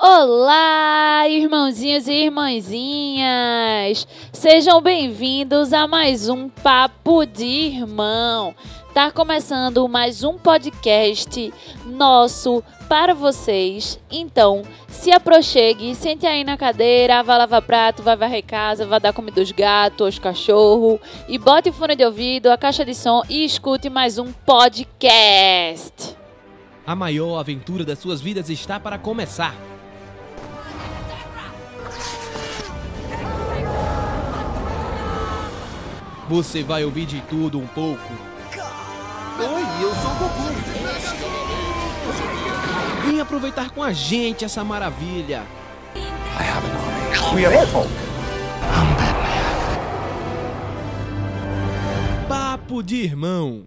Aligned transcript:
Olá, 0.00 1.28
irmãozinhos 1.28 2.06
e 2.06 2.26
irmãzinhas! 2.26 4.06
Sejam 4.32 4.80
bem-vindos 4.80 5.72
a 5.72 5.88
mais 5.88 6.28
um 6.28 6.48
Papo 6.48 7.26
de 7.26 7.44
Irmão. 7.44 8.54
Tá 8.94 9.10
começando 9.10 9.88
mais 9.88 10.22
um 10.22 10.38
podcast 10.38 11.52
nosso 11.84 12.62
para 12.88 13.12
vocês. 13.12 13.98
Então, 14.08 14.62
se 14.86 15.10
aproxime, 15.10 15.96
sente 15.96 16.28
aí 16.28 16.44
na 16.44 16.56
cadeira, 16.56 17.24
vai 17.24 17.36
lavar 17.36 17.62
prato, 17.62 18.00
vai 18.00 18.16
varrer 18.16 18.44
casa, 18.44 18.86
vai 18.86 19.00
dar 19.00 19.12
comida 19.12 19.40
aos 19.40 19.50
gatos, 19.50 20.06
aos 20.06 20.18
cachorros 20.20 21.00
e 21.26 21.36
bote 21.38 21.70
o 21.70 21.72
fone 21.72 21.96
de 21.96 22.04
ouvido, 22.04 22.52
a 22.52 22.56
caixa 22.56 22.84
de 22.84 22.94
som 22.94 23.24
e 23.28 23.44
escute 23.44 23.90
mais 23.90 24.16
um 24.16 24.30
podcast. 24.30 26.16
A 26.86 26.94
maior 26.94 27.40
aventura 27.40 27.84
das 27.84 27.98
suas 27.98 28.20
vidas 28.20 28.48
está 28.48 28.78
para 28.78 28.96
começar. 28.96 29.67
Você 36.28 36.62
vai 36.62 36.84
ouvir 36.84 37.06
de 37.06 37.22
tudo 37.22 37.58
um 37.58 37.66
pouco. 37.66 38.12
Oi, 39.38 39.62
eu 39.82 39.94
sou 39.94 40.10
o 40.10 40.14
Goku. 40.14 40.42
Vem 43.06 43.18
aproveitar 43.20 43.70
com 43.70 43.82
a 43.82 43.92
gente 43.92 44.44
essa 44.44 44.62
maravilha. 44.62 45.42
We 47.34 47.46
are 47.46 47.56
Hulk. 47.56 47.88
Papo 52.28 52.82
de 52.82 52.96
irmão. 52.96 53.64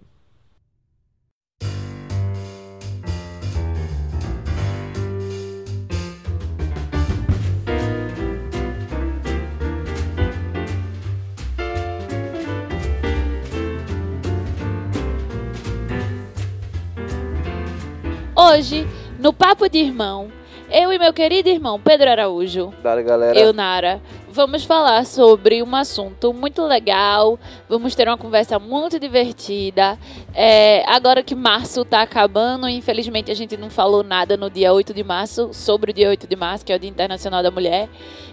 Hoje, 18.44 18.88
no 19.20 19.32
Papo 19.32 19.68
de 19.68 19.78
Irmão, 19.78 20.28
eu 20.68 20.92
e 20.92 20.98
meu 20.98 21.12
querido 21.12 21.48
irmão 21.48 21.78
Pedro 21.78 22.10
Araújo, 22.10 22.74
Dale, 22.82 23.04
galera. 23.04 23.38
eu, 23.38 23.52
Nara, 23.52 24.02
vamos 24.28 24.64
falar 24.64 25.06
sobre 25.06 25.62
um 25.62 25.76
assunto 25.76 26.34
muito 26.34 26.60
legal. 26.62 27.38
Vamos 27.68 27.94
ter 27.94 28.08
uma 28.08 28.18
conversa 28.18 28.58
muito 28.58 28.98
divertida. 28.98 29.96
É, 30.34 30.82
agora 30.88 31.22
que 31.22 31.36
março 31.36 31.84
tá 31.84 32.02
acabando, 32.02 32.68
infelizmente 32.68 33.30
a 33.30 33.34
gente 33.34 33.56
não 33.56 33.70
falou 33.70 34.02
nada 34.02 34.36
no 34.36 34.50
dia 34.50 34.72
8 34.72 34.92
de 34.92 35.04
março, 35.04 35.50
sobre 35.52 35.92
o 35.92 35.94
dia 35.94 36.08
8 36.08 36.26
de 36.26 36.34
março, 36.34 36.64
que 36.64 36.72
é 36.72 36.76
o 36.76 36.80
Dia 36.80 36.90
Internacional 36.90 37.44
da 37.44 37.50
Mulher, 37.50 37.88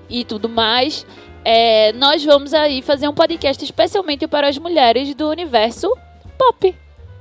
e 0.09 0.25
tudo 0.25 0.49
mais. 0.49 1.05
É, 1.45 1.94
nós 1.94 2.25
vamos 2.25 2.55
aí 2.55 2.81
fazer 2.81 3.07
um 3.07 3.13
podcast 3.13 3.63
especialmente 3.63 4.27
para 4.27 4.49
as 4.49 4.57
mulheres 4.57 5.13
do 5.13 5.29
universo 5.29 5.95
pop. 6.35 6.75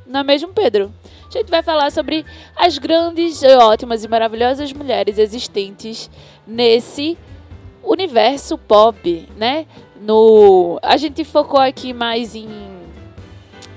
Não 0.06 0.20
é 0.20 0.24
mesmo, 0.24 0.48
Pedro? 0.54 0.90
A 1.28 1.38
gente 1.38 1.50
vai 1.50 1.62
falar 1.62 1.92
sobre 1.92 2.24
as 2.56 2.78
grandes, 2.78 3.42
ótimas 3.42 4.02
e 4.02 4.08
maravilhosas 4.08 4.72
mulheres 4.72 5.18
existentes 5.18 6.10
nesse 6.46 7.18
universo 7.82 8.56
pop, 8.56 9.28
né? 9.36 9.66
No, 10.00 10.78
a 10.82 10.96
gente 10.96 11.24
focou 11.24 11.60
aqui 11.60 11.92
mais 11.92 12.34
em, 12.34 12.48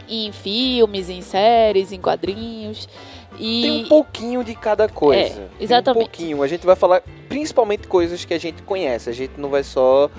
em 0.08 0.32
filmes, 0.32 1.10
em 1.10 1.22
séries, 1.22 1.92
em 1.92 2.00
quadrinhos. 2.00 2.88
E 3.38 3.62
Tem 3.62 3.84
um 3.84 3.88
pouquinho 3.88 4.44
de 4.44 4.56
cada 4.56 4.88
coisa. 4.88 5.22
É, 5.22 5.30
Tem 5.30 5.50
exatamente. 5.60 6.00
um 6.00 6.06
pouquinho. 6.06 6.44
A 6.44 6.48
gente 6.48 6.66
vai 6.66 6.76
falar 6.76 7.02
principalmente 7.28 7.88
coisas 7.88 8.24
que 8.24 8.34
a 8.34 8.40
gente 8.40 8.62
conhece. 8.64 9.10
A 9.10 9.14
gente 9.14 9.34
não 9.38 9.50
vai 9.50 9.64
só. 9.64 10.10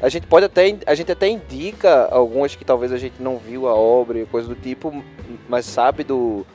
A 0.00 0.08
gente 0.08 0.26
pode 0.26 0.46
até. 0.46 0.76
A 0.86 0.94
gente 0.96 1.12
até 1.12 1.28
indica 1.28 2.08
algumas 2.10 2.56
que 2.56 2.64
talvez 2.64 2.92
a 2.92 2.98
gente 2.98 3.22
não 3.22 3.38
viu 3.38 3.68
a 3.68 3.74
obra 3.74 4.18
e 4.18 4.26
coisa 4.26 4.48
do 4.48 4.54
tipo, 4.54 5.04
mas 5.48 5.66
sabe 5.66 6.02
do, 6.02 6.46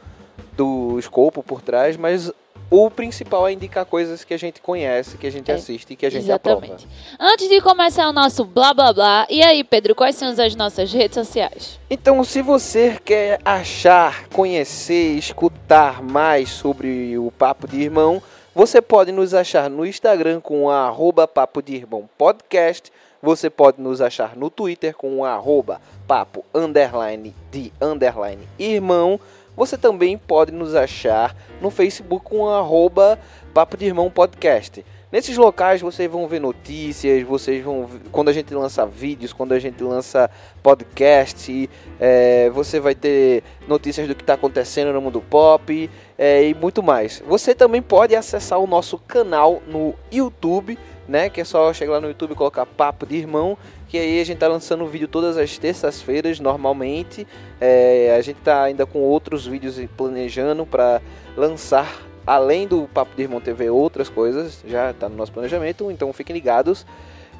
do 0.58 0.98
escopo 1.00 1.42
por 1.44 1.62
trás, 1.62 1.96
mas 1.96 2.32
o 2.70 2.90
principal 2.92 3.48
é 3.48 3.54
indicar 3.54 3.86
coisas 3.86 4.26
que 4.26 4.34
a 4.34 4.38
gente 4.38 4.60
conhece, 4.60 5.18
que 5.18 5.26
a 5.28 5.32
gente 5.32 5.50
É, 5.50 5.54
assiste 5.54 5.92
e 5.94 5.96
que 5.96 6.06
a 6.06 6.10
gente 6.10 6.24
Exatamente. 6.26 6.74
aprova. 6.74 7.32
Antes 7.34 7.48
de 7.48 7.62
começar 7.62 8.10
o 8.10 8.12
nosso 8.12 8.44
blá 8.44 8.74
blá 8.74 8.92
blá, 8.92 9.28
e 9.30 9.42
aí, 9.42 9.64
Pedro, 9.64 9.96
quais 9.96 10.16
são 10.18 10.28
as 10.28 10.56
nossas 10.56 10.92
redes 10.92 11.16
sociais? 11.16 11.80
Então, 11.90 12.22
se 12.26 12.42
você 12.42 13.00
quer 13.06 13.40
achar, 13.46 14.28
conhecer, 14.30 15.16
escutar 15.18 16.02
mais 16.04 16.50
sobre 16.50 17.18
o 17.18 17.32
Papo 17.32 17.68
de 17.68 17.80
Irmão, 17.80 18.22
você 18.54 18.82
pode 18.82 19.12
nos 19.12 19.34
achar 19.34 19.70
no 19.70 19.86
Instagram 19.86 20.42
com 20.42 20.64
o 20.64 20.70
arroba 20.70 21.28
Papo 21.28 21.62
de 21.62 21.76
Irmão 21.76 22.10
Podcast. 22.18 22.92
Você 23.22 23.50
pode 23.50 23.82
nos 23.82 24.02
achar 24.02 24.36
no 24.36 24.50
Twitter 24.50 24.96
com 24.96 25.18
o 25.20 25.26
arroba 25.26 25.80
papo 26.08 26.46
underline 26.54 27.34
de 27.52 27.72
underline 27.82 28.48
irmão. 28.60 29.20
Você 29.58 29.76
também 29.76 30.20
pode 30.20 30.52
nos 30.52 30.76
achar 30.76 31.36
no 31.60 31.72
Facebook 31.72 32.24
com 32.24 32.48
arroba 32.48 33.18
Papo 33.56 33.76
de 33.76 33.86
Irmão 33.86 34.08
Podcast. 34.08 34.86
Nesses 35.12 35.36
locais 35.36 35.82
vocês 35.82 36.12
vão 36.12 36.28
ver 36.28 36.40
notícias, 36.40 37.24
vocês 37.24 37.64
vão 37.64 37.88
ver- 37.88 38.02
quando 38.12 38.30
a 38.30 38.34
gente 38.34 38.54
lança 38.54 38.86
vídeos, 38.86 39.34
quando 39.34 39.54
a 39.54 39.60
gente 39.60 39.82
lança 39.84 40.30
podcast, 40.62 41.68
é, 42.00 42.52
você 42.52 42.80
vai 42.80 42.94
ter 42.94 43.42
notícias 43.68 44.08
do 44.08 44.14
que 44.14 44.22
está 44.22 44.34
acontecendo 44.34 44.94
no 44.94 45.02
mundo 45.02 45.22
pop 45.22 45.90
é, 46.20 46.44
e 46.48 46.54
muito 46.54 46.84
mais. 46.84 47.24
Você 47.26 47.56
também 47.56 47.82
pode 47.82 48.16
acessar 48.16 48.60
o 48.60 48.68
nosso 48.68 49.00
canal 49.00 49.60
no 49.66 49.96
YouTube, 50.12 50.78
né? 51.08 51.30
Que 51.30 51.42
é 51.42 51.44
só 51.46 51.74
chegar 51.74 51.94
lá 51.94 52.02
no 52.02 52.10
YouTube 52.10 52.34
e 52.34 52.36
colocar 52.36 52.66
Papo 52.66 53.06
de 53.06 53.16
Irmão, 53.16 53.58
que 53.88 53.98
aí 53.98 54.20
a 54.20 54.24
gente 54.26 54.38
tá 54.38 54.48
lançando 54.48 54.86
vídeo 54.86 55.08
todas 55.08 55.38
as 55.38 55.58
terças-feiras 55.58 56.40
normalmente. 56.40 57.26
É, 57.60 58.16
a 58.18 58.22
gente 58.22 58.40
tá 58.42 58.64
ainda 58.64 58.86
com 58.86 59.00
outros 59.00 59.46
vídeos 59.46 59.80
planejando 59.96 60.66
para 60.66 61.02
lançar 61.36 62.08
além 62.26 62.68
do 62.68 62.90
Papo 62.94 63.16
de 63.16 63.24
Irmão 63.24 63.40
TV 63.40 63.70
outras 63.70 64.10
coisas, 64.10 64.62
já 64.68 64.94
tá 64.94 65.08
no 65.08 65.16
nosso 65.16 65.32
planejamento, 65.32 65.90
então 65.90 66.12
fiquem 66.12 66.34
ligados. 66.34 66.86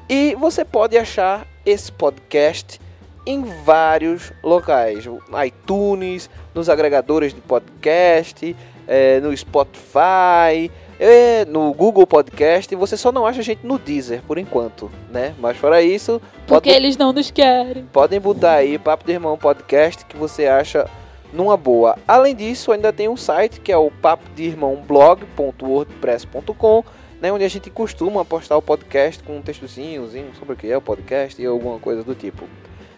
E 0.08 0.34
você 0.36 0.64
pode 0.64 0.96
achar 0.96 1.46
esse 1.66 1.92
podcast 1.92 2.80
em 3.26 3.44
vários 3.62 4.32
locais, 4.42 5.04
iTunes, 5.46 6.30
nos 6.54 6.70
agregadores 6.70 7.34
de 7.34 7.42
podcast, 7.42 8.56
eh, 8.86 9.20
no 9.20 9.36
Spotify, 9.36 10.70
eh, 11.00 11.44
no 11.46 11.72
Google 11.72 12.06
Podcast. 12.06 12.74
Você 12.74 12.96
só 12.96 13.10
não 13.12 13.26
acha 13.26 13.40
a 13.40 13.44
gente 13.44 13.66
no 13.66 13.78
Deezer 13.78 14.22
por 14.26 14.38
enquanto, 14.38 14.90
né? 15.10 15.34
Mas 15.38 15.56
fora 15.56 15.82
isso, 15.82 16.20
Porque 16.46 16.68
pode- 16.70 16.70
eles 16.70 16.96
não 16.96 17.12
nos 17.12 17.30
querem. 17.30 17.84
podem 17.92 18.20
botar 18.20 18.52
aí 18.54 18.78
Papo 18.78 19.04
de 19.04 19.12
Irmão 19.12 19.36
Podcast 19.36 20.04
que 20.06 20.16
você 20.16 20.46
acha 20.46 20.88
numa 21.32 21.56
boa. 21.56 21.96
Além 22.06 22.34
disso, 22.34 22.72
ainda 22.72 22.92
tem 22.92 23.08
um 23.08 23.16
site 23.16 23.60
que 23.60 23.70
é 23.70 23.76
o 23.76 23.90
papo 23.90 24.24
de 24.34 24.44
irmão 24.44 24.76
blog.wordpress.com, 24.86 26.84
né, 27.20 27.32
onde 27.32 27.44
a 27.44 27.48
gente 27.48 27.68
costuma 27.70 28.24
postar 28.24 28.56
o 28.56 28.62
podcast 28.62 29.22
com 29.22 29.36
um 29.36 29.42
textozinho 29.42 30.08
sobre 30.38 30.54
o 30.54 30.56
que 30.56 30.70
é 30.70 30.76
o 30.76 30.80
podcast 30.80 31.40
e 31.40 31.46
alguma 31.46 31.78
coisa 31.78 32.02
do 32.02 32.14
tipo. 32.14 32.44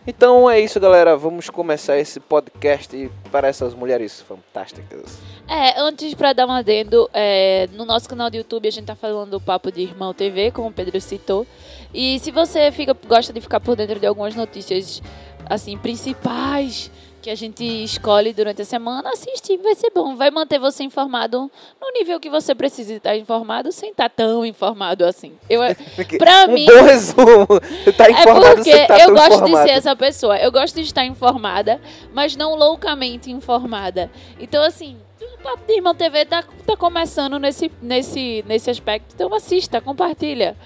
Então 0.06 0.50
é 0.50 0.59
isso, 0.59 0.81
galera. 0.81 1.16
Vamos 1.16 1.50
começar 1.50 1.99
esse 1.99 2.19
podcast 2.19 3.11
para 3.31 3.49
essas 3.49 3.75
mulheres 3.75 4.21
fantásticas. 4.22 5.19
É, 5.47 5.78
antes 5.78 6.15
pra 6.15 6.33
dar 6.33 6.47
um 6.47 6.50
adendo, 6.50 7.09
é, 7.12 7.69
no 7.72 7.84
nosso 7.84 8.09
canal 8.09 8.31
do 8.31 8.37
YouTube 8.37 8.66
a 8.66 8.71
gente 8.71 8.87
tá 8.87 8.94
falando 8.94 9.33
do 9.33 9.41
Papo 9.41 9.71
de 9.71 9.83
Irmão 9.83 10.15
TV, 10.15 10.50
como 10.50 10.69
o 10.69 10.72
Pedro 10.72 11.00
citou. 11.00 11.47
E 11.93 12.19
se 12.21 12.31
você 12.31 12.72
fica, 12.72 12.97
gosta 13.06 13.33
de 13.33 13.41
ficar 13.41 13.61
por 13.61 13.77
dentro 13.77 14.00
de 14.00 14.06
algumas 14.06 14.34
notícias, 14.34 15.03
assim, 15.49 15.77
principais 15.77 16.91
que 17.20 17.31
a 17.31 17.34
gente 17.34 17.64
escolhe 17.64 18.32
durante 18.32 18.62
a 18.62 18.64
semana, 18.64 19.10
assiste, 19.10 19.56
vai 19.58 19.75
ser 19.75 19.91
bom. 19.94 20.16
Vai 20.16 20.31
manter 20.31 20.58
você 20.58 20.82
informado 20.82 21.50
no 21.81 21.92
nível 21.92 22.19
que 22.19 22.31
você 22.31 22.54
precisa 22.54 22.94
estar 22.94 23.16
informado, 23.16 23.70
sem 23.70 23.91
estar 23.91 24.08
tão 24.08 24.44
informado 24.44 25.04
assim. 25.04 25.32
Eu, 25.49 25.61
pra 26.19 26.46
um 26.49 26.55
mim... 26.55 26.67
bom 26.67 26.82
resumo. 26.82 27.46
tá 27.96 28.06
É 28.06 28.12
informado, 28.12 28.55
porque 28.56 28.72
você 28.72 28.87
tá 28.87 28.99
eu 28.99 29.11
gosto 29.14 29.34
informado. 29.34 29.46
de 29.46 29.62
ser 29.62 29.70
essa 29.70 29.96
pessoa. 29.96 30.38
Eu 30.38 30.50
gosto 30.50 30.75
de 30.75 30.82
estar 30.82 31.05
informada, 31.05 31.81
mas 32.12 32.34
não 32.34 32.55
loucamente 32.55 33.31
informada. 33.31 34.11
Então, 34.38 34.62
assim, 34.62 34.96
o 35.20 35.43
Papo 35.43 35.67
de 35.67 35.75
Irmão 35.75 35.94
TV 35.94 36.25
tá, 36.25 36.43
tá 36.67 36.76
começando 36.76 37.38
nesse, 37.38 37.70
nesse, 37.82 38.44
nesse 38.46 38.70
aspecto. 38.70 39.14
Então, 39.14 39.32
assista, 39.34 39.81
compartilha. 39.81 40.56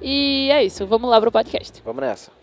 E 0.00 0.50
é 0.50 0.62
isso. 0.64 0.86
Vamos 0.86 1.08
lá 1.08 1.20
pro 1.20 1.32
podcast. 1.32 1.80
Vamos 1.84 2.02
nessa. 2.02 2.41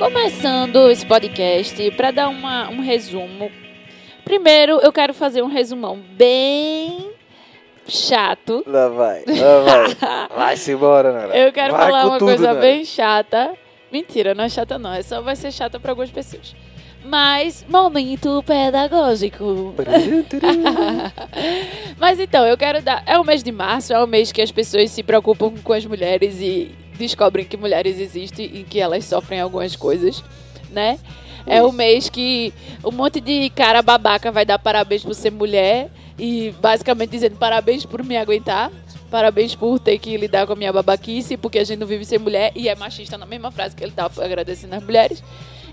Começando 0.00 0.90
esse 0.90 1.04
podcast, 1.04 1.90
para 1.90 2.10
dar 2.10 2.30
uma, 2.30 2.70
um 2.70 2.80
resumo. 2.80 3.52
Primeiro, 4.24 4.80
eu 4.80 4.90
quero 4.90 5.12
fazer 5.12 5.42
um 5.42 5.46
resumão 5.46 6.00
bem 6.12 7.10
chato. 7.86 8.64
Lá 8.66 8.88
vai, 8.88 9.22
lá 9.26 9.60
vai. 9.60 10.28
Vai-se 10.34 10.72
embora, 10.72 11.12
Nara. 11.12 11.36
Eu 11.36 11.52
quero 11.52 11.74
Vai 11.74 11.82
falar 11.82 12.06
uma 12.06 12.18
tudo, 12.18 12.28
coisa 12.28 12.46
Nara. 12.46 12.60
bem 12.60 12.82
chata. 12.82 13.52
Mentira, 13.92 14.34
não 14.34 14.44
é 14.44 14.48
chata 14.48 14.78
não. 14.78 14.94
É 14.94 15.02
só 15.02 15.20
vai 15.20 15.36
ser 15.36 15.52
chata 15.52 15.78
pra 15.78 15.92
algumas 15.92 16.10
pessoas. 16.10 16.56
Mas, 17.04 17.62
momento 17.68 18.42
pedagógico. 18.46 19.74
Mas 22.00 22.18
então, 22.18 22.46
eu 22.46 22.56
quero 22.56 22.80
dar. 22.80 23.02
É 23.04 23.18
o 23.18 23.24
mês 23.24 23.42
de 23.42 23.52
março, 23.52 23.92
é 23.92 24.02
o 24.02 24.06
mês 24.06 24.32
que 24.32 24.40
as 24.40 24.50
pessoas 24.50 24.90
se 24.92 25.02
preocupam 25.02 25.52
com 25.62 25.74
as 25.74 25.84
mulheres 25.84 26.40
e 26.40 26.74
descobrem 27.00 27.44
que 27.44 27.56
mulheres 27.56 27.98
existem 27.98 28.46
e 28.46 28.62
que 28.62 28.78
elas 28.78 29.04
sofrem 29.04 29.40
algumas 29.40 29.74
coisas, 29.74 30.22
né? 30.70 30.98
É 31.46 31.62
o 31.62 31.72
mês 31.72 32.08
que 32.08 32.52
um 32.84 32.92
monte 32.92 33.20
de 33.20 33.50
cara 33.50 33.82
babaca 33.82 34.30
vai 34.30 34.44
dar 34.44 34.58
parabéns 34.58 35.02
por 35.02 35.14
ser 35.14 35.30
mulher 35.30 35.90
e 36.18 36.54
basicamente 36.60 37.10
dizendo 37.10 37.36
parabéns 37.36 37.84
por 37.84 38.04
me 38.04 38.16
aguentar. 38.16 38.70
Parabéns 39.10 39.56
por 39.56 39.80
ter 39.80 39.98
que 39.98 40.16
lidar 40.16 40.46
com 40.46 40.52
a 40.52 40.56
minha 40.56 40.72
babaquice, 40.72 41.36
porque 41.36 41.58
a 41.58 41.64
gente 41.64 41.80
não 41.80 41.86
vive 41.86 42.04
sem 42.04 42.16
mulher 42.16 42.52
e 42.54 42.68
é 42.68 42.76
machista 42.76 43.18
na 43.18 43.26
mesma 43.26 43.50
frase 43.50 43.74
que 43.74 43.82
ele 43.82 43.90
tava 43.90 44.24
agradecendo 44.24 44.76
as 44.76 44.84
mulheres. 44.84 45.20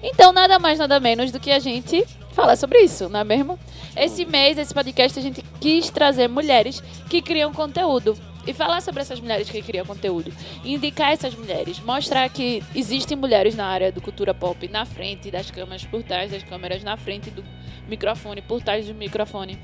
Então, 0.02 0.32
nada 0.32 0.58
mais, 0.58 0.80
nada 0.80 1.00
menos 1.00 1.32
do 1.32 1.40
que 1.40 1.52
a 1.52 1.60
gente 1.60 2.04
falar 2.32 2.56
sobre 2.56 2.80
isso, 2.80 3.10
não 3.10 3.20
é 3.20 3.24
mesmo? 3.24 3.60
Esse 3.96 4.26
mês, 4.26 4.58
esse 4.58 4.74
podcast, 4.74 5.20
a 5.20 5.22
gente 5.22 5.44
quis 5.60 5.90
trazer 5.92 6.28
mulheres 6.28 6.82
que 7.10 7.22
criam 7.22 7.54
conteúdo. 7.54 8.18
E 8.48 8.54
falar 8.54 8.82
sobre 8.82 9.02
essas 9.02 9.20
mulheres 9.20 9.50
que 9.50 9.62
criam 9.62 9.86
conteúdo. 9.86 10.34
Indicar 10.64 11.12
essas 11.12 11.36
mulheres. 11.36 11.80
Mostrar 11.82 12.30
que 12.30 12.64
existem 12.74 13.18
mulheres 13.18 13.56
na 13.56 13.68
área 13.68 13.92
do 13.92 14.02
cultura 14.02 14.34
pop 14.34 14.68
na 14.70 14.86
frente 14.86 15.30
das 15.30 15.52
câmeras, 15.52 15.84
por 15.84 16.02
trás 16.02 16.32
das 16.32 16.44
câmeras, 16.44 16.82
na 16.82 16.96
frente 16.96 17.30
do 17.30 17.44
microfone, 17.88 18.42
por 18.42 18.62
trás 18.64 18.88
do 18.88 18.94
microfone. 18.94 19.60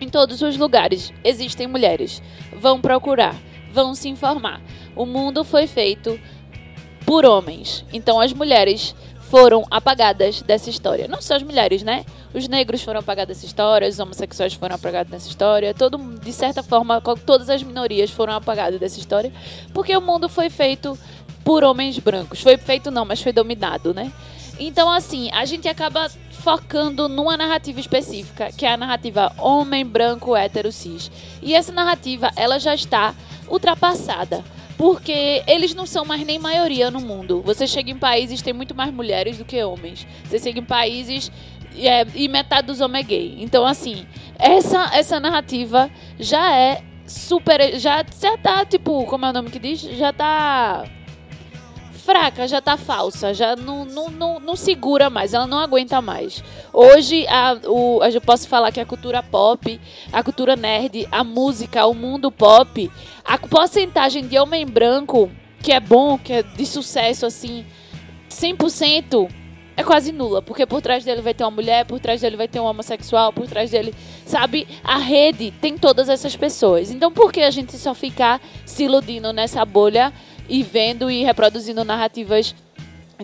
Em 0.00 0.08
todos 0.08 0.42
os 0.42 0.56
lugares 0.56 1.12
existem 1.22 1.66
mulheres. 1.66 2.20
Vão 2.52 2.80
procurar, 2.80 3.36
vão 3.70 3.94
se 3.94 4.08
informar. 4.08 4.60
O 4.96 5.06
mundo 5.06 5.44
foi 5.44 5.66
feito 5.66 6.18
por 7.06 7.24
homens. 7.24 7.84
Então 7.92 8.18
as 8.18 8.32
mulheres 8.32 8.94
foram 9.30 9.64
apagadas 9.70 10.42
dessa 10.42 10.68
história. 10.68 11.06
Não 11.06 11.22
só 11.22 11.36
as 11.36 11.42
mulheres, 11.44 11.84
né? 11.84 12.04
Os 12.34 12.48
negros 12.48 12.82
foram 12.82 12.98
apagados 12.98 13.36
dessa 13.36 13.46
história, 13.46 13.88
os 13.88 13.98
homossexuais 13.98 14.54
foram 14.54 14.74
apagados 14.74 15.10
dessa 15.10 15.28
história, 15.28 15.72
todo, 15.72 15.96
de 16.20 16.32
certa 16.32 16.64
forma, 16.64 17.00
todas 17.24 17.48
as 17.48 17.62
minorias 17.62 18.10
foram 18.10 18.34
apagadas 18.34 18.80
dessa 18.80 18.98
história, 18.98 19.32
porque 19.72 19.96
o 19.96 20.00
mundo 20.00 20.28
foi 20.28 20.50
feito 20.50 20.98
por 21.44 21.62
homens 21.62 21.96
brancos. 22.00 22.40
Foi 22.40 22.56
feito 22.56 22.90
não, 22.90 23.04
mas 23.04 23.22
foi 23.22 23.32
dominado, 23.32 23.94
né? 23.94 24.12
Então, 24.58 24.90
assim, 24.90 25.30
a 25.32 25.44
gente 25.44 25.68
acaba 25.68 26.10
focando 26.32 27.08
numa 27.08 27.36
narrativa 27.36 27.78
específica, 27.78 28.50
que 28.50 28.66
é 28.66 28.72
a 28.72 28.76
narrativa 28.76 29.32
homem 29.38 29.86
branco 29.86 30.34
hétero 30.34 30.72
cis. 30.72 31.10
E 31.40 31.54
essa 31.54 31.70
narrativa, 31.70 32.32
ela 32.34 32.58
já 32.58 32.74
está 32.74 33.14
ultrapassada. 33.48 34.44
Porque 34.80 35.42
eles 35.46 35.74
não 35.74 35.84
são 35.84 36.06
mais 36.06 36.24
nem 36.24 36.38
maioria 36.38 36.90
no 36.90 37.00
mundo. 37.00 37.42
Você 37.42 37.66
chega 37.66 37.90
em 37.90 37.98
países 37.98 38.40
tem 38.40 38.54
muito 38.54 38.74
mais 38.74 38.90
mulheres 38.90 39.36
do 39.36 39.44
que 39.44 39.62
homens. 39.62 40.06
Você 40.24 40.38
chega 40.38 40.58
em 40.58 40.64
países 40.64 41.30
e, 41.76 41.86
é, 41.86 42.06
e 42.14 42.26
metade 42.28 42.68
dos 42.68 42.80
homens 42.80 43.04
é 43.04 43.08
gay. 43.08 43.36
Então, 43.40 43.66
assim, 43.66 44.06
essa, 44.38 44.88
essa 44.94 45.20
narrativa 45.20 45.90
já 46.18 46.56
é 46.56 46.82
super. 47.04 47.78
Já, 47.78 48.02
já 48.18 48.38
tá, 48.38 48.64
tipo, 48.64 49.04
como 49.04 49.26
é 49.26 49.28
o 49.28 49.32
nome 49.34 49.50
que 49.50 49.58
diz? 49.58 49.82
Já 49.82 50.14
tá 50.14 50.86
fraca, 52.10 52.48
já 52.48 52.60
tá 52.60 52.76
falsa, 52.76 53.32
já 53.32 53.54
não, 53.54 53.84
não, 53.84 54.10
não, 54.10 54.40
não 54.40 54.56
segura 54.56 55.08
mais, 55.08 55.32
ela 55.32 55.46
não 55.46 55.60
aguenta 55.60 56.02
mais. 56.02 56.42
Hoje, 56.72 57.24
a, 57.28 57.56
o, 57.66 58.02
eu 58.02 58.20
posso 58.20 58.48
falar 58.48 58.72
que 58.72 58.80
a 58.80 58.84
cultura 58.84 59.22
pop, 59.22 59.80
a 60.12 60.20
cultura 60.20 60.56
nerd, 60.56 61.06
a 61.12 61.22
música, 61.22 61.86
o 61.86 61.94
mundo 61.94 62.32
pop, 62.32 62.90
a 63.24 63.38
porcentagem 63.38 64.26
de 64.26 64.36
homem 64.36 64.66
branco, 64.66 65.30
que 65.62 65.70
é 65.70 65.78
bom, 65.78 66.18
que 66.18 66.32
é 66.32 66.42
de 66.42 66.66
sucesso, 66.66 67.26
assim, 67.26 67.64
100%, 68.28 69.30
é 69.76 69.84
quase 69.84 70.10
nula, 70.10 70.42
porque 70.42 70.66
por 70.66 70.82
trás 70.82 71.04
dele 71.04 71.22
vai 71.22 71.32
ter 71.32 71.44
uma 71.44 71.52
mulher, 71.52 71.86
por 71.86 72.00
trás 72.00 72.20
dele 72.20 72.36
vai 72.36 72.48
ter 72.48 72.58
um 72.58 72.64
homossexual, 72.64 73.32
por 73.32 73.46
trás 73.46 73.70
dele, 73.70 73.94
sabe? 74.26 74.66
A 74.82 74.98
rede 74.98 75.52
tem 75.52 75.78
todas 75.78 76.08
essas 76.08 76.34
pessoas. 76.36 76.90
Então, 76.90 77.12
por 77.12 77.32
que 77.32 77.40
a 77.40 77.50
gente 77.50 77.78
só 77.78 77.94
ficar 77.94 78.40
se 78.66 78.84
iludindo 78.84 79.32
nessa 79.32 79.64
bolha 79.64 80.12
e 80.50 80.62
vendo 80.62 81.10
e 81.10 81.22
reproduzindo 81.22 81.84
narrativas 81.84 82.54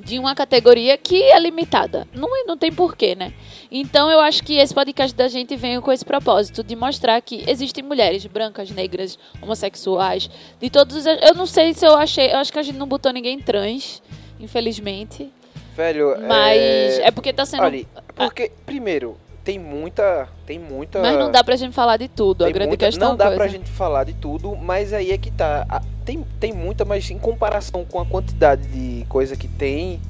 de 0.04 0.18
uma 0.18 0.34
categoria 0.34 0.96
que 0.96 1.22
é 1.22 1.38
limitada? 1.40 2.06
Não, 2.14 2.28
é- 2.36 2.44
não 2.44 2.56
tem 2.56 2.70
porquê, 2.70 3.14
né? 3.14 3.32
Então, 3.70 4.10
eu 4.10 4.20
acho 4.20 4.42
que 4.42 4.54
esse 4.58 4.72
podcast 4.72 5.14
da 5.16 5.26
gente 5.26 5.56
veio 5.56 5.82
com 5.82 5.90
esse 5.90 6.04
propósito 6.04 6.62
de 6.62 6.76
mostrar 6.76 7.20
que 7.20 7.44
existem 7.48 7.82
mulheres 7.82 8.24
brancas, 8.26 8.70
negras, 8.70 9.18
homossexuais, 9.42 10.30
de 10.60 10.70
todos 10.70 10.96
os. 10.96 11.06
Eu 11.06 11.34
não 11.34 11.46
sei 11.46 11.74
se 11.74 11.84
eu 11.86 11.96
achei. 11.96 12.30
Eu 12.32 12.36
acho 12.36 12.52
que 12.52 12.58
a 12.58 12.62
gente 12.62 12.76
não 12.78 12.86
botou 12.86 13.12
ninguém 13.12 13.38
trans, 13.40 14.02
infelizmente. 14.38 15.30
Velho, 15.74 16.14
Mas 16.26 16.58
é... 16.98 17.08
é 17.08 17.10
porque 17.10 17.32
tá 17.32 17.44
sendo. 17.44 17.62
Olha, 17.64 17.84
porque, 18.14 18.50
primeiro, 18.64 19.16
tem 19.44 19.58
muita... 19.58 20.28
Tem 20.46 20.58
muita... 20.58 21.00
Mas 21.00 21.18
não 21.18 21.30
dá 21.30 21.42
pra 21.44 21.54
gente 21.56 21.74
falar 21.74 21.96
de 21.98 22.08
tudo. 22.08 22.44
A 22.44 22.46
tem 22.46 22.54
grande 22.54 22.68
muita- 22.68 22.86
questão 22.86 23.10
Não 23.10 23.16
dá 23.16 23.24
coisa. 23.26 23.38
pra 23.38 23.48
gente 23.48 23.70
falar 23.70 24.04
de 24.04 24.14
tudo, 24.14 24.56
mas 24.56 24.92
aí 24.92 25.10
é 25.10 25.18
que 25.18 25.30
tá. 25.30 25.66
A- 25.68 25.82
Tem, 26.06 26.24
tem 26.40 26.52
muita, 26.54 26.84
mas 26.84 27.10
em 27.10 27.18
comparação 27.18 27.84
com 27.84 28.00
a 28.00 28.06
quantidade 28.06 28.62
de 28.68 29.04
coisa 29.06 29.36
que 29.36 29.48
tem, 29.48 30.00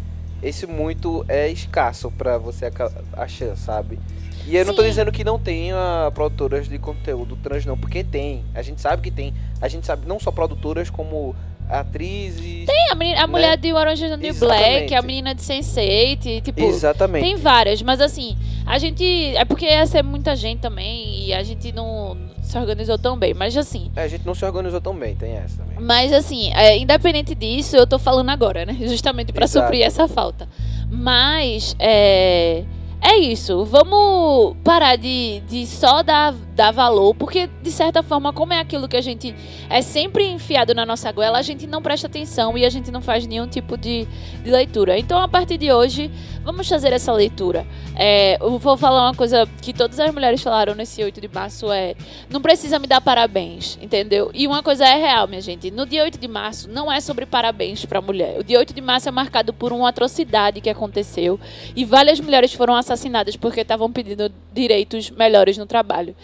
esse 0.43 0.67
muito 0.67 1.25
é 1.27 1.49
escasso 1.49 2.11
pra 2.11 2.37
você 2.39 2.71
achar, 3.15 3.57
sabe? 3.57 3.99
E 4.47 4.55
eu 4.57 4.65
não 4.65 4.75
tô 4.75 4.83
Sim. 4.83 4.89
dizendo 4.91 5.11
que 5.11 5.25
não 5.25 5.39
tenha 5.41 6.09
produtoras 6.15 6.69
de 6.69 6.79
conteúdo 6.79 7.35
trans, 7.43 7.65
não, 7.67 7.77
porque 7.77 8.05
tem. 8.05 8.45
A 8.55 8.63
gente 8.63 8.81
sabe 8.81 9.03
que 9.03 9.11
tem. 9.11 9.35
A 9.61 9.67
gente 9.67 9.85
sabe 9.87 10.07
não 10.07 10.21
só 10.21 10.31
produtoras, 10.31 10.89
como 10.89 11.35
atrizes. 11.69 12.67
Tem 12.67 12.91
a, 12.93 12.95
menina- 12.95 13.25
a 13.25 13.27
né? 13.27 13.33
mulher 13.33 13.57
de 13.57 13.73
Orange 13.73 14.05
is 14.05 14.11
the 14.11 14.17
New. 14.17 14.35
Black, 14.35 14.95
a 14.95 15.03
menina 15.03 15.35
de 15.35 15.43
Sense8, 15.43 16.43
tipo. 16.43 16.61
Exatamente. 16.63 17.25
Tem 17.25 17.37
várias, 17.37 17.83
mas 17.83 18.01
assim, 18.01 18.37
a 18.65 18.79
gente. 18.79 19.03
É 19.37 19.45
porque 19.45 19.65
ia 19.67 19.85
ser 19.87 20.03
muita 20.05 20.37
gente 20.37 20.61
também 20.61 21.25
e 21.27 21.33
a 21.35 21.43
gente 21.43 21.73
não 21.73 22.17
se 22.47 22.59
organizou 22.59 22.97
tão 22.97 23.19
bem. 23.19 23.35
Mas 23.35 23.57
assim. 23.57 23.91
É, 23.97 24.03
a 24.03 24.09
gente 24.09 24.25
não 24.25 24.35
se 24.35 24.45
organizou 24.45 24.81
tão 24.81 24.95
bem, 24.95 25.15
tem 25.17 25.33
essa 25.33 25.63
também. 25.63 25.79
Mas 25.81 26.13
assim, 26.13 26.53
é, 26.55 26.79
independente 26.79 27.35
disso, 27.35 27.77
eu 27.77 27.87
tô 27.87 27.99
falando 27.99 28.31
agora, 28.31 28.65
né? 28.65 28.77
Justamente 28.87 29.33
pra 29.33 29.45
Exato. 29.45 29.67
suprir 29.67 29.85
essa 29.85 30.07
falta. 30.09 30.49
Mas 30.91 31.75
é. 31.79 32.65
É 33.03 33.19
isso, 33.19 33.65
vamos 33.67 34.57
parar 34.65 34.97
de, 34.97 35.41
de 35.47 35.67
só 35.67 36.03
dar, 36.03 36.35
dar 36.57 36.73
valor, 36.73 37.15
porque 37.15 37.49
de 37.63 37.71
certa 37.71 38.03
forma, 38.03 38.33
como 38.33 38.55
é 38.55 38.59
aquilo 38.59 38.89
que 38.89 38.97
a 38.97 39.01
gente 39.01 39.35
é 39.69 39.83
sempre 39.83 40.27
enfiado 40.27 40.75
na 40.75 40.87
nossa 40.87 41.13
goela, 41.13 41.39
a 41.39 41.43
gente 41.43 41.67
não 41.67 41.83
presta 41.83 42.07
atenção 42.07 42.57
e 42.57 42.65
a 42.65 42.71
gente 42.71 42.91
não 42.91 43.03
faz 43.03 43.27
nenhum 43.27 43.47
tipo 43.47 43.77
de, 43.77 44.09
de 44.43 44.51
leitura. 44.51 44.99
Então, 44.99 45.21
a 45.21 45.29
partir 45.29 45.59
de 45.59 45.71
hoje, 45.71 46.11
vamos 46.43 46.67
fazer 46.67 46.93
essa 46.93 47.13
leitura. 47.13 47.67
É, 47.95 48.43
eu 48.43 48.59
vou 48.59 48.77
falar 48.77 49.09
uma 49.09 49.15
coisa 49.15 49.47
que 49.61 49.73
todas 49.73 50.01
as 50.01 50.13
mulheres 50.13 50.43
falaram 50.43 50.75
nesse 50.75 51.03
8 51.03 51.21
de 51.21 51.29
março: 51.29 51.71
é 51.71 51.95
não 52.31 52.41
precisa 52.41 52.79
me 52.79 52.87
dar 52.87 53.01
parabéns, 53.01 53.79
entendeu? 53.83 54.31
E 54.33 54.47
uma 54.47 54.63
coisa 54.63 54.87
é 54.87 54.97
real, 54.97 55.29
minha 55.29 55.43
gente: 55.43 55.71
no 55.71 55.85
dia 55.85 56.05
8 56.05 56.19
de 56.19 56.27
março 56.27 56.71
não 56.71 56.91
é 56.91 57.01
sobre 57.01 57.27
parabéns 57.27 57.85
pra 57.85 58.01
mulher. 58.01 58.39
O 58.41 58.45
dia 58.45 58.59
8 58.59 58.73
de 58.73 58.81
março 58.81 59.09
é 59.09 59.13
marcado 59.13 59.53
por 59.53 59.73
uma 59.73 59.89
atrocidade 59.89 60.61
que 60.63 60.71
aconteceu 60.71 61.39
e 61.75 61.85
várias 61.85 62.19
mulheres 62.19 62.55
foram 62.55 62.75
assassinadas 62.75 63.37
porque 63.37 63.61
estavam 63.61 63.93
pedindo 63.93 64.33
direitos 64.53 65.11
melhores 65.11 65.59
no 65.59 65.67
trabalho. 65.67 66.17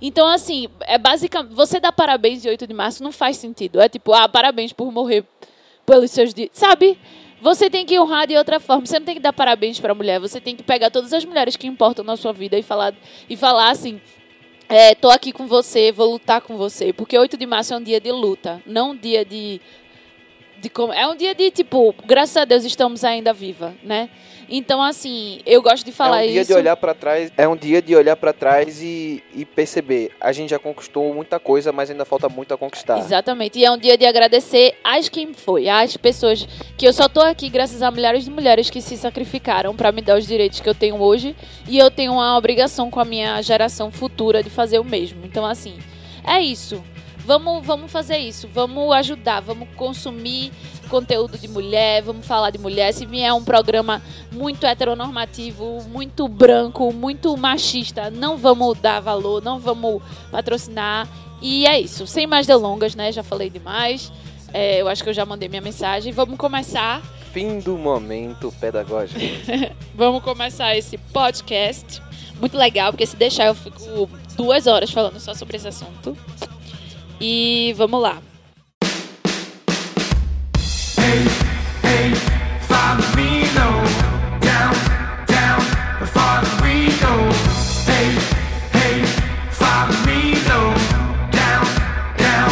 Então, 0.00 0.26
assim, 0.26 0.68
é 0.80 0.98
basicamente. 0.98 1.54
Você 1.54 1.80
dar 1.80 1.92
parabéns 1.92 2.42
dia 2.42 2.50
8 2.50 2.66
de 2.66 2.74
março 2.74 3.02
não 3.02 3.12
faz 3.12 3.36
sentido. 3.36 3.80
É 3.80 3.88
tipo, 3.88 4.12
ah, 4.12 4.28
parabéns 4.28 4.72
por 4.72 4.90
morrer 4.90 5.24
pelos 5.84 6.10
seus 6.10 6.32
direitos. 6.32 6.58
Sabe? 6.58 6.98
Você 7.40 7.70
tem 7.70 7.86
que 7.86 7.98
honrar 7.98 8.26
de 8.26 8.36
outra 8.36 8.60
forma. 8.60 8.84
Você 8.84 8.98
não 8.98 9.06
tem 9.06 9.14
que 9.14 9.20
dar 9.20 9.32
parabéns 9.32 9.80
pra 9.80 9.94
mulher. 9.94 10.20
Você 10.20 10.40
tem 10.40 10.54
que 10.54 10.62
pegar 10.62 10.90
todas 10.90 11.12
as 11.12 11.24
mulheres 11.24 11.56
que 11.56 11.66
importam 11.66 12.04
na 12.04 12.16
sua 12.16 12.32
vida 12.32 12.58
e 12.58 12.62
falar, 12.62 12.94
e 13.28 13.36
falar 13.36 13.70
assim. 13.70 14.00
É, 14.68 14.94
tô 14.94 15.10
aqui 15.10 15.32
com 15.32 15.48
você, 15.48 15.90
vou 15.90 16.12
lutar 16.12 16.40
com 16.40 16.56
você. 16.56 16.92
Porque 16.92 17.18
8 17.18 17.36
de 17.36 17.44
março 17.44 17.74
é 17.74 17.76
um 17.76 17.82
dia 17.82 18.00
de 18.00 18.12
luta, 18.12 18.62
não 18.64 18.92
um 18.92 18.96
dia 18.96 19.24
de. 19.24 19.60
de 20.60 20.70
é 20.94 21.08
um 21.08 21.16
dia 21.16 21.34
de, 21.34 21.50
tipo, 21.50 21.92
graças 22.06 22.36
a 22.36 22.44
Deus 22.44 22.64
estamos 22.64 23.02
ainda 23.02 23.32
viva, 23.32 23.74
né? 23.82 24.08
Então, 24.50 24.82
assim, 24.82 25.38
eu 25.46 25.62
gosto 25.62 25.84
de 25.84 25.92
falar 25.92 26.24
é 26.24 26.26
um 26.26 26.32
dia 26.32 26.40
isso. 26.40 26.52
de 26.52 26.58
olhar 26.58 26.76
para 26.76 26.92
trás, 26.92 27.32
é 27.36 27.46
um 27.46 27.56
dia 27.56 27.80
de 27.80 27.94
olhar 27.94 28.16
para 28.16 28.32
trás 28.32 28.82
e, 28.82 29.22
e 29.32 29.44
perceber, 29.44 30.10
a 30.20 30.32
gente 30.32 30.50
já 30.50 30.58
conquistou 30.58 31.14
muita 31.14 31.38
coisa, 31.38 31.70
mas 31.70 31.88
ainda 31.88 32.04
falta 32.04 32.28
muito 32.28 32.52
a 32.52 32.58
conquistar. 32.58 32.98
Exatamente. 32.98 33.60
E 33.60 33.64
é 33.64 33.70
um 33.70 33.78
dia 33.78 33.96
de 33.96 34.04
agradecer 34.04 34.74
às 34.82 35.08
quem 35.08 35.32
foi, 35.32 35.68
às 35.68 35.96
pessoas 35.96 36.48
que 36.76 36.86
eu 36.86 36.92
só 36.92 37.08
tô 37.08 37.20
aqui 37.20 37.48
graças 37.48 37.80
a 37.80 37.90
milhares 37.92 38.24
de 38.24 38.30
mulheres 38.30 38.68
que 38.68 38.82
se 38.82 38.96
sacrificaram 38.96 39.76
para 39.76 39.92
me 39.92 40.02
dar 40.02 40.18
os 40.18 40.26
direitos 40.26 40.58
que 40.58 40.68
eu 40.68 40.74
tenho 40.74 41.00
hoje 41.00 41.36
e 41.68 41.78
eu 41.78 41.88
tenho 41.88 42.14
uma 42.14 42.36
obrigação 42.36 42.90
com 42.90 42.98
a 42.98 43.04
minha 43.04 43.40
geração 43.42 43.92
futura 43.92 44.42
de 44.42 44.50
fazer 44.50 44.80
o 44.80 44.84
mesmo. 44.84 45.24
Então 45.24 45.46
assim, 45.46 45.78
é 46.26 46.40
isso. 46.40 46.82
Vamos, 47.24 47.64
vamos 47.64 47.92
fazer 47.92 48.18
isso, 48.18 48.48
vamos 48.52 48.92
ajudar, 48.94 49.40
vamos 49.40 49.68
consumir 49.76 50.50
conteúdo 50.88 51.38
de 51.38 51.46
mulher, 51.48 52.02
vamos 52.02 52.26
falar 52.26 52.50
de 52.50 52.58
mulher. 52.58 52.92
Se 52.92 53.06
vier 53.06 53.32
um 53.32 53.44
programa 53.44 54.02
muito 54.32 54.66
heteronormativo, 54.66 55.82
muito 55.88 56.26
branco, 56.26 56.92
muito 56.92 57.34
machista, 57.36 58.10
não 58.10 58.36
vamos 58.36 58.78
dar 58.78 59.00
valor, 59.00 59.42
não 59.42 59.58
vamos 59.58 60.02
patrocinar. 60.30 61.08
E 61.40 61.64
é 61.66 61.80
isso, 61.80 62.06
sem 62.06 62.26
mais 62.26 62.46
delongas, 62.46 62.94
né? 62.94 63.10
Já 63.12 63.22
falei 63.22 63.48
demais. 63.48 64.12
É, 64.52 64.80
eu 64.80 64.88
acho 64.88 65.02
que 65.02 65.08
eu 65.08 65.14
já 65.14 65.24
mandei 65.24 65.48
minha 65.48 65.62
mensagem. 65.62 66.12
Vamos 66.12 66.36
começar. 66.36 67.00
Fim 67.32 67.60
do 67.60 67.78
momento 67.78 68.52
pedagógico. 68.60 69.20
Vamos 69.94 70.22
começar 70.22 70.76
esse 70.76 70.98
podcast. 70.98 72.02
Muito 72.40 72.56
legal, 72.56 72.92
porque 72.92 73.06
se 73.06 73.16
deixar 73.16 73.46
eu 73.46 73.54
fico 73.54 74.10
duas 74.36 74.66
horas 74.66 74.90
falando 74.90 75.20
só 75.20 75.32
sobre 75.34 75.56
esse 75.56 75.68
assunto. 75.68 76.16
E 77.20 77.74
vamos 77.76 78.00
lá. 78.00 78.22
Follow 82.62 83.16
me 83.16 83.42
low, 83.54 83.82
down, 84.40 84.72
down, 85.26 85.60
follow 86.06 86.62
me 86.62 86.88
go. 86.98 87.12
Hey, 87.86 88.16
hey, 88.72 89.04
follow 89.50 89.92
me 90.06 90.34
low, 90.48 90.72
down, 91.30 91.64
down, 92.16 92.50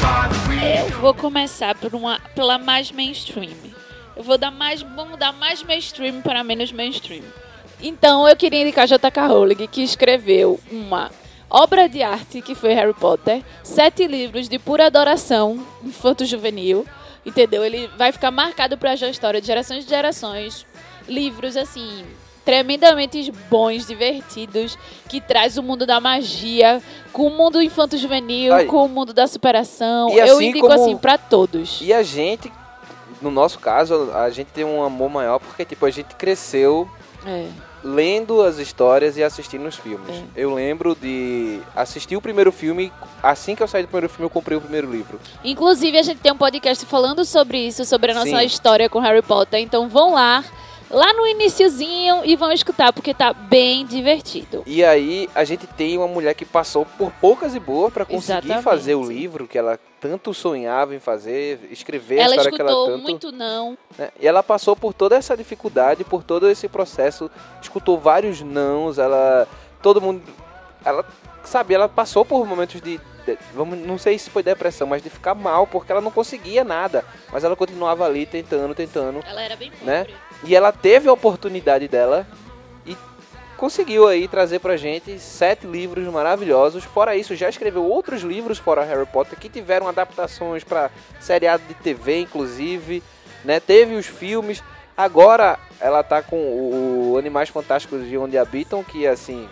follow 0.00 0.48
me 0.48 0.78
Eu 0.80 1.00
vou 1.00 1.12
começar 1.14 1.74
por 1.74 1.94
uma, 1.94 2.18
pela 2.34 2.58
mais 2.58 2.90
mainstream. 2.90 3.52
Eu 4.16 4.22
vou 4.22 4.38
dar 4.38 4.50
mais, 4.50 4.80
vamos 4.80 5.18
dar 5.18 5.32
mais 5.32 5.62
mainstream 5.62 6.22
para 6.22 6.42
menos 6.42 6.72
mainstream. 6.72 7.22
Então 7.80 8.26
eu 8.26 8.34
queria 8.34 8.62
indicar 8.62 8.86
J.K. 8.86 9.26
Rowling, 9.26 9.66
que 9.66 9.82
escreveu 9.82 10.58
uma 10.70 11.10
obra 11.50 11.88
de 11.88 12.02
arte 12.02 12.40
que 12.42 12.54
foi 12.54 12.74
Harry 12.74 12.94
Potter, 12.94 13.42
sete 13.62 14.06
livros 14.06 14.48
de 14.48 14.58
pura 14.58 14.86
adoração 14.86 15.64
infanto-juvenil, 15.84 16.86
entendeu? 17.24 17.64
Ele 17.64 17.88
vai 17.96 18.12
ficar 18.12 18.30
marcado 18.30 18.76
para 18.78 18.90
a 18.92 18.94
história 18.94 19.40
de 19.40 19.46
gerações 19.46 19.84
e 19.84 19.88
gerações. 19.88 20.66
Livros 21.08 21.56
assim 21.56 22.04
tremendamente 22.44 23.32
bons, 23.50 23.86
divertidos, 23.88 24.78
que 25.08 25.20
traz 25.20 25.58
o 25.58 25.62
mundo 25.64 25.84
da 25.84 25.98
magia 26.00 26.80
com 27.12 27.26
o 27.26 27.30
mundo 27.30 27.60
infanto-juvenil, 27.60 28.66
com 28.68 28.84
o 28.84 28.88
mundo 28.88 29.12
da 29.12 29.26
superação. 29.26 30.10
E 30.10 30.18
eu 30.18 30.36
assim 30.36 30.46
indico 30.50 30.68
como- 30.68 30.80
assim 30.80 30.96
para 30.96 31.18
todos. 31.18 31.80
E 31.82 31.92
a 31.92 32.04
gente, 32.04 32.52
no 33.20 33.32
nosso 33.32 33.58
caso, 33.58 34.12
a 34.14 34.30
gente 34.30 34.46
tem 34.52 34.64
um 34.64 34.80
amor 34.80 35.10
maior 35.10 35.40
porque, 35.40 35.64
tipo, 35.64 35.84
a 35.86 35.90
gente 35.90 36.14
cresceu 36.14 36.88
É. 37.26 37.48
lendo 37.86 38.42
as 38.42 38.58
histórias 38.58 39.16
e 39.16 39.22
assistindo 39.22 39.66
os 39.66 39.76
filmes. 39.76 40.10
É. 40.10 40.24
Eu 40.34 40.52
lembro 40.52 40.96
de 41.00 41.60
assistir 41.74 42.16
o 42.16 42.20
primeiro 42.20 42.50
filme, 42.50 42.92
assim 43.22 43.54
que 43.54 43.62
eu 43.62 43.68
saí 43.68 43.82
do 43.82 43.88
primeiro 43.88 44.08
filme, 44.08 44.24
eu 44.24 44.30
comprei 44.30 44.58
o 44.58 44.60
primeiro 44.60 44.90
livro. 44.90 45.20
Inclusive, 45.44 45.96
a 45.96 46.02
gente 46.02 46.18
tem 46.18 46.32
um 46.32 46.36
podcast 46.36 46.84
falando 46.84 47.24
sobre 47.24 47.58
isso, 47.58 47.84
sobre 47.84 48.10
a 48.10 48.14
nossa 48.14 48.38
Sim. 48.38 48.44
história 48.44 48.88
com 48.88 48.98
Harry 48.98 49.22
Potter. 49.22 49.60
Então 49.60 49.88
vão 49.88 50.12
lá, 50.12 50.44
lá 50.90 51.12
no 51.14 51.26
iniciozinho 51.26 52.22
e 52.24 52.36
vão 52.36 52.52
escutar, 52.52 52.92
porque 52.92 53.12
tá 53.14 53.32
bem 53.32 53.84
divertido. 53.86 54.62
E 54.66 54.84
aí 54.84 55.28
a 55.34 55.44
gente 55.44 55.66
tem 55.66 55.96
uma 55.98 56.06
mulher 56.08 56.34
que 56.34 56.44
passou 56.44 56.84
por 56.84 57.10
poucas 57.12 57.54
e 57.54 57.60
boas 57.60 57.92
para 57.92 58.04
conseguir 58.04 58.38
Exatamente. 58.38 58.62
fazer 58.64 58.94
o 58.94 59.02
livro 59.02 59.46
que 59.46 59.58
ela 59.58 59.78
tanto 60.00 60.32
sonhava 60.32 60.94
em 60.94 61.00
fazer, 61.00 61.60
escrever 61.70 62.20
a 62.20 62.24
ela 62.24 62.36
história 62.36 62.52
que 62.52 62.60
ela 62.60 62.70
escutou 62.70 62.92
tanto. 62.96 63.02
muito 63.02 63.32
não. 63.32 63.76
né? 63.98 64.10
E 64.20 64.26
ela 64.28 64.42
passou 64.42 64.76
por 64.76 64.92
toda 64.92 65.16
essa 65.16 65.36
dificuldade, 65.36 66.04
por 66.04 66.22
todo 66.22 66.48
esse 66.48 66.68
processo, 66.68 67.30
escutou 67.60 67.98
vários 67.98 68.40
nãos, 68.40 68.98
ela. 68.98 69.48
Todo 69.82 70.00
mundo. 70.00 70.22
Ela, 70.84 71.04
sabe, 71.44 71.74
ela 71.74 71.88
passou 71.88 72.24
por 72.24 72.46
momentos 72.46 72.80
de. 72.80 72.98
de- 73.26 73.38
vamos, 73.54 73.78
não 73.78 73.98
sei 73.98 74.18
se 74.18 74.30
foi 74.30 74.42
depressão, 74.42 74.86
mas 74.86 75.02
de 75.02 75.10
ficar 75.10 75.34
mal, 75.34 75.66
porque 75.66 75.90
ela 75.90 76.00
não 76.00 76.10
conseguia 76.12 76.62
nada. 76.62 77.04
Mas 77.32 77.42
ela 77.42 77.56
continuava 77.56 78.04
ali 78.04 78.24
tentando, 78.26 78.74
tentando. 78.74 79.20
Ela 79.26 79.42
era 79.42 79.56
bem 79.56 79.70
pobre. 79.70 79.84
Né? 79.86 80.06
E 80.44 80.54
ela 80.54 80.72
teve 80.72 81.08
a 81.08 81.12
oportunidade 81.12 81.88
dela 81.88 82.26
e 82.84 82.96
conseguiu 83.56 84.06
aí 84.06 84.28
trazer 84.28 84.58
pra 84.58 84.76
gente 84.76 85.18
sete 85.18 85.66
livros 85.66 86.06
maravilhosos. 86.08 86.84
Fora 86.84 87.16
isso, 87.16 87.34
já 87.34 87.48
escreveu 87.48 87.84
outros 87.84 88.22
livros 88.22 88.58
fora 88.58 88.84
Harry 88.84 89.06
Potter 89.06 89.38
que 89.38 89.48
tiveram 89.48 89.88
adaptações 89.88 90.62
pra 90.62 90.90
seriado 91.20 91.62
de 91.66 91.74
TV, 91.74 92.20
inclusive. 92.20 93.02
Né? 93.44 93.60
Teve 93.60 93.94
os 93.94 94.06
filmes. 94.06 94.62
Agora 94.96 95.58
ela 95.80 96.02
tá 96.02 96.22
com 96.22 96.36
o 96.36 97.16
Animais 97.18 97.48
Fantásticos 97.48 98.06
de 98.08 98.16
Onde 98.16 98.38
Habitam, 98.38 98.82
que 98.82 99.06
assim. 99.06 99.48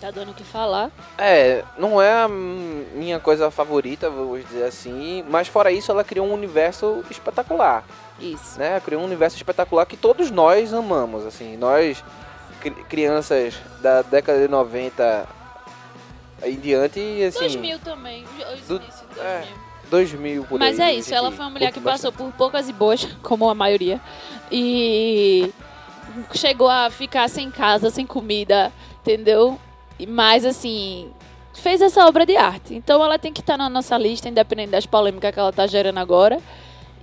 Tá 0.00 0.10
dando 0.10 0.32
o 0.32 0.34
que 0.34 0.42
falar. 0.42 0.90
É, 1.16 1.62
não 1.78 2.02
é 2.02 2.12
a 2.12 2.28
minha 2.28 3.20
coisa 3.20 3.50
favorita, 3.50 4.10
vou 4.10 4.36
dizer 4.38 4.64
assim. 4.64 5.24
Mas 5.28 5.48
fora 5.48 5.70
isso, 5.70 5.92
ela 5.92 6.02
criou 6.02 6.26
um 6.26 6.34
universo 6.34 7.04
espetacular 7.08 7.84
Isso. 8.22 8.58
né? 8.58 8.80
Criou 8.80 9.02
um 9.02 9.04
universo 9.04 9.36
espetacular 9.36 9.84
que 9.86 9.96
todos 9.96 10.30
nós 10.30 10.72
amamos, 10.72 11.26
assim. 11.26 11.56
Nós, 11.56 12.02
cri- 12.60 12.70
crianças 12.88 13.54
da 13.80 14.02
década 14.02 14.40
de 14.40 14.48
90 14.48 15.28
em 16.44 16.56
diante, 16.56 16.98
e 17.00 17.24
assim... 17.24 17.38
2000 17.40 17.78
também. 17.80 18.24
Os 18.54 18.66
Do- 18.68 18.76
inícios 18.76 19.04
de 19.14 19.20
é, 19.20 19.44
2000. 19.44 19.72
2000 19.90 20.44
por 20.44 20.58
Mas 20.58 20.80
aí, 20.80 20.94
é 20.96 20.98
isso, 20.98 21.14
ela 21.14 21.30
foi 21.30 21.44
uma 21.44 21.50
mulher 21.50 21.70
que 21.72 21.80
passou 21.80 22.10
bastante. 22.10 22.30
por 22.32 22.36
poucas 22.38 22.68
e 22.68 22.72
boas, 22.72 23.04
como 23.22 23.48
a 23.48 23.54
maioria. 23.54 24.00
E 24.50 25.52
chegou 26.34 26.68
a 26.68 26.90
ficar 26.90 27.28
sem 27.28 27.50
casa, 27.50 27.90
sem 27.90 28.06
comida, 28.06 28.72
entendeu? 29.00 29.58
E- 29.98 30.06
Mas 30.06 30.44
assim, 30.44 31.10
fez 31.54 31.80
essa 31.80 32.06
obra 32.06 32.24
de 32.26 32.36
arte. 32.36 32.74
Então 32.74 33.02
ela 33.04 33.18
tem 33.18 33.32
que 33.32 33.40
estar 33.40 33.56
na 33.56 33.68
nossa 33.68 33.96
lista, 33.98 34.28
independente 34.28 34.70
das 34.70 34.86
polêmicas 34.86 35.32
que 35.32 35.38
ela 35.40 35.52
tá 35.52 35.66
gerando 35.66 35.98
agora. 35.98 36.40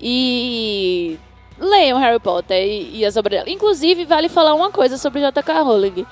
E 0.02 1.20
leiam 1.60 2.00
Harry 2.00 2.20
Potter 2.20 2.58
e, 2.58 3.00
e 3.00 3.06
as 3.06 3.18
obras 3.18 3.40
dela. 3.40 3.50
Inclusive, 3.50 4.06
vale 4.06 4.30
falar 4.30 4.54
uma 4.54 4.72
coisa 4.72 4.98
sobre 4.98 5.22
J.K. 5.22 5.62
Rowling. 5.62 6.06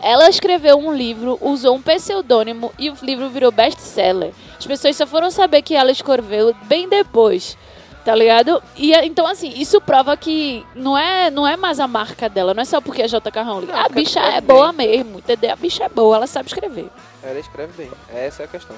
Ela 0.00 0.28
escreveu 0.28 0.76
um 0.78 0.92
livro, 0.94 1.38
usou 1.40 1.76
um 1.76 1.82
pseudônimo 1.82 2.72
e 2.78 2.90
o 2.90 2.96
livro 3.02 3.28
virou 3.30 3.50
best-seller. 3.50 4.32
As 4.58 4.66
pessoas 4.66 4.96
só 4.96 5.06
foram 5.06 5.30
saber 5.30 5.62
que 5.62 5.74
ela 5.74 5.90
escreveu 5.90 6.54
bem 6.64 6.88
depois, 6.88 7.56
tá 8.04 8.14
ligado? 8.14 8.62
E 8.76 8.92
é- 8.92 9.06
então, 9.06 9.26
assim, 9.26 9.52
isso 9.56 9.80
prova 9.80 10.16
que 10.16 10.64
não 10.74 10.96
é, 10.98 11.30
não 11.30 11.46
é 11.46 11.56
mais 11.56 11.80
a 11.80 11.86
marca 11.86 12.28
dela, 12.28 12.52
não 12.52 12.62
é 12.62 12.64
só 12.66 12.80
porque 12.80 13.02
é 13.02 13.08
J.K. 13.08 13.42
Rowling. 13.42 13.66
Não, 13.66 13.76
a 13.76 13.88
bicha 13.88 14.20
é 14.20 14.40
boa 14.40 14.72
mesmo, 14.72 15.18
entendeu? 15.18 15.52
A 15.52 15.56
bicha 15.56 15.84
é 15.84 15.88
boa, 15.88 16.16
ela 16.16 16.26
sabe 16.26 16.48
escrever. 16.48 16.88
Ela 17.22 17.38
escreve 17.38 17.72
bem, 17.74 17.90
essa 18.12 18.42
é 18.42 18.44
a 18.44 18.48
questão. 18.48 18.76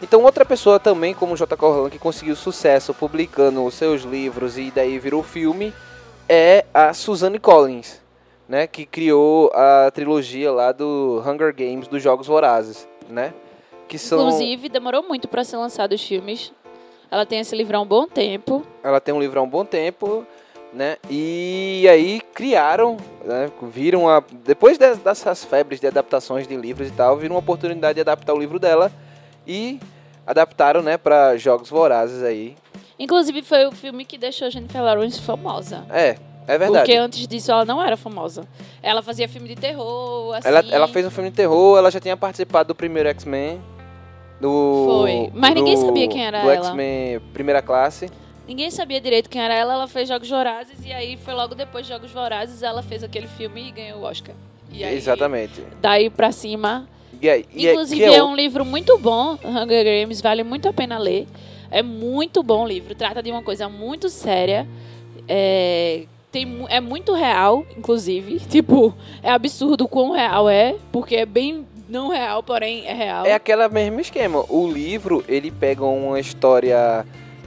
Então 0.00 0.22
outra 0.22 0.44
pessoa 0.44 0.78
também, 0.78 1.12
como 1.12 1.36
J.K. 1.36 1.66
Rowling, 1.66 1.90
que 1.90 1.98
conseguiu 1.98 2.36
sucesso 2.36 2.94
publicando 2.94 3.64
os 3.64 3.74
seus 3.74 4.02
livros 4.02 4.56
e 4.56 4.70
daí 4.70 4.98
virou 4.98 5.22
filme, 5.22 5.74
é 6.28 6.64
a 6.72 6.92
Suzanne 6.94 7.38
Collins, 7.38 8.00
né? 8.48 8.66
Que 8.66 8.86
criou 8.86 9.50
a 9.52 9.90
trilogia 9.90 10.52
lá 10.52 10.70
do 10.70 11.22
Hunger 11.26 11.54
Games 11.54 11.88
dos 11.88 12.02
Jogos 12.02 12.26
Vorazes, 12.28 12.86
né? 13.08 13.34
Que 13.88 13.98
são... 13.98 14.20
Inclusive, 14.20 14.68
demorou 14.68 15.02
muito 15.02 15.26
pra 15.26 15.42
ser 15.42 15.56
lançado 15.56 15.92
os 15.94 16.02
filmes. 16.02 16.52
Ela 17.10 17.24
tem 17.26 17.40
esse 17.40 17.56
livro 17.56 17.76
há 17.76 17.80
um 17.80 17.86
bom 17.86 18.06
tempo. 18.06 18.62
Ela 18.84 19.00
tem 19.00 19.14
um 19.14 19.18
livro 19.18 19.40
há 19.40 19.42
um 19.42 19.48
bom 19.48 19.64
tempo, 19.64 20.26
né? 20.72 20.98
E 21.10 21.86
aí 21.90 22.20
criaram, 22.34 22.98
né? 23.24 23.50
Viram 23.62 24.08
a. 24.08 24.22
Depois 24.44 24.76
de- 24.76 24.94
dessas 24.96 25.42
febres 25.42 25.80
de 25.80 25.86
adaptações 25.86 26.46
de 26.46 26.54
livros 26.54 26.86
e 26.88 26.90
tal, 26.92 27.16
viram 27.16 27.34
uma 27.34 27.40
oportunidade 27.40 27.94
de 27.94 28.02
adaptar 28.02 28.34
o 28.34 28.38
livro 28.38 28.58
dela 28.58 28.92
e 29.48 29.80
adaptaram, 30.26 30.82
né, 30.82 30.98
para 30.98 31.36
Jogos 31.38 31.70
Vorazes 31.70 32.22
aí. 32.22 32.54
Inclusive, 32.98 33.42
foi 33.42 33.64
o 33.66 33.72
filme 33.72 34.04
que 34.04 34.18
deixou 34.18 34.46
a 34.48 34.50
Jennifer 34.50 34.82
Lawrence 34.82 35.20
famosa. 35.22 35.86
É, 35.88 36.16
é 36.46 36.58
verdade. 36.58 36.84
Porque 36.84 36.96
antes 36.96 37.26
disso 37.26 37.50
ela 37.50 37.64
não 37.64 37.82
era 37.82 37.96
famosa. 37.96 38.46
Ela 38.82 39.00
fazia 39.02 39.28
filme 39.28 39.48
de 39.48 39.56
terror, 39.56 40.34
assim. 40.34 40.48
Ela, 40.48 40.64
ela 40.70 40.88
fez 40.88 41.06
um 41.06 41.10
filme 41.10 41.30
de 41.30 41.36
terror, 41.36 41.78
ela 41.78 41.90
já 41.90 41.98
tinha 42.00 42.16
participado 42.16 42.68
do 42.68 42.74
primeiro 42.74 43.08
X-Men. 43.08 43.60
Do, 44.40 44.84
Foi. 44.86 45.30
Mas 45.34 45.54
ninguém 45.54 45.74
do- 45.74 45.86
sabia 45.86 46.08
quem 46.08 46.24
era 46.24 46.42
do 46.42 46.50
ela. 46.50 46.66
X-Men 46.66 47.20
primeira 47.32 47.62
classe. 47.62 48.08
Ninguém 48.46 48.70
sabia 48.70 49.00
direito 49.00 49.28
quem 49.28 49.42
era 49.42 49.52
ela, 49.54 49.74
ela 49.74 49.86
fez 49.88 50.08
Jogos 50.08 50.28
Vorazes 50.28 50.84
e 50.84 50.92
aí 50.92 51.16
foi 51.18 51.34
logo 51.34 51.54
depois 51.54 51.86
de 51.86 51.92
Jogos 51.92 52.10
Vorazes 52.10 52.62
ela 52.62 52.82
fez 52.82 53.04
aquele 53.04 53.26
filme 53.26 53.68
e 53.68 53.70
ganhou 53.70 54.00
o 54.00 54.04
Oscar. 54.04 54.34
E 54.70 54.82
aí, 54.84 54.96
Exatamente. 54.96 55.62
Daí 55.80 56.08
pra 56.08 56.32
cima. 56.32 56.88
Aí, 57.22 57.44
e 57.54 57.66
aí- 57.66 57.72
Inclusive 57.72 58.02
é, 58.04 58.22
o- 58.22 58.26
um 58.28 58.36
livro 58.36 58.64
muito 58.64 58.96
bom, 58.98 59.38
Hunger 59.44 59.84
Games, 59.84 60.20
vale 60.20 60.42
muito 60.42 60.68
a 60.68 60.72
pena 60.72 60.98
ler. 60.98 61.26
É 61.70 61.82
muito 61.82 62.42
bom 62.42 62.64
o 62.64 62.66
livro, 62.66 62.94
trata 62.94 63.22
de 63.22 63.30
uma 63.30 63.42
coisa 63.42 63.68
muito 63.68 64.08
séria. 64.08 64.66
É, 65.26 66.04
tem, 66.32 66.64
é 66.68 66.80
muito 66.80 67.12
real, 67.14 67.64
inclusive. 67.76 68.38
Tipo, 68.48 68.94
é 69.22 69.30
absurdo 69.30 69.84
o 69.84 69.88
quão 69.88 70.12
real 70.12 70.48
é, 70.48 70.76
porque 70.92 71.16
é 71.16 71.26
bem 71.26 71.66
não 71.88 72.08
real, 72.08 72.42
porém 72.42 72.86
é 72.86 72.92
real. 72.94 73.26
É 73.26 73.32
aquele 73.34 73.66
mesmo 73.68 74.00
esquema. 74.00 74.44
O 74.48 74.66
livro, 74.70 75.24
ele 75.28 75.50
pega 75.50 75.84
uma 75.84 76.18
história. 76.20 77.04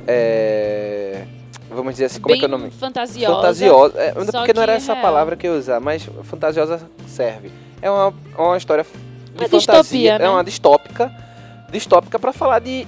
é, 0.08 1.25
Vamos 1.70 1.94
dizer 1.94 2.06
assim, 2.06 2.20
como 2.20 2.34
bem 2.34 2.38
é 2.38 2.40
que 2.40 2.46
é 2.46 2.48
o 2.48 2.51
nome? 2.51 2.70
fantasiosa. 2.72 3.36
Fantasiosa. 3.36 3.98
É, 4.01 4.12
porque 4.12 4.54
não 4.54 4.62
era 4.62 4.74
essa 4.74 4.92
real. 4.94 5.01
palavra 5.01 5.36
que 5.38 5.48
eu 5.48 5.54
ia 5.54 5.60
usar, 5.60 5.80
mas 5.80 6.04
fantasiosa 6.24 6.82
serve. 7.08 7.50
É 7.82 7.90
uma, 7.90 8.13
uma 8.38 8.58
história 8.58 8.86
de 9.50 9.55
Uma 9.55 9.62
fantasia. 9.62 9.81
distopia, 9.81 10.19
né? 10.19 10.25
É 10.25 10.29
uma 10.29 10.43
distópica. 10.43 11.12
Distópica 11.71 12.19
pra 12.19 12.33
falar 12.33 12.60
de, 12.60 12.86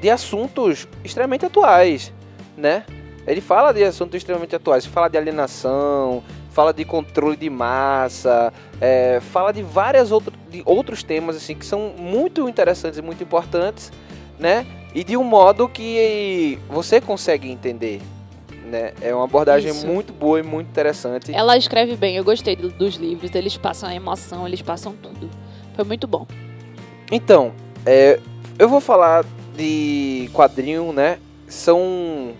de 0.00 0.10
assuntos 0.10 0.88
extremamente 1.04 1.46
atuais, 1.46 2.12
né? 2.56 2.84
Ele 3.26 3.40
fala 3.40 3.72
de 3.72 3.82
assuntos 3.84 4.16
extremamente 4.16 4.54
atuais. 4.56 4.84
Fala 4.84 5.08
de 5.08 5.16
alienação, 5.16 6.22
fala 6.50 6.72
de 6.74 6.84
controle 6.84 7.36
de 7.36 7.48
massa, 7.48 8.52
é, 8.80 9.20
fala 9.32 9.52
de 9.52 9.62
vários 9.62 10.12
outro, 10.12 10.32
de 10.50 10.62
outros 10.66 11.02
temas 11.02 11.36
assim 11.36 11.54
que 11.54 11.64
são 11.64 11.92
muito 11.96 12.48
interessantes 12.48 12.98
e 12.98 13.02
muito 13.02 13.22
importantes, 13.22 13.90
né? 14.38 14.66
E 14.94 15.02
de 15.02 15.16
um 15.16 15.24
modo 15.24 15.68
que 15.68 16.58
você 16.68 17.00
consegue 17.00 17.50
entender, 17.50 18.00
né? 18.66 18.92
É 19.00 19.14
uma 19.14 19.24
abordagem 19.24 19.70
Isso. 19.70 19.86
muito 19.86 20.12
boa 20.12 20.38
e 20.38 20.42
muito 20.42 20.68
interessante. 20.68 21.34
Ela 21.34 21.56
escreve 21.56 21.96
bem, 21.96 22.16
eu 22.16 22.24
gostei 22.24 22.54
do- 22.54 22.68
dos 22.70 22.96
livros, 22.96 23.34
eles 23.34 23.56
passam 23.56 23.88
a 23.88 23.94
emoção, 23.94 24.46
eles 24.46 24.60
passam 24.60 24.92
tudo. 24.92 25.28
Foi 25.74 25.84
muito 25.84 26.06
bom. 26.06 26.26
Então, 27.10 27.52
é, 27.84 28.18
eu 28.58 28.68
vou 28.68 28.80
falar 28.80 29.24
de 29.56 30.30
quadrinho, 30.32 30.92
né? 30.92 31.18
São 31.48 32.32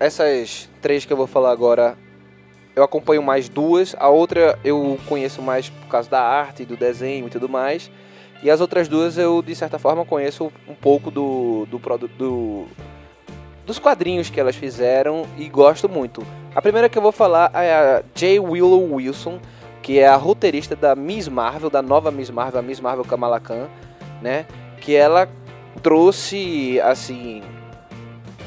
essas 0.00 0.68
três 0.80 1.04
que 1.04 1.12
eu 1.12 1.16
vou 1.16 1.26
falar 1.26 1.50
agora. 1.52 1.96
Eu 2.74 2.82
acompanho 2.82 3.22
mais 3.22 3.48
duas, 3.50 3.94
a 3.98 4.08
outra 4.08 4.58
eu 4.64 4.98
conheço 5.06 5.42
mais 5.42 5.68
por 5.68 5.88
causa 5.88 6.08
da 6.08 6.22
arte, 6.22 6.64
do 6.64 6.74
desenho 6.76 7.26
e 7.26 7.30
tudo 7.30 7.48
mais. 7.48 7.90
E 8.42 8.50
as 8.50 8.60
outras 8.60 8.88
duas 8.88 9.18
eu, 9.18 9.42
de 9.42 9.54
certa 9.54 9.78
forma, 9.78 10.04
conheço 10.06 10.50
um 10.66 10.74
pouco 10.74 11.10
do, 11.10 11.66
do, 11.70 11.78
produ- 11.78 12.08
do 12.08 12.66
dos 13.66 13.78
quadrinhos 13.78 14.28
que 14.30 14.40
elas 14.40 14.56
fizeram 14.56 15.24
e 15.38 15.48
gosto 15.48 15.88
muito. 15.88 16.26
A 16.54 16.60
primeira 16.60 16.88
que 16.88 16.98
eu 16.98 17.02
vou 17.02 17.12
falar 17.12 17.50
é 17.54 17.72
a 17.72 18.02
J. 18.14 18.40
Willow 18.40 18.94
Wilson, 18.94 19.38
que 19.82 19.98
é 19.98 20.06
a 20.06 20.16
roteirista 20.16 20.76
da 20.76 20.94
Miss 20.94 21.28
Marvel, 21.28 21.68
da 21.68 21.82
nova 21.82 22.10
Miss 22.10 22.30
Marvel, 22.30 22.60
a 22.60 22.62
Miss 22.62 22.80
Marvel 22.80 23.04
Kamala 23.04 23.40
Khan, 23.40 23.68
né? 24.22 24.46
Que 24.80 24.94
ela 24.94 25.28
trouxe, 25.82 26.80
assim, 26.80 27.42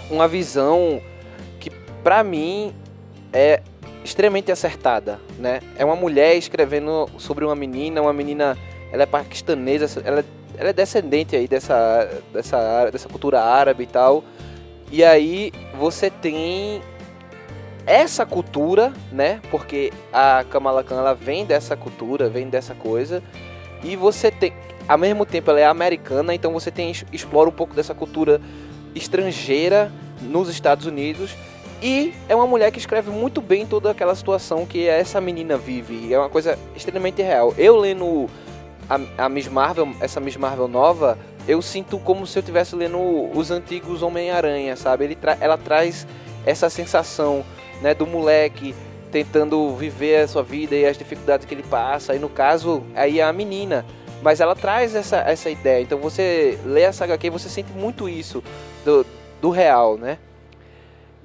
uma 0.09 0.27
visão 0.27 1.01
que, 1.59 1.69
pra 2.03 2.23
mim, 2.23 2.73
é 3.33 3.61
extremamente 4.03 4.51
acertada, 4.51 5.19
né? 5.37 5.59
É 5.77 5.83
uma 5.83 5.95
mulher 5.95 6.35
escrevendo 6.35 7.09
sobre 7.17 7.43
uma 7.43 7.55
menina, 7.55 8.01
uma 8.01 8.13
menina, 8.13 8.57
ela 8.91 9.03
é 9.03 9.05
paquistanesa, 9.05 10.01
ela, 10.05 10.23
ela 10.57 10.69
é 10.69 10.73
descendente 10.73 11.35
aí 11.35 11.47
dessa, 11.47 12.09
dessa, 12.31 12.89
dessa 12.91 13.09
cultura 13.09 13.41
árabe 13.41 13.83
e 13.83 13.87
tal. 13.87 14.23
E 14.91 15.03
aí 15.03 15.51
você 15.77 16.09
tem 16.09 16.81
essa 17.85 18.25
cultura, 18.25 18.93
né? 19.11 19.41
Porque 19.51 19.91
a 20.11 20.43
Kamala 20.49 20.83
Khan 20.83 20.97
ela 20.97 21.13
vem 21.13 21.45
dessa 21.45 21.75
cultura, 21.75 22.29
vem 22.29 22.49
dessa 22.49 22.73
coisa. 22.73 23.21
E 23.83 23.95
você 23.95 24.31
tem, 24.31 24.53
ao 24.87 24.97
mesmo 24.97 25.25
tempo 25.25 25.51
ela 25.51 25.59
é 25.59 25.65
americana, 25.65 26.33
então 26.33 26.51
você 26.51 26.71
tem 26.71 26.91
explora 27.11 27.49
um 27.49 27.53
pouco 27.53 27.75
dessa 27.75 27.93
cultura 27.93 28.41
estrangeira 28.95 29.91
nos 30.21 30.49
Estados 30.49 30.85
Unidos. 30.85 31.35
E 31.81 32.13
é 32.27 32.35
uma 32.35 32.47
mulher 32.47 32.71
que 32.71 32.79
escreve 32.79 33.11
muito 33.11 33.41
bem 33.41 33.65
toda 33.65 33.91
aquela 33.91 34.15
situação 34.15 34.65
que 34.65 34.87
essa 34.87 35.21
menina 35.21 35.57
vive. 35.57 36.11
É 36.11 36.17
uma 36.17 36.29
coisa 36.29 36.57
extremamente 36.75 37.21
real. 37.21 37.53
Eu 37.57 37.77
lendo 37.77 38.27
a, 38.89 39.25
a 39.25 39.29
Miss 39.29 39.47
Marvel, 39.47 39.89
essa 39.99 40.19
Miss 40.19 40.37
Marvel 40.37 40.67
nova, 40.67 41.17
eu 41.47 41.61
sinto 41.61 41.99
como 41.99 42.25
se 42.25 42.39
eu 42.39 42.41
estivesse 42.41 42.75
lendo 42.75 42.97
os 43.37 43.51
antigos 43.51 44.01
Homem-Aranha, 44.01 44.75
sabe? 44.75 45.13
Tra 45.15 45.37
ela 45.39 45.57
traz 45.57 46.07
essa 46.45 46.69
sensação 46.69 47.43
né, 47.81 47.93
do 47.93 48.05
moleque 48.05 48.75
tentando 49.11 49.73
viver 49.75 50.17
a 50.17 50.27
sua 50.27 50.43
vida 50.43 50.75
e 50.75 50.85
as 50.85 50.97
dificuldades 50.97 51.45
que 51.45 51.53
ele 51.53 51.63
passa. 51.63 52.15
E 52.15 52.19
no 52.19 52.27
caso, 52.27 52.83
aí 52.93 53.19
é 53.19 53.23
a 53.23 53.31
menina. 53.31 53.85
Mas 54.21 54.41
ela 54.41 54.55
traz 54.55 54.93
essa, 54.95 55.17
essa 55.17 55.49
ideia. 55.49 55.81
Então 55.81 55.99
você 55.99 56.59
lê 56.65 56.81
essa 56.81 57.05
HQ 57.05 57.29
você 57.29 57.47
sente 57.47 57.71
muito 57.71 58.09
isso 58.09 58.43
do, 58.83 59.05
do 59.41 59.49
real, 59.49 59.97
né? 59.97 60.17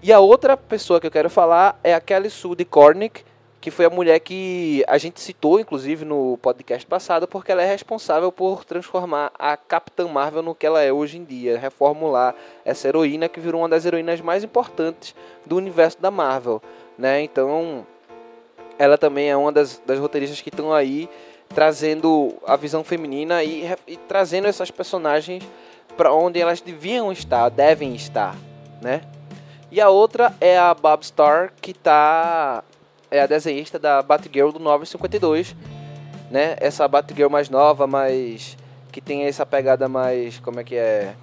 E 0.02 0.12
a 0.12 0.20
outra 0.20 0.56
pessoa 0.56 1.00
que 1.00 1.06
eu 1.06 1.10
quero 1.10 1.28
falar 1.28 1.78
é 1.82 1.92
a 1.92 2.00
Kelly 2.00 2.30
Sue 2.30 2.56
de 2.56 2.64
Cornick, 2.64 3.22
que 3.60 3.70
foi 3.70 3.84
a 3.84 3.90
mulher 3.90 4.18
que 4.20 4.82
a 4.88 4.96
gente 4.96 5.20
citou, 5.20 5.60
inclusive, 5.60 6.04
no 6.04 6.38
podcast 6.38 6.86
passado, 6.86 7.28
porque 7.28 7.52
ela 7.52 7.62
é 7.62 7.66
responsável 7.66 8.32
por 8.32 8.64
transformar 8.64 9.30
a 9.38 9.54
Capitã 9.56 10.08
Marvel 10.08 10.42
no 10.42 10.54
que 10.54 10.66
ela 10.66 10.80
é 10.80 10.90
hoje 10.90 11.18
em 11.18 11.24
dia, 11.24 11.58
reformular 11.58 12.34
essa 12.64 12.88
heroína 12.88 13.28
que 13.28 13.38
virou 13.38 13.60
uma 13.60 13.68
das 13.68 13.84
heroínas 13.84 14.20
mais 14.22 14.42
importantes 14.42 15.14
do 15.44 15.56
universo 15.56 16.00
da 16.00 16.10
Marvel, 16.10 16.62
né? 16.96 17.20
Então, 17.20 17.86
ela 18.78 18.96
também 18.96 19.28
é 19.28 19.36
uma 19.36 19.52
das, 19.52 19.80
das 19.84 19.98
roteiristas 19.98 20.40
que 20.40 20.48
estão 20.48 20.72
aí 20.72 21.06
trazendo 21.50 22.32
a 22.46 22.56
visão 22.56 22.82
feminina 22.82 23.44
e, 23.44 23.68
e 23.86 23.96
trazendo 23.96 24.46
essas 24.48 24.70
personagens 24.70 25.44
para 25.98 26.14
onde 26.14 26.40
elas 26.40 26.62
deviam 26.62 27.12
estar, 27.12 27.50
devem 27.50 27.94
estar, 27.94 28.34
né? 28.80 29.02
E 29.70 29.80
a 29.82 29.90
outra 29.90 30.34
é 30.40 30.58
a 30.58 30.72
Bob 30.72 31.02
Starr, 31.02 31.52
que 31.60 31.74
tá 31.74 32.64
é 33.10 33.20
a 33.20 33.26
desenhista 33.26 33.78
da 33.78 34.00
Batgirl 34.02 34.50
do 34.50 34.58
952, 34.58 35.56
né? 36.30 36.56
Essa 36.60 36.86
Batgirl 36.86 37.28
mais 37.28 37.48
nova, 37.50 37.86
mais 37.86 38.56
que 38.92 39.00
tem 39.00 39.24
essa 39.24 39.44
pegada 39.44 39.88
mais, 39.88 40.38
como 40.38 40.60
é 40.60 40.64
que 40.64 40.76
é, 40.76 41.14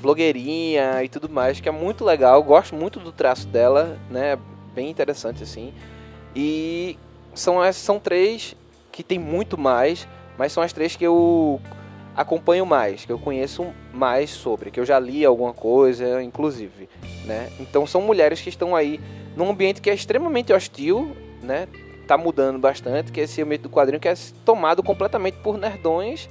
blogueirinha 0.00 1.02
e 1.02 1.08
tudo 1.08 1.28
mais, 1.28 1.60
que 1.60 1.68
é 1.68 1.72
muito 1.72 2.04
legal. 2.04 2.42
Gosto 2.42 2.74
muito 2.74 2.98
do 3.00 3.12
traço 3.12 3.46
dela, 3.46 3.98
né? 4.10 4.38
Bem 4.74 4.90
interessante 4.90 5.42
assim. 5.42 5.72
E 6.34 6.98
são 7.34 7.62
essas 7.62 7.82
são 7.82 7.98
três 7.98 8.54
que 8.92 9.02
tem 9.02 9.18
muito 9.18 9.58
mais, 9.58 10.06
mas 10.36 10.52
são 10.52 10.62
as 10.62 10.72
três 10.72 10.96
que 10.96 11.04
eu 11.04 11.60
acompanho 12.16 12.64
mais, 12.64 13.04
que 13.04 13.12
eu 13.12 13.18
conheço 13.18 13.66
mais 13.92 14.30
sobre, 14.30 14.70
que 14.70 14.80
eu 14.80 14.86
já 14.86 14.98
li 14.98 15.24
alguma 15.24 15.52
coisa, 15.52 16.22
inclusive, 16.22 16.88
né? 17.24 17.50
Então 17.60 17.86
são 17.86 18.00
mulheres 18.00 18.40
que 18.40 18.48
estão 18.48 18.74
aí 18.74 19.00
num 19.36 19.50
ambiente 19.50 19.80
que 19.80 19.90
é 19.90 19.94
extremamente 19.94 20.52
hostil, 20.52 21.14
né? 21.42 21.68
Tá 22.06 22.16
mudando 22.16 22.58
bastante, 22.58 23.12
que 23.12 23.20
é 23.20 23.24
esse 23.24 23.42
ambiente 23.42 23.62
do 23.62 23.70
quadrinho 23.70 24.00
que 24.00 24.08
é 24.08 24.14
tomado 24.44 24.82
completamente 24.82 25.36
por 25.38 25.58
nerdões, 25.58 26.28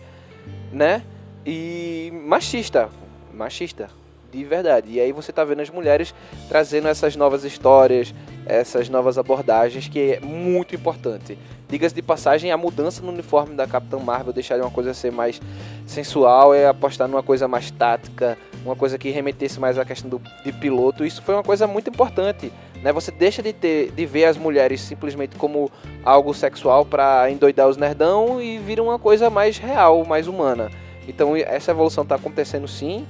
né? 0.72 1.04
E 1.46 2.12
machista, 2.26 2.89
machista, 3.34 3.89
de 4.32 4.44
verdade. 4.44 4.94
E 4.94 5.00
aí 5.00 5.12
você 5.12 5.32
tá 5.32 5.44
vendo 5.44 5.62
as 5.62 5.70
mulheres 5.70 6.15
trazendo 6.50 6.88
essas 6.88 7.15
novas 7.15 7.44
histórias, 7.44 8.13
essas 8.46 8.89
novas 8.89 9.18
abordagens, 9.18 9.88
que 9.88 10.13
é 10.13 10.20
muito 10.20 10.74
importante. 10.74 11.38
Diga-se 11.68 11.96
de 11.96 12.02
passagem, 12.02 12.52
a 12.52 12.58
mudança 12.58 13.02
no 13.02 13.12
uniforme 13.12 13.56
da 13.56 13.68
Capitã 13.68 13.98
Marvel, 13.98 14.32
deixar 14.32 14.60
uma 14.60 14.70
coisa 14.70 14.94
ser 14.94 15.12
mais 15.12 15.41
sensual, 15.86 16.54
é 16.54 16.68
apostar 16.68 17.08
numa 17.08 17.24
coisa 17.24 17.48
mais 17.48 17.72
tática, 17.72 18.38
uma 18.63 18.76
coisa 18.76 18.98
que 18.98 19.10
remetesse 19.10 19.60
mais 19.60 19.78
à 19.78 19.84
questão 19.84 20.10
do, 20.10 20.22
de 20.44 20.52
piloto. 20.54 21.06
Isso 21.06 21.22
foi 21.22 21.36
uma 21.36 21.44
coisa 21.44 21.65
muito 21.68 21.89
importante. 21.89 22.52
Né? 22.81 22.91
Você 22.91 23.11
deixa 23.11 23.41
de, 23.41 23.53
ter, 23.53 23.91
de 23.91 24.05
ver 24.05 24.25
as 24.25 24.38
mulheres 24.38 24.81
simplesmente 24.81 25.35
como 25.35 25.71
algo 26.03 26.33
sexual 26.33 26.85
para 26.85 27.29
endoidar 27.31 27.67
os 27.67 27.77
nerdão 27.77 28.41
e 28.41 28.57
vira 28.57 28.81
uma 28.81 28.99
coisa 28.99 29.29
mais 29.29 29.57
real, 29.57 30.03
mais 30.05 30.27
humana. 30.27 30.71
Então 31.07 31.35
essa 31.35 31.71
evolução 31.71 32.03
está 32.03 32.15
acontecendo 32.15 32.67
sim. 32.67 33.05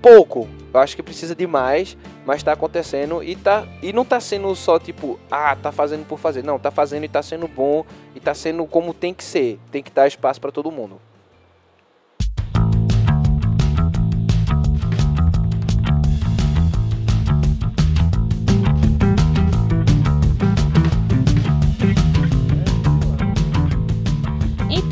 Pouco, 0.00 0.48
eu 0.74 0.80
acho 0.80 0.96
que 0.96 1.02
precisa 1.02 1.34
de 1.34 1.46
mais, 1.46 1.96
mas 2.26 2.38
está 2.38 2.52
acontecendo 2.52 3.22
e, 3.22 3.36
tá, 3.36 3.64
e 3.80 3.92
não 3.92 4.02
está 4.02 4.18
sendo 4.18 4.52
só 4.56 4.78
tipo, 4.78 5.18
ah, 5.30 5.54
tá 5.54 5.70
fazendo 5.70 6.04
por 6.06 6.18
fazer. 6.18 6.42
Não, 6.42 6.58
tá 6.58 6.72
fazendo 6.72 7.04
e 7.04 7.08
tá 7.08 7.22
sendo 7.22 7.46
bom 7.46 7.84
e 8.14 8.20
tá 8.20 8.34
sendo 8.34 8.66
como 8.66 8.92
tem 8.92 9.14
que 9.14 9.22
ser. 9.22 9.60
Tem 9.70 9.82
que 9.82 9.92
dar 9.92 10.08
espaço 10.08 10.40
para 10.40 10.50
todo 10.50 10.72
mundo. 10.72 11.00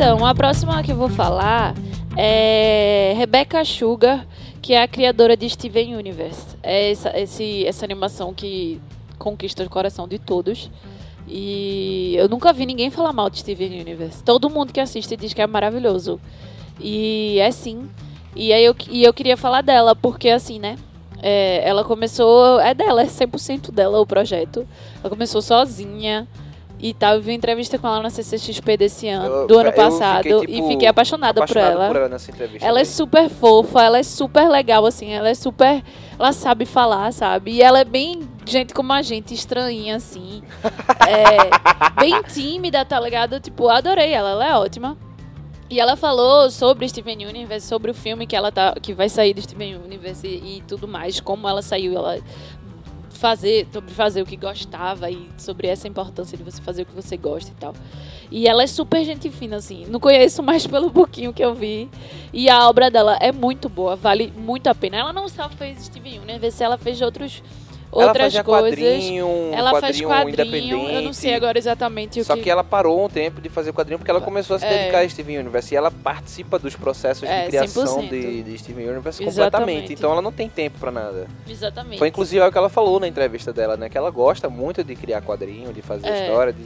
Então, 0.03 0.25
a 0.25 0.35
próxima 0.35 0.83
que 0.83 0.93
eu 0.93 0.97
vou 0.97 1.11
falar 1.11 1.75
é 2.17 3.13
Rebecca 3.19 3.63
Sugar, 3.67 4.27
que 4.63 4.73
é 4.73 4.83
a 4.83 4.89
criadora 4.89 5.37
de 5.37 5.47
Steven 5.51 5.95
Universe. 5.95 6.57
É 6.63 6.91
essa, 6.91 7.21
esse, 7.21 7.67
essa 7.67 7.85
animação 7.85 8.33
que 8.33 8.81
conquista 9.19 9.63
o 9.63 9.69
coração 9.69 10.09
de 10.09 10.19
todos. 10.19 10.71
E 11.29 12.15
eu 12.17 12.31
nunca 12.31 12.51
vi 12.51 12.65
ninguém 12.65 12.91
falar 12.91 13.13
mal 13.13 13.29
de 13.29 13.41
Steven 13.41 13.79
Universe. 13.79 14.25
Todo 14.25 14.49
mundo 14.49 14.73
que 14.73 14.81
assiste 14.81 15.15
diz 15.19 15.35
que 15.35 15.43
é 15.43 15.47
maravilhoso. 15.47 16.19
E 16.81 17.39
é 17.39 17.51
sim. 17.51 17.87
E 18.35 18.55
aí 18.55 18.65
eu, 18.65 18.75
e 18.89 19.05
eu 19.05 19.13
queria 19.13 19.37
falar 19.37 19.61
dela, 19.61 19.95
porque 19.95 20.31
assim, 20.31 20.59
né? 20.59 20.79
é, 21.23 21.61
ela 21.63 21.85
começou. 21.85 22.59
É 22.59 22.73
dela, 22.73 23.03
é 23.03 23.07
100% 23.07 23.71
dela 23.71 24.01
o 24.01 24.07
projeto. 24.07 24.67
Ela 25.01 25.11
começou 25.11 25.43
sozinha 25.43 26.27
e 26.81 26.95
tal. 26.95 27.15
Eu 27.17 27.21
vi 27.23 27.31
uma 27.31 27.37
entrevista 27.37 27.79
com 27.79 27.87
ela 27.87 28.01
na 28.03 28.11
CCXP 28.11 28.77
desse 28.77 29.09
ano, 29.09 29.27
Eu- 29.27 29.47
do 29.47 29.59
ano 29.59 29.69
eu 29.69 29.73
fiquei, 29.73 29.85
passado, 29.85 30.23
tipo, 30.23 30.45
e 30.51 30.67
fiquei 30.69 30.89
apaixonada, 30.89 31.45
por 31.45 31.57
ela. 31.57 31.87
por 31.89 31.97
ela 31.97 32.09
nessa 32.09 32.31
entrevista. 32.31 32.67
Ela 32.67 32.81
é 32.81 32.85
super 32.85 33.29
fofa, 33.29 33.83
ela 33.83 33.99
é 33.99 34.03
super 34.03 34.49
legal, 34.49 34.87
assim, 34.87 35.11
ela 35.11 35.29
é 35.29 35.35
super. 35.35 35.83
Ela 36.19 36.33
sabe 36.33 36.65
falar, 36.67 37.13
sabe? 37.13 37.53
E 37.53 37.63
ela 37.63 37.81
é 37.81 37.85
bem 37.85 38.21
gente 38.47 38.75
como 38.75 38.93
a 38.93 39.03
gente, 39.03 39.35
estranhinha, 39.35 39.97
assim. 39.97 40.43
É, 41.09 42.01
bem 42.01 42.23
tímida, 42.23 42.85
tá 42.85 43.01
ligado? 43.01 43.41
Tipo, 43.41 43.69
adorei 43.69 44.13
ela, 44.13 44.31
ela 44.31 44.47
é 44.49 44.55
ótima. 44.55 44.97
E 45.69 45.79
ela 45.79 45.95
falou 45.97 46.51
sobre 46.51 46.89
Steven 46.89 47.27
Universe, 47.27 47.67
sobre 47.67 47.91
o 47.93 47.95
filme 47.95 48.27
que 48.27 48.35
ela 48.35 48.51
tá, 48.51 48.75
que 48.83 48.93
vai 48.93 49.09
sair 49.09 49.33
do 49.33 49.41
Steven 49.41 49.77
Universe 49.77 50.27
e, 50.27 50.59
e 50.59 50.63
tudo 50.67 50.89
mais, 50.89 51.21
como 51.21 51.49
ela 51.49 51.63
saiu, 51.63 51.95
ela 51.97 52.19
fazer, 53.21 53.69
sobre 53.71 53.93
fazer 53.93 54.23
o 54.23 54.27
que 54.27 54.35
gostava 54.35 55.11
e 55.11 55.29
sobre 55.37 55.69
essa 55.69 55.87
importância 55.87 56.39
de 56.39 56.43
você 56.43 56.61
fazer 56.63 56.83
o 56.83 56.87
que 56.87 56.95
você 56.95 57.19
gosta 57.19 57.51
e 57.51 57.55
tal. 57.55 57.75
E 58.31 58.49
ela 58.49 58.63
é 58.63 58.67
super 58.67 59.05
gente 59.05 59.31
fina, 59.31 59.57
assim. 59.57 59.85
Não 59.87 60.01
conheço 60.01 60.43
mais 60.43 60.67
pelo 60.67 60.91
pouquinho 60.91 61.33
que 61.33 61.45
eu 61.45 61.55
vi. 61.55 61.91
E 62.33 62.49
a 62.49 62.67
obra 62.67 62.91
dela 62.91 63.19
é 63.21 63.31
muito 63.31 63.69
boa, 63.69 63.95
vale 63.95 64.33
muito 64.35 64.69
a 64.69 64.75
pena. 64.75 64.97
Ela 64.97 65.13
não 65.13 65.29
só 65.29 65.51
fez 65.51 65.85
Steven 65.85 66.21
Universe, 66.21 66.63
ela 66.63 66.79
fez 66.79 67.03
outros, 67.03 67.43
outras 67.91 68.17
fazia 68.25 68.45
coisas. 68.45 68.71
quadrinho, 68.71 69.29
ela 69.53 69.71
faz 69.81 70.01
quadrinho 70.01 70.09
quadrinho, 70.09 70.89
eu 70.91 71.03
não 71.03 71.13
sei 71.13 71.35
agora 71.35 71.59
exatamente 71.59 72.21
o 72.21 72.25
Só 72.25 72.35
que. 72.37 72.43
que 72.43 72.51
ela 72.51 72.63
parou 72.65 73.05
um 73.05 73.09
tempo 73.09 73.41
de 73.41 73.49
fazer 73.49 73.73
quadrinho 73.73 73.99
porque 73.99 74.11
ela 74.11 74.21
começou 74.21 74.57
a 74.57 74.59
se 74.59 74.65
É. 74.67 74.69
dedicar 74.79 75.01
a 75.01 75.09
Steven 75.09 75.39
Universe. 75.39 75.75
E 75.75 75.77
ela 75.77 75.91
participa 75.91 76.59
dos 76.59 76.77
processos 76.77 77.29
É, 77.29 77.43
de 77.43 77.49
criação 77.49 78.03
100%. 78.03 78.09
de, 78.09 78.43
de 78.43 78.59
Steven 78.59 78.89
Universe 78.91 79.23
Exatamente. 79.23 79.51
completamente. 79.53 79.93
Então 79.93 80.13
ela 80.13 80.23
não 80.23 80.33
tem 80.33 80.49
tempo 80.49 80.79
pra 80.79 80.91
nada. 80.91 81.27
Exatamente. 81.49 81.99
Foi 81.99 82.09
inclusive 82.09 82.41
o 82.45 82.53
que 82.53 82.59
ela 82.59 82.69
falou 82.69 83.01
na 83.01 83.09
entrevista 83.09 83.53
dela, 83.53 83.77
né? 83.77 83.89
Que 83.89 83.99
ela 83.99 84.11
gosta 84.11 84.49
muito 84.49 84.85
de 84.85 84.95
criar 84.95 85.21
quadrinho, 85.23 85.73
de 85.73 85.83
fazer 85.83 86.09
É, 86.09 86.23
história, 86.23 86.53
de, 86.53 86.65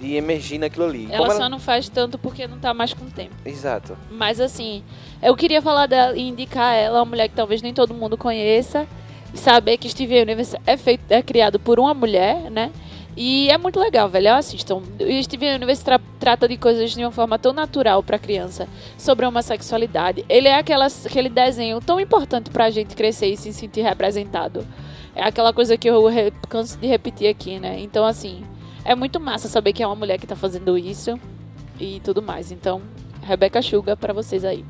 de 0.00 0.14
emergir 0.16 0.58
naquilo 0.58 0.84
ali. 0.86 1.08
Ela 1.10 1.26
Como 1.26 1.38
só 1.38 1.48
não 1.48 1.58
faz 1.58 1.88
tanto 1.88 2.18
porque 2.18 2.46
não 2.46 2.58
tá 2.58 2.74
mais 2.74 2.92
com 2.92 3.06
tempo. 3.06 3.34
Exato. 3.44 3.96
Mas 4.10 4.40
assim, 4.40 4.82
eu 5.22 5.34
queria 5.36 5.62
falar 5.62 5.86
dela 5.86 6.16
e 6.16 6.22
indicar 6.28 6.74
ela, 6.74 6.98
uma 6.98 7.04
mulher 7.04 7.28
que 7.28 7.34
talvez 7.34 7.62
nem 7.62 7.72
todo 7.72 7.94
mundo 7.94 8.16
conheça, 8.16 8.86
saber 9.34 9.76
que 9.76 9.88
Steven 9.88 10.22
Universe 10.22 10.56
é 10.66 10.76
feito, 10.76 11.04
é 11.10 11.22
criado 11.22 11.58
por 11.58 11.78
uma 11.78 11.92
mulher, 11.92 12.50
né? 12.50 12.70
E 13.16 13.48
é 13.48 13.56
muito 13.56 13.78
legal, 13.78 14.08
velho. 14.08 14.34
Assistam. 14.34 14.76
O 15.00 15.22
Steven 15.22 15.54
Universe 15.54 15.84
tra- 15.84 16.00
trata 16.18 16.48
de 16.48 16.56
coisas 16.56 16.92
de 16.92 17.00
uma 17.00 17.12
forma 17.12 17.38
tão 17.38 17.52
natural 17.52 18.02
pra 18.02 18.18
criança, 18.18 18.66
sobre 18.98 19.24
a 19.24 19.28
homossexualidade. 19.28 20.24
Ele 20.28 20.48
é 20.48 20.58
aquela, 20.58 20.86
aquele 20.86 21.28
desenho 21.28 21.80
tão 21.80 22.00
importante 22.00 22.50
pra 22.50 22.70
gente 22.70 22.96
crescer 22.96 23.28
e 23.28 23.36
se 23.36 23.52
sentir 23.52 23.82
representado. 23.82 24.66
É 25.14 25.22
aquela 25.22 25.52
coisa 25.52 25.76
que 25.76 25.88
eu 25.88 26.06
canso 26.48 26.76
de 26.76 26.88
repetir 26.88 27.28
aqui, 27.28 27.60
né? 27.60 27.78
Então, 27.78 28.04
assim, 28.04 28.42
é 28.84 28.96
muito 28.96 29.20
massa 29.20 29.46
saber 29.46 29.72
que 29.72 29.82
é 29.82 29.86
uma 29.86 29.94
mulher 29.94 30.18
que 30.18 30.26
tá 30.26 30.34
fazendo 30.34 30.76
isso 30.76 31.16
e 31.78 32.00
tudo 32.00 32.20
mais. 32.20 32.50
Então, 32.50 32.82
Rebecca 33.22 33.62
Sugar 33.62 33.96
pra 33.96 34.12
vocês 34.12 34.44
aí. 34.44 34.64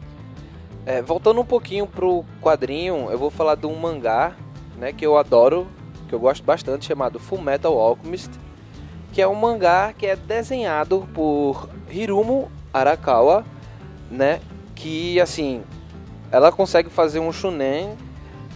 É, 0.85 1.01
voltando 1.01 1.41
um 1.41 1.47
pouquinho 1.47 1.87
pro 1.87 2.27
quadrinho, 2.43 3.09
eu 3.11 3.17
vou 3.19 3.31
falar 3.31 3.55
de 3.55 3.65
um 3.67 3.75
mangá, 3.75 4.37
né, 4.77 4.93
que 4.93 5.05
eu 5.05 5.17
adoro, 5.17 5.67
que 6.09 6.15
eu 6.15 6.19
gosto 6.19 6.43
bastante, 6.45 6.87
chamado 6.87 7.19
Full 7.19 7.41
Metal 7.41 7.79
Alchemist, 7.79 8.31
que 9.13 9.23
é 9.23 9.29
um 9.29 9.35
mangá 9.35 9.93
que 9.93 10.07
é 10.07 10.17
desenhado 10.17 11.09
por 11.15 11.69
Hirumo 11.91 12.51
Arakawa, 12.73 13.45
né, 14.11 14.41
que 14.75 15.21
assim, 15.21 15.63
ela 16.31 16.51
consegue 16.51 16.91
fazer 16.91 17.21
um 17.21 17.33
shonen 17.33 17.97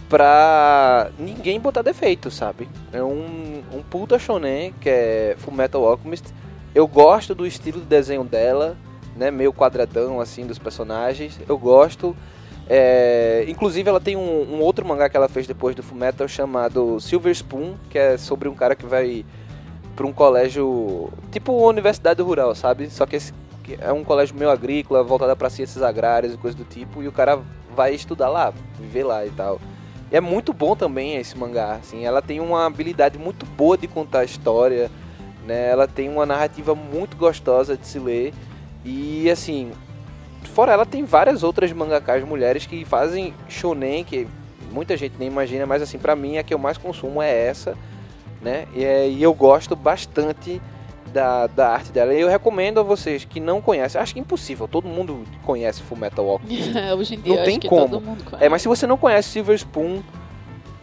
pra 0.09 1.11
ninguém 1.17 1.59
botar 1.59 1.83
defeito, 1.83 2.31
sabe? 2.31 2.67
É 2.91 3.01
um, 3.01 3.63
um 3.71 3.81
puta 3.81 4.17
shonen 4.17 4.73
que 4.81 4.89
é 4.89 5.35
Full 5.37 5.53
Metal 5.53 5.85
Alchemist. 5.85 6.33
Eu 6.73 6.87
gosto 6.87 7.35
do 7.35 7.45
estilo 7.45 7.79
de 7.79 7.85
desenho 7.85 8.23
dela, 8.23 8.75
né, 9.15 9.29
meio 9.29 9.53
quadradão 9.53 10.19
assim 10.19 10.45
dos 10.45 10.57
personagens. 10.57 11.39
Eu 11.47 11.57
gosto. 11.57 12.15
É, 12.71 13.45
inclusive 13.47 13.89
ela 13.89 13.99
tem 13.99 14.15
um, 14.15 14.53
um 14.53 14.61
outro 14.61 14.85
mangá 14.85 15.09
que 15.09 15.17
ela 15.17 15.27
fez 15.27 15.47
depois 15.47 15.75
do 15.75 15.81
Fullmetal 15.81 16.27
chamado 16.27 16.99
Silver 16.99 17.33
Spoon, 17.33 17.73
que 17.89 17.97
é 17.97 18.15
sobre 18.15 18.47
um 18.47 18.53
cara 18.53 18.75
que 18.75 18.85
vai 18.85 19.25
para 19.95 20.05
um 20.05 20.13
colégio 20.13 21.09
tipo 21.31 21.51
universidade 21.67 22.21
rural, 22.21 22.53
sabe? 22.53 22.89
Só 22.91 23.07
que 23.07 23.15
esse 23.15 23.33
é 23.81 23.91
um 23.91 24.03
colégio 24.03 24.35
meio 24.35 24.51
agrícola, 24.51 25.03
voltado 25.03 25.35
para 25.35 25.49
ciências 25.49 25.83
agrárias 25.83 26.33
e 26.33 26.37
coisas 26.37 26.57
do 26.57 26.63
tipo, 26.63 27.03
e 27.03 27.07
o 27.07 27.11
cara 27.11 27.39
vai 27.75 27.93
estudar 27.93 28.29
lá, 28.29 28.53
viver 28.79 29.03
lá 29.03 29.25
e 29.25 29.31
tal. 29.31 29.59
E 30.11 30.15
é 30.15 30.21
muito 30.21 30.53
bom 30.53 30.75
também 30.75 31.17
esse 31.17 31.37
mangá, 31.37 31.73
assim, 31.73 32.05
ela 32.05 32.21
tem 32.21 32.39
uma 32.39 32.65
habilidade 32.65 33.17
muito 33.17 33.45
boa 33.45 33.77
de 33.77 33.87
contar 33.87 34.19
a 34.19 34.25
história, 34.25 34.89
né? 35.45 35.69
Ela 35.69 35.87
tem 35.87 36.09
uma 36.09 36.25
narrativa 36.25 36.73
muito 36.73 37.17
gostosa 37.17 37.75
de 37.75 37.85
se 37.85 37.99
ler 37.99 38.33
e 38.83 39.29
assim, 39.29 39.71
fora 40.49 40.71
ela 40.73 40.85
tem 40.85 41.03
várias 41.03 41.43
outras 41.43 41.71
mangakas 41.71 42.23
mulheres 42.23 42.65
que 42.65 42.83
fazem 42.85 43.33
shonen 43.47 44.03
que 44.03 44.27
muita 44.71 44.95
gente 44.97 45.15
nem 45.17 45.27
imagina, 45.27 45.65
mas 45.65 45.81
assim, 45.81 45.97
pra 45.97 46.15
mim 46.15 46.37
a 46.37 46.43
que 46.43 46.53
eu 46.53 46.59
mais 46.59 46.77
consumo 46.77 47.21
é 47.21 47.31
essa, 47.47 47.75
né? 48.41 48.65
E, 48.75 48.83
é- 48.83 49.07
e 49.09 49.21
eu 49.23 49.33
gosto 49.33 49.75
bastante 49.75 50.61
da, 51.13 51.47
da 51.47 51.69
arte 51.69 51.91
dela. 51.91 52.13
E 52.13 52.21
eu 52.21 52.27
recomendo 52.29 52.79
a 52.79 52.83
vocês 52.83 53.25
que 53.25 53.39
não 53.39 53.61
conhecem, 53.61 53.99
acho 53.99 54.13
que 54.13 54.19
é 54.19 54.21
impossível, 54.21 54.67
todo 54.67 54.87
mundo 54.87 55.23
conhece 55.43 55.81
Full 55.81 55.97
Metal 55.97 56.27
Alchemist. 56.29 56.71
Hoje 56.97 57.15
em 57.15 57.19
dia, 57.21 57.35
Não 57.37 57.43
tem 57.45 57.59
como. 57.59 57.89
todo 57.89 58.01
mundo 58.01 58.23
conhece. 58.23 58.45
É, 58.45 58.49
mas 58.49 58.61
se 58.61 58.67
você 58.67 58.85
não 58.85 58.97
conhece 58.97 59.29
Silver 59.29 59.55
Spoon, 59.55 60.01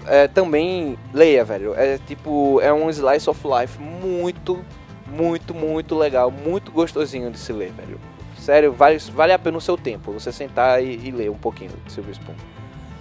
é, 0.07 0.26
também 0.26 0.98
leia, 1.14 1.44
velho. 1.44 1.74
É 1.76 1.98
tipo, 2.07 2.61
é 2.61 2.72
um 2.72 2.90
slice 2.90 3.31
of 3.31 3.40
life 3.46 3.81
muito, 3.81 4.64
muito, 5.07 5.55
muito 5.55 5.94
legal, 5.96 6.31
muito 6.31 6.72
gostosinho 6.72 7.31
de 7.31 7.38
se 7.38 7.52
ler, 7.52 7.70
velho. 7.72 8.00
Sério, 8.47 8.73
vale, 8.73 8.97
vale 9.13 9.33
a 9.33 9.39
pena 9.41 9.59
o 9.59 9.61
seu 9.61 9.77
tempo, 9.77 10.13
você 10.13 10.31
sentar 10.31 10.81
e, 10.81 10.95
e 11.03 11.11
ler 11.11 11.29
um 11.29 11.37
pouquinho 11.37 11.73
de 11.85 11.93
Silver 11.93 12.13
Spoon. 12.13 12.37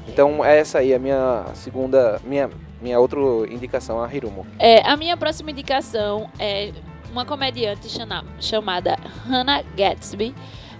Então, 0.08 0.44
essa 0.44 0.80
aí 0.80 0.92
é 0.92 0.96
a 0.96 1.00
minha 1.00 1.46
segunda, 1.54 2.20
minha, 2.24 2.50
minha 2.82 3.00
outra 3.00 3.20
indicação, 3.48 4.04
a 4.04 4.12
Hirumo. 4.12 4.48
É, 4.58 4.82
a 4.82 4.98
minha 4.98 5.16
próxima 5.16 5.52
indicação 5.52 6.32
é 6.40 6.72
uma 7.12 7.26
comediante 7.26 7.88
chama- 7.90 8.26
chamada 8.40 8.98
Hannah 9.30 9.62
Gatsby. 9.78 10.34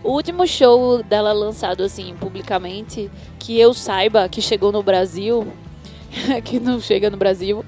O 0.04 0.14
último 0.14 0.48
show 0.48 1.04
dela 1.04 1.32
lançado 1.32 1.84
assim 1.84 2.16
publicamente, 2.20 3.12
que 3.38 3.60
eu 3.60 3.72
saiba 3.72 4.28
que 4.28 4.42
chegou 4.42 4.72
no 4.72 4.82
Brasil, 4.82 5.46
que 6.44 6.60
não 6.60 6.80
chega 6.80 7.12
no 7.12 7.18
Brasil, 7.18 7.64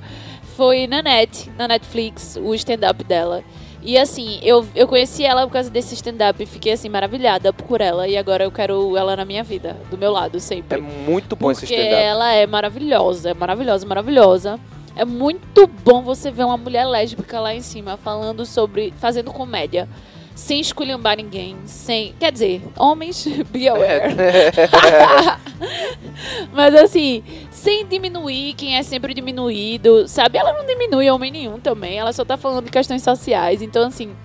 foi 0.55 0.87
na 0.87 1.03
net, 1.03 1.47
na 1.59 1.67
Netflix, 1.67 2.39
o 2.41 2.55
stand-up 2.55 3.03
dela. 3.03 3.43
E 3.87 3.97
assim, 3.97 4.37
eu, 4.43 4.67
eu 4.75 4.85
conheci 4.85 5.23
ela 5.23 5.47
por 5.47 5.53
causa 5.53 5.69
desse 5.69 5.93
stand-up 5.95 6.43
e 6.43 6.45
fiquei 6.45 6.73
assim 6.73 6.89
maravilhada 6.89 7.53
por 7.53 7.79
ela. 7.79 8.05
E 8.05 8.17
agora 8.17 8.43
eu 8.43 8.51
quero 8.51 8.97
ela 8.97 9.15
na 9.15 9.23
minha 9.23 9.43
vida, 9.45 9.77
do 9.89 9.97
meu 9.97 10.11
lado 10.11 10.35
É 10.35 10.39
sempre. 10.41 10.81
muito 10.81 11.37
bom 11.37 11.49
esse 11.51 11.61
Porque 11.61 11.75
stand-up. 11.75 12.03
ela 12.03 12.33
é 12.33 12.45
maravilhosa, 12.45 13.29
é 13.29 13.33
maravilhosa, 13.33 13.85
maravilhosa. 13.85 14.59
É 14.93 15.05
muito 15.05 15.65
bom 15.85 16.01
você 16.01 16.29
ver 16.29 16.43
uma 16.43 16.57
mulher 16.57 16.83
lésbica 16.83 17.39
lá 17.39 17.55
em 17.55 17.61
cima 17.61 17.95
falando 17.95 18.45
sobre. 18.45 18.93
fazendo 18.97 19.31
comédia. 19.31 19.87
Sem 20.37 20.59
esculhambar 20.59 21.17
ninguém, 21.17 21.57
sem. 21.65 22.13
Quer 22.19 22.31
dizer, 22.31 22.61
homens, 22.77 23.27
be 23.49 23.67
aware. 23.67 24.13
Mas 26.53 26.75
assim, 26.75 27.23
sem 27.49 27.87
diminuir 27.87 28.53
quem 28.53 28.77
é 28.77 28.83
sempre 28.83 29.15
diminuído, 29.15 30.07
sabe? 30.07 30.37
Ela 30.37 30.53
não 30.53 30.63
diminui 30.63 31.09
homem 31.09 31.31
nenhum 31.31 31.59
também, 31.59 31.97
ela 31.97 32.13
só 32.13 32.23
tá 32.23 32.37
falando 32.37 32.65
de 32.65 32.71
questões 32.71 33.01
sociais. 33.01 33.63
Então, 33.63 33.87
assim, 33.87 34.15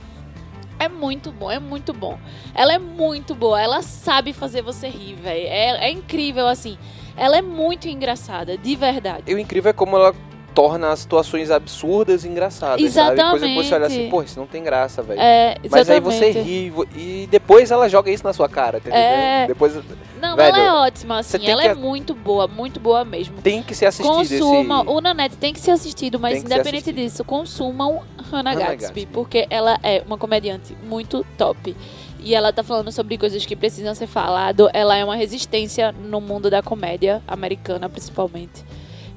é 0.78 0.86
muito 0.86 1.32
bom, 1.32 1.50
é 1.50 1.58
muito 1.58 1.94
bom. 1.94 2.18
Ela 2.54 2.74
é 2.74 2.78
muito 2.78 3.34
boa, 3.34 3.58
ela 3.58 3.80
sabe 3.80 4.34
fazer 4.34 4.60
você 4.60 4.88
rir, 4.88 5.14
velho. 5.14 5.46
É, 5.46 5.86
é 5.86 5.90
incrível, 5.90 6.46
assim. 6.46 6.76
Ela 7.16 7.38
é 7.38 7.42
muito 7.42 7.88
engraçada, 7.88 8.58
de 8.58 8.76
verdade. 8.76 9.22
E 9.28 9.34
o 9.34 9.38
incrível 9.38 9.70
é 9.70 9.72
como 9.72 9.96
ela 9.96 10.14
torna 10.54 10.90
as 10.90 11.00
situações 11.00 11.50
absurdas 11.50 12.24
engraçadas, 12.24 12.92
sabe? 12.92 13.20
Coisa 13.22 13.46
que 13.46 13.54
você 13.54 13.74
olha 13.74 13.86
assim, 13.86 13.94
Exatamente. 13.94 14.10
pô, 14.10 14.22
isso 14.22 14.38
não 14.38 14.46
tem 14.46 14.62
graça, 14.62 15.02
velho. 15.02 15.20
É, 15.20 15.56
Mas 15.70 15.88
aí 15.88 16.00
você 16.00 16.26
exatamente. 16.26 16.48
ri 16.48 16.72
e 16.96 17.28
depois 17.30 17.70
ela 17.70 17.88
joga 17.88 18.10
isso 18.10 18.24
na 18.24 18.32
sua 18.32 18.48
cara, 18.48 18.80
tá 18.80 18.88
entendendo? 18.90 19.00
É. 19.02 19.46
Depois 19.46 19.74
Não, 20.20 20.36
Velho, 20.36 20.56
ela 20.56 20.58
é 20.58 20.72
ótima, 20.86 21.18
assim. 21.18 21.44
Ela 21.46 21.62
que- 21.62 21.68
é 21.68 21.74
muito 21.74 22.14
boa, 22.14 22.46
muito 22.46 22.78
boa 22.78 23.04
mesmo. 23.04 23.36
tem 23.42 23.62
que 23.62 23.74
ser 23.74 23.86
assistido 23.86 24.14
Consumam, 24.14 24.82
esse... 24.82 24.90
o 24.90 25.00
Nanette 25.00 25.36
tem 25.36 25.52
que 25.52 25.60
ser 25.60 25.72
assistido, 25.72 26.20
mas 26.20 26.38
independente 26.38 26.68
assistido. 26.76 26.94
disso, 26.96 27.24
consumam 27.24 28.02
Hannah, 28.30 28.50
Hannah 28.52 28.54
Gatsby, 28.54 28.76
Gatsby. 28.76 29.06
porque 29.06 29.46
ela 29.50 29.78
é 29.82 30.02
uma 30.06 30.16
comediante 30.16 30.76
muito 30.84 31.26
top. 31.36 31.76
E 32.24 32.36
ela 32.36 32.52
tá 32.52 32.62
falando 32.62 32.92
sobre 32.92 33.18
coisas 33.18 33.44
que 33.44 33.56
precisam 33.56 33.94
ser 33.96 34.06
falado. 34.06 34.70
Ela 34.72 34.96
é 34.96 35.04
uma 35.04 35.16
resistência 35.16 35.90
no 35.90 36.20
mundo 36.20 36.48
da 36.48 36.62
comédia 36.62 37.20
americana, 37.26 37.88
principalmente. 37.88 38.62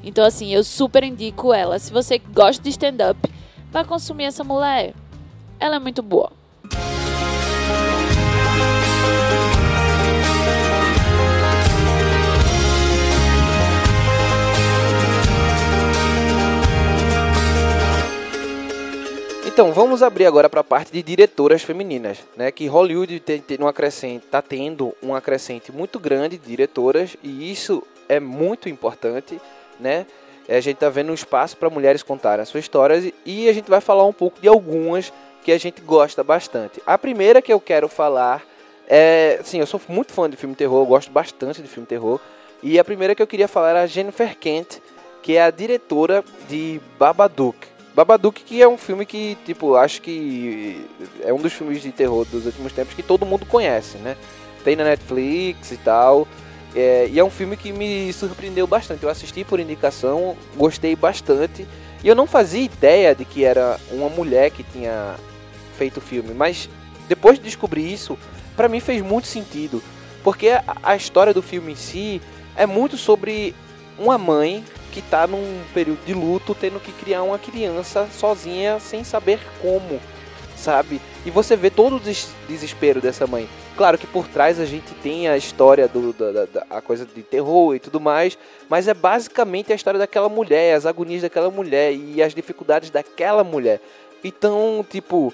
Então, 0.05 0.23
assim, 0.23 0.53
eu 0.53 0.63
super 0.63 1.03
indico 1.03 1.51
ela. 1.51 1.79
Se 1.79 1.91
você 1.91 2.19
gosta 2.19 2.61
de 2.61 2.69
stand-up, 2.69 3.19
vá 3.71 3.83
consumir 3.83 4.25
essa 4.25 4.43
mulher. 4.43 4.93
Ela 5.59 5.77
é 5.77 5.79
muito 5.79 6.03
boa. 6.03 6.31
Então, 19.47 19.71
vamos 19.71 20.03
abrir 20.03 20.25
agora 20.25 20.49
para 20.49 20.59
a 20.59 20.63
parte 20.65 20.91
de 20.91 21.01
diretoras 21.01 21.63
femininas, 21.63 22.19
né? 22.35 22.51
Que 22.51 22.67
Hollywood 22.67 23.21
tem, 23.21 23.39
tem 23.39 23.57
uma 23.57 23.71
crescente, 23.71 24.25
tá 24.27 24.41
tendo 24.41 24.93
uma 25.01 25.21
crescente 25.21 25.71
muito 25.71 25.97
grande 25.97 26.37
de 26.37 26.45
diretoras 26.45 27.15
e 27.23 27.51
isso 27.51 27.81
é 28.09 28.19
muito 28.19 28.67
importante, 28.67 29.39
né? 29.79 30.05
A 30.47 30.59
gente 30.59 30.77
tá 30.77 30.89
vendo 30.89 31.11
um 31.11 31.15
espaço 31.15 31.57
para 31.57 31.69
mulheres 31.69 32.03
contarem 32.03 32.43
as 32.43 32.49
suas 32.49 32.63
histórias 32.63 33.03
e- 33.03 33.13
e 33.25 33.49
a 33.49 33.53
gente 33.53 33.69
vai 33.69 33.81
falar 33.81 34.05
um 34.05 34.13
pouco 34.13 34.39
de 34.39 34.47
algumas 34.47 35.11
que 35.43 35.51
a 35.51 35.57
gente 35.57 35.81
gosta 35.81 36.23
bastante. 36.23 36.81
A 36.85 36.97
primeira 36.97 37.41
que 37.41 37.51
eu 37.51 37.59
quero 37.59 37.87
falar 37.87 38.43
é, 38.87 39.39
sim, 39.43 39.59
eu 39.59 39.65
sou 39.65 39.81
muito 39.89 40.13
fã 40.13 40.29
de 40.29 40.37
filme 40.37 40.55
terror, 40.55 40.81
eu 40.81 40.85
gosto 40.85 41.11
bastante 41.11 41.61
de 41.61 41.67
filme 41.67 41.87
terror. 41.87 42.19
E 42.61 42.79
a 42.79 42.83
primeira 42.83 43.15
que 43.15 43.21
eu 43.21 43.27
queria 43.27 43.47
falar 43.47 43.71
era 43.71 43.81
a 43.83 43.87
Jennifer 43.87 44.37
Kent, 44.37 44.77
que 45.21 45.35
é 45.35 45.41
a 45.41 45.49
diretora 45.51 46.23
de 46.47 46.79
Babadook. 46.99 47.57
Babadook 47.95 48.43
que 48.43 48.61
é 48.61 48.67
um 48.67 48.77
filme 48.77 49.05
que, 49.05 49.37
tipo, 49.45 49.75
acho 49.75 50.01
que 50.01 50.85
é 51.23 51.33
um 51.33 51.37
dos 51.37 51.53
filmes 51.53 51.81
de 51.81 51.91
terror 51.91 52.25
dos 52.25 52.45
últimos 52.45 52.73
tempos 52.73 52.93
que 52.93 53.01
todo 53.01 53.25
mundo 53.25 53.45
conhece, 53.45 53.97
né? 53.97 54.15
Tem 54.63 54.75
na 54.75 54.83
Netflix 54.83 55.71
e 55.71 55.77
tal. 55.77 56.27
É, 56.75 57.07
e 57.09 57.17
é 57.17 57.23
um 57.23 57.29
filme 57.29 57.55
que 57.55 57.71
me 57.71 58.11
surpreendeu 58.11 58.67
bastante. 58.67 59.03
Eu 59.03 59.09
assisti 59.09 59.43
por 59.43 59.59
indicação, 59.59 60.35
gostei 60.57 60.95
bastante. 60.95 61.65
E 62.03 62.07
eu 62.07 62.15
não 62.15 62.27
fazia 62.27 62.63
ideia 62.63 63.15
de 63.15 63.23
que 63.23 63.45
era 63.45 63.79
uma 63.89 64.09
mulher 64.09 64.51
que 64.51 64.63
tinha 64.63 65.15
feito 65.77 65.97
o 65.97 66.01
filme. 66.01 66.33
Mas 66.33 66.69
depois 67.07 67.39
de 67.39 67.45
descobrir 67.45 67.91
isso, 67.91 68.17
pra 68.55 68.67
mim 68.67 68.81
fez 68.81 69.01
muito 69.01 69.27
sentido. 69.27 69.81
Porque 70.23 70.49
a, 70.49 70.63
a 70.83 70.95
história 70.95 71.33
do 71.33 71.41
filme 71.41 71.71
em 71.71 71.75
si 71.75 72.21
é 72.57 72.65
muito 72.65 72.97
sobre 72.97 73.55
uma 73.97 74.17
mãe 74.17 74.63
que 74.91 75.01
tá 75.01 75.27
num 75.27 75.61
período 75.73 76.05
de 76.05 76.13
luto, 76.13 76.55
tendo 76.55 76.79
que 76.79 76.91
criar 76.91 77.23
uma 77.23 77.37
criança 77.37 78.07
sozinha, 78.11 78.79
sem 78.79 79.03
saber 79.03 79.39
como, 79.61 79.99
sabe? 80.55 80.99
E 81.25 81.29
você 81.31 81.55
vê 81.55 81.69
todo 81.69 81.97
o 81.97 81.99
des- 81.99 82.29
desespero 82.47 83.01
dessa 83.01 83.25
mãe. 83.27 83.47
Claro 83.77 83.97
que 83.97 84.07
por 84.07 84.27
trás 84.27 84.59
a 84.59 84.65
gente 84.65 84.93
tem 85.03 85.27
a 85.27 85.35
história 85.35 85.87
do, 85.87 86.13
da, 86.13 86.31
da- 86.31 86.45
da- 86.45 86.65
a 86.69 86.81
coisa 86.81 87.05
de 87.05 87.21
terror 87.21 87.75
e 87.75 87.79
tudo 87.79 87.99
mais, 87.99 88.37
mas 88.69 88.87
é 88.87 88.93
basicamente 88.93 89.71
a 89.73 89.75
história 89.75 89.97
daquela 89.99 90.29
mulher, 90.29 90.75
as 90.75 90.85
agonias 90.85 91.21
daquela 91.23 91.49
mulher 91.51 91.93
e 91.93 92.21
as 92.23 92.33
dificuldades 92.33 92.89
daquela 92.89 93.43
mulher. 93.43 93.81
Então, 94.23 94.85
tipo, 94.89 95.33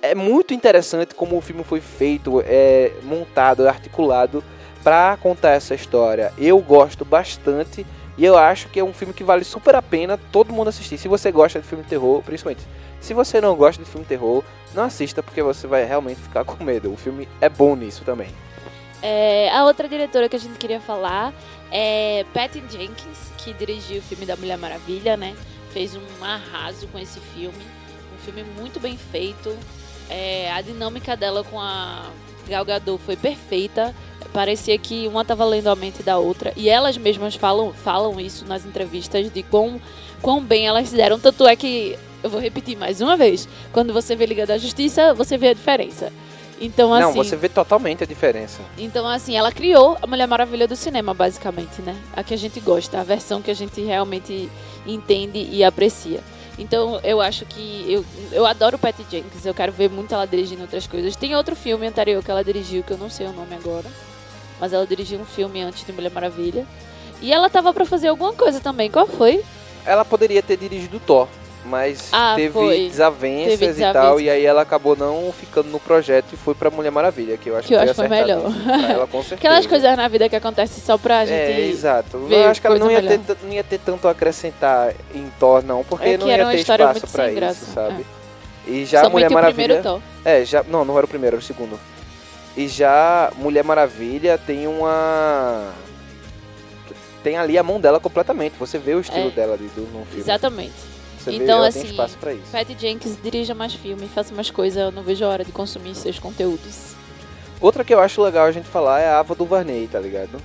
é 0.00 0.14
muito 0.14 0.54
interessante 0.54 1.14
como 1.14 1.36
o 1.36 1.40
filme 1.40 1.64
foi 1.64 1.80
feito, 1.80 2.42
é 2.46 2.92
montado, 3.02 3.66
é 3.66 3.68
articulado 3.68 4.42
para 4.84 5.16
contar 5.20 5.50
essa 5.50 5.74
história. 5.74 6.32
Eu 6.38 6.58
gosto 6.60 7.04
bastante 7.04 7.84
e 8.16 8.24
eu 8.24 8.38
acho 8.38 8.68
que 8.68 8.78
é 8.78 8.84
um 8.84 8.92
filme 8.92 9.12
que 9.12 9.24
vale 9.24 9.42
super 9.44 9.74
a 9.74 9.82
pena 9.82 10.18
todo 10.30 10.52
mundo 10.52 10.68
assistir. 10.68 10.96
Se 10.98 11.08
você 11.08 11.32
gosta 11.32 11.60
de 11.60 11.66
filme 11.66 11.82
de 11.82 11.90
terror, 11.90 12.22
principalmente. 12.22 12.62
Se 13.00 13.14
você 13.14 13.40
não 13.40 13.54
gosta 13.54 13.82
de 13.82 13.90
filme 13.90 14.06
terror, 14.06 14.42
não 14.74 14.84
assista 14.84 15.22
porque 15.22 15.42
você 15.42 15.66
vai 15.66 15.84
realmente 15.84 16.20
ficar 16.20 16.44
com 16.46 16.62
medo. 16.62 16.92
O 16.92 16.96
filme 16.96 17.28
é 17.40 17.48
bom 17.48 17.74
nisso 17.74 18.04
também. 18.04 18.28
É, 19.00 19.50
a 19.52 19.64
outra 19.64 19.88
diretora 19.88 20.28
que 20.28 20.36
a 20.36 20.40
gente 20.40 20.58
queria 20.58 20.80
falar 20.80 21.32
é 21.70 22.24
Patty 22.34 22.62
Jenkins, 22.68 23.32
que 23.38 23.52
dirigiu 23.52 23.98
o 23.98 24.02
filme 24.02 24.26
da 24.26 24.36
Mulher 24.36 24.58
Maravilha, 24.58 25.16
né? 25.16 25.36
Fez 25.72 25.94
um 25.94 26.24
arraso 26.24 26.88
com 26.88 26.98
esse 26.98 27.20
filme. 27.20 27.64
Um 28.14 28.18
filme 28.24 28.42
muito 28.42 28.80
bem 28.80 28.96
feito. 28.96 29.56
É, 30.10 30.50
a 30.52 30.60
dinâmica 30.62 31.16
dela 31.16 31.44
com 31.44 31.60
a 31.60 32.10
Gal 32.48 32.64
Gadot 32.64 33.00
foi 33.04 33.16
perfeita. 33.16 33.94
Parecia 34.32 34.76
que 34.78 35.06
uma 35.06 35.24
tava 35.24 35.44
lendo 35.44 35.68
a 35.68 35.76
mente 35.76 36.02
da 36.02 36.18
outra. 36.18 36.52
E 36.56 36.68
elas 36.68 36.96
mesmas 36.96 37.34
falam, 37.34 37.72
falam 37.72 38.18
isso 38.18 38.44
nas 38.46 38.64
entrevistas 38.64 39.30
de 39.30 39.42
quão, 39.42 39.80
quão 40.20 40.42
bem 40.42 40.66
elas 40.66 40.88
fizeram. 40.88 41.20
Tanto 41.20 41.46
é 41.46 41.54
que, 41.54 41.98
eu 42.22 42.30
vou 42.30 42.40
repetir 42.40 42.76
mais 42.76 43.00
uma 43.00 43.16
vez, 43.16 43.48
quando 43.72 43.92
você 43.92 44.14
vê 44.16 44.26
Liga 44.26 44.46
da 44.46 44.58
Justiça, 44.58 45.14
você 45.14 45.36
vê 45.36 45.48
a 45.48 45.54
diferença. 45.54 46.12
Então, 46.60 46.92
assim, 46.92 47.02
Não, 47.04 47.12
você 47.12 47.36
vê 47.36 47.48
totalmente 47.48 48.02
a 48.02 48.06
diferença. 48.06 48.60
então, 48.76 49.06
assim, 49.06 49.36
ela 49.36 49.52
criou 49.52 49.96
a 50.02 50.06
Mulher 50.06 50.26
Maravilha 50.26 50.66
do 50.66 50.74
cinema, 50.74 51.14
basicamente, 51.14 51.80
né? 51.82 51.96
A 52.16 52.22
que 52.24 52.34
a 52.34 52.36
gente 52.36 52.58
gosta, 52.58 52.98
a 53.00 53.04
versão 53.04 53.40
que 53.40 53.50
a 53.50 53.54
gente 53.54 53.80
realmente 53.80 54.50
entende 54.84 55.38
e 55.52 55.62
aprecia. 55.62 56.20
Então, 56.58 56.98
eu 57.04 57.20
acho 57.20 57.44
que. 57.44 57.84
Eu, 57.88 58.04
eu 58.32 58.44
adoro 58.44 58.76
Patty 58.76 59.06
Jenkins, 59.08 59.46
eu 59.46 59.54
quero 59.54 59.70
ver 59.70 59.88
muito 59.88 60.12
ela 60.12 60.26
dirigindo 60.26 60.62
outras 60.62 60.88
coisas. 60.88 61.14
Tem 61.14 61.36
outro 61.36 61.54
filme 61.54 61.86
anterior 61.86 62.20
que 62.24 62.30
ela 62.30 62.42
dirigiu, 62.42 62.82
que 62.82 62.90
eu 62.92 62.98
não 62.98 63.08
sei 63.08 63.28
o 63.28 63.32
nome 63.32 63.54
agora. 63.54 63.86
Mas 64.58 64.72
ela 64.72 64.84
dirigiu 64.84 65.20
um 65.20 65.24
filme 65.24 65.62
antes 65.62 65.86
de 65.86 65.92
Mulher 65.92 66.10
Maravilha. 66.10 66.66
E 67.22 67.32
ela 67.32 67.48
tava 67.48 67.72
pra 67.72 67.84
fazer 67.84 68.08
alguma 68.08 68.32
coisa 68.32 68.58
também. 68.58 68.90
Qual 68.90 69.06
foi? 69.06 69.44
Ela 69.86 70.04
poderia 70.04 70.42
ter 70.42 70.56
dirigido 70.56 70.98
Thor, 70.98 71.28
mas 71.64 72.08
Ah, 72.12 72.34
teve 72.36 72.88
desavenças 72.88 73.58
Teve 73.58 73.64
e 73.80 73.80
tal, 73.80 73.92
desavenças. 73.92 74.22
e 74.22 74.30
aí 74.30 74.44
ela 74.46 74.62
acabou 74.62 74.96
não 74.96 75.32
ficando 75.32 75.68
no 75.70 75.78
projeto 75.78 76.26
e 76.32 76.36
foi 76.36 76.54
pra 76.54 76.70
Mulher 76.70 76.90
Maravilha, 76.90 77.36
que 77.36 77.48
eu 77.50 77.56
acho 77.56 77.68
Que 77.68 77.74
eu 77.74 77.78
foi 77.78 77.84
acho 77.90 78.00
que 78.00 78.08
foi 78.08 78.16
acertado 78.18 78.50
melhor. 78.50 78.90
ela, 78.90 79.06
com 79.06 79.18
certeza. 79.22 79.34
Aquelas 79.36 79.66
coisas 79.66 79.96
na 79.96 80.08
vida 80.08 80.28
que 80.28 80.36
acontecem 80.36 80.82
só 80.82 80.96
pra 80.96 81.24
gente. 81.26 81.34
É, 81.60 81.66
exato. 81.68 82.16
Eu 82.30 82.44
acho 82.48 82.60
que 82.60 82.66
ela 82.66 82.78
não 82.78 82.90
ia, 82.90 83.02
ter, 83.02 83.18
melhor. 83.18 83.36
não 83.42 83.52
ia 83.52 83.64
ter 83.64 83.78
tanto 83.78 84.08
a 84.08 84.12
acrescentar 84.12 84.94
em 85.14 85.30
Thor, 85.38 85.62
não, 85.64 85.84
porque 85.84 86.08
É 86.08 86.12
que 86.12 86.18
não 86.18 86.28
ia 86.28 86.46
ter 86.46 86.56
espaço 86.60 87.06
pra 87.08 87.26
isso, 87.26 87.34
graça, 87.36 87.66
sabe? 87.72 88.06
E 88.66 88.84
já 88.84 89.08
Mulher 89.08 89.30
o 89.30 89.34
Maravilha. 89.34 89.82
É, 90.24 90.44
já. 90.44 90.62
Não, 90.62 90.84
não 90.84 90.96
era 90.96 91.06
o 91.06 91.08
primeiro, 91.08 91.36
era 91.36 91.42
o 91.42 91.46
segundo. 91.46 91.78
E 92.56 92.66
já 92.68 93.30
Mulher 93.36 93.64
Maravilha 93.64 94.36
tem 94.38 94.66
uma. 94.66 95.72
Tem 97.22 97.36
ali 97.36 97.58
a 97.58 97.62
mão 97.62 97.80
dela 97.80 97.98
completamente. 97.98 98.54
Você 98.58 98.78
vê 98.78 98.94
o 98.94 99.00
estilo 99.00 99.28
É. 99.28 99.30
dela 99.30 99.54
ali 99.54 99.68
do, 99.74 99.82
no 99.82 100.04
filme. 100.06 100.20
Exatamente. 100.20 100.72
Você 101.30 101.38
vê, 101.38 101.44
Então, 101.44 101.58
ela 101.58 101.68
assim, 101.68 101.80
tem 101.82 101.90
espaço 101.90 102.16
pra 102.18 102.32
isso. 102.32 102.50
Patty 102.50 102.76
Jenkins 102.78 103.16
dirija 103.22 103.54
mais 103.54 103.74
filme, 103.74 104.08
faça 104.08 104.34
mais 104.34 104.50
coisa. 104.50 104.80
Eu 104.80 104.92
não 104.92 105.02
vejo 105.02 105.24
a 105.24 105.28
hora 105.28 105.44
de 105.44 105.52
consumir 105.52 105.94
seus 105.94 106.18
conteúdos. 106.18 106.94
Outra 107.60 107.84
que 107.84 107.92
eu 107.92 108.00
acho 108.00 108.22
legal 108.22 108.46
a 108.46 108.52
gente 108.52 108.68
falar 108.68 109.00
é 109.00 109.08
a 109.08 109.18
Ava 109.18 109.34
DuVernay, 109.34 109.88
tá 109.88 109.98
ligado? 109.98 110.40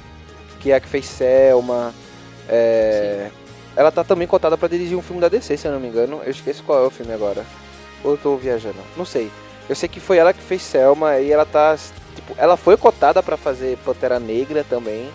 Que 0.59 0.71
é 0.71 0.75
a 0.75 0.79
que 0.79 0.87
fez 0.87 1.05
Selma. 1.05 1.93
É... 2.49 3.29
Ela 3.75 3.91
tá 3.91 4.03
também 4.03 4.27
cotada 4.27 4.57
pra 4.57 4.67
dirigir 4.67 4.97
um 4.97 5.01
filme 5.01 5.21
da 5.21 5.27
DC, 5.27 5.57
se 5.57 5.67
eu 5.67 5.71
não 5.71 5.79
me 5.79 5.87
engano. 5.87 6.21
Eu 6.23 6.31
esqueço 6.31 6.63
qual 6.63 6.83
é 6.83 6.87
o 6.87 6.91
filme 6.91 7.13
agora. 7.13 7.45
Ou 8.03 8.11
eu 8.11 8.17
tô 8.17 8.35
viajando? 8.35 8.77
Não 8.95 9.05
sei. 9.05 9.31
Eu 9.67 9.75
sei 9.75 9.87
que 9.87 9.99
foi 9.99 10.17
ela 10.17 10.33
que 10.33 10.41
fez 10.41 10.61
Selma 10.61 11.19
e 11.19 11.31
ela 11.31 11.45
tá. 11.45 11.77
Tipo, 12.15 12.35
ela 12.37 12.57
foi 12.57 12.77
cotada 12.77 13.23
pra 13.23 13.37
fazer 13.37 13.77
Pantera 13.77 14.19
Negra 14.19 14.63
também, 14.63 15.09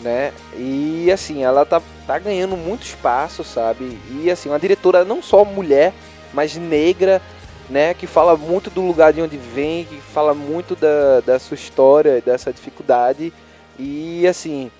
né? 0.00 0.32
E 0.56 1.10
assim, 1.10 1.42
ela 1.42 1.64
tá, 1.64 1.82
tá 2.06 2.18
ganhando 2.18 2.56
muito 2.56 2.82
espaço, 2.82 3.42
sabe? 3.44 3.98
E 4.10 4.30
assim, 4.30 4.48
uma 4.48 4.58
diretora 4.58 5.04
não 5.04 5.22
só 5.22 5.44
mulher, 5.44 5.92
mas 6.32 6.56
negra, 6.56 7.20
né? 7.68 7.94
Que 7.94 8.06
fala 8.06 8.36
muito 8.36 8.70
do 8.70 8.80
lugar 8.80 9.12
de 9.12 9.22
onde 9.22 9.36
vem, 9.36 9.84
que 9.84 9.96
fala 10.00 10.34
muito 10.34 10.76
da, 10.76 11.20
da 11.20 11.38
sua 11.38 11.54
história, 11.54 12.20
dessa 12.20 12.52
dificuldade. 12.52 13.32
E 13.78 14.26
assim, 14.26 14.70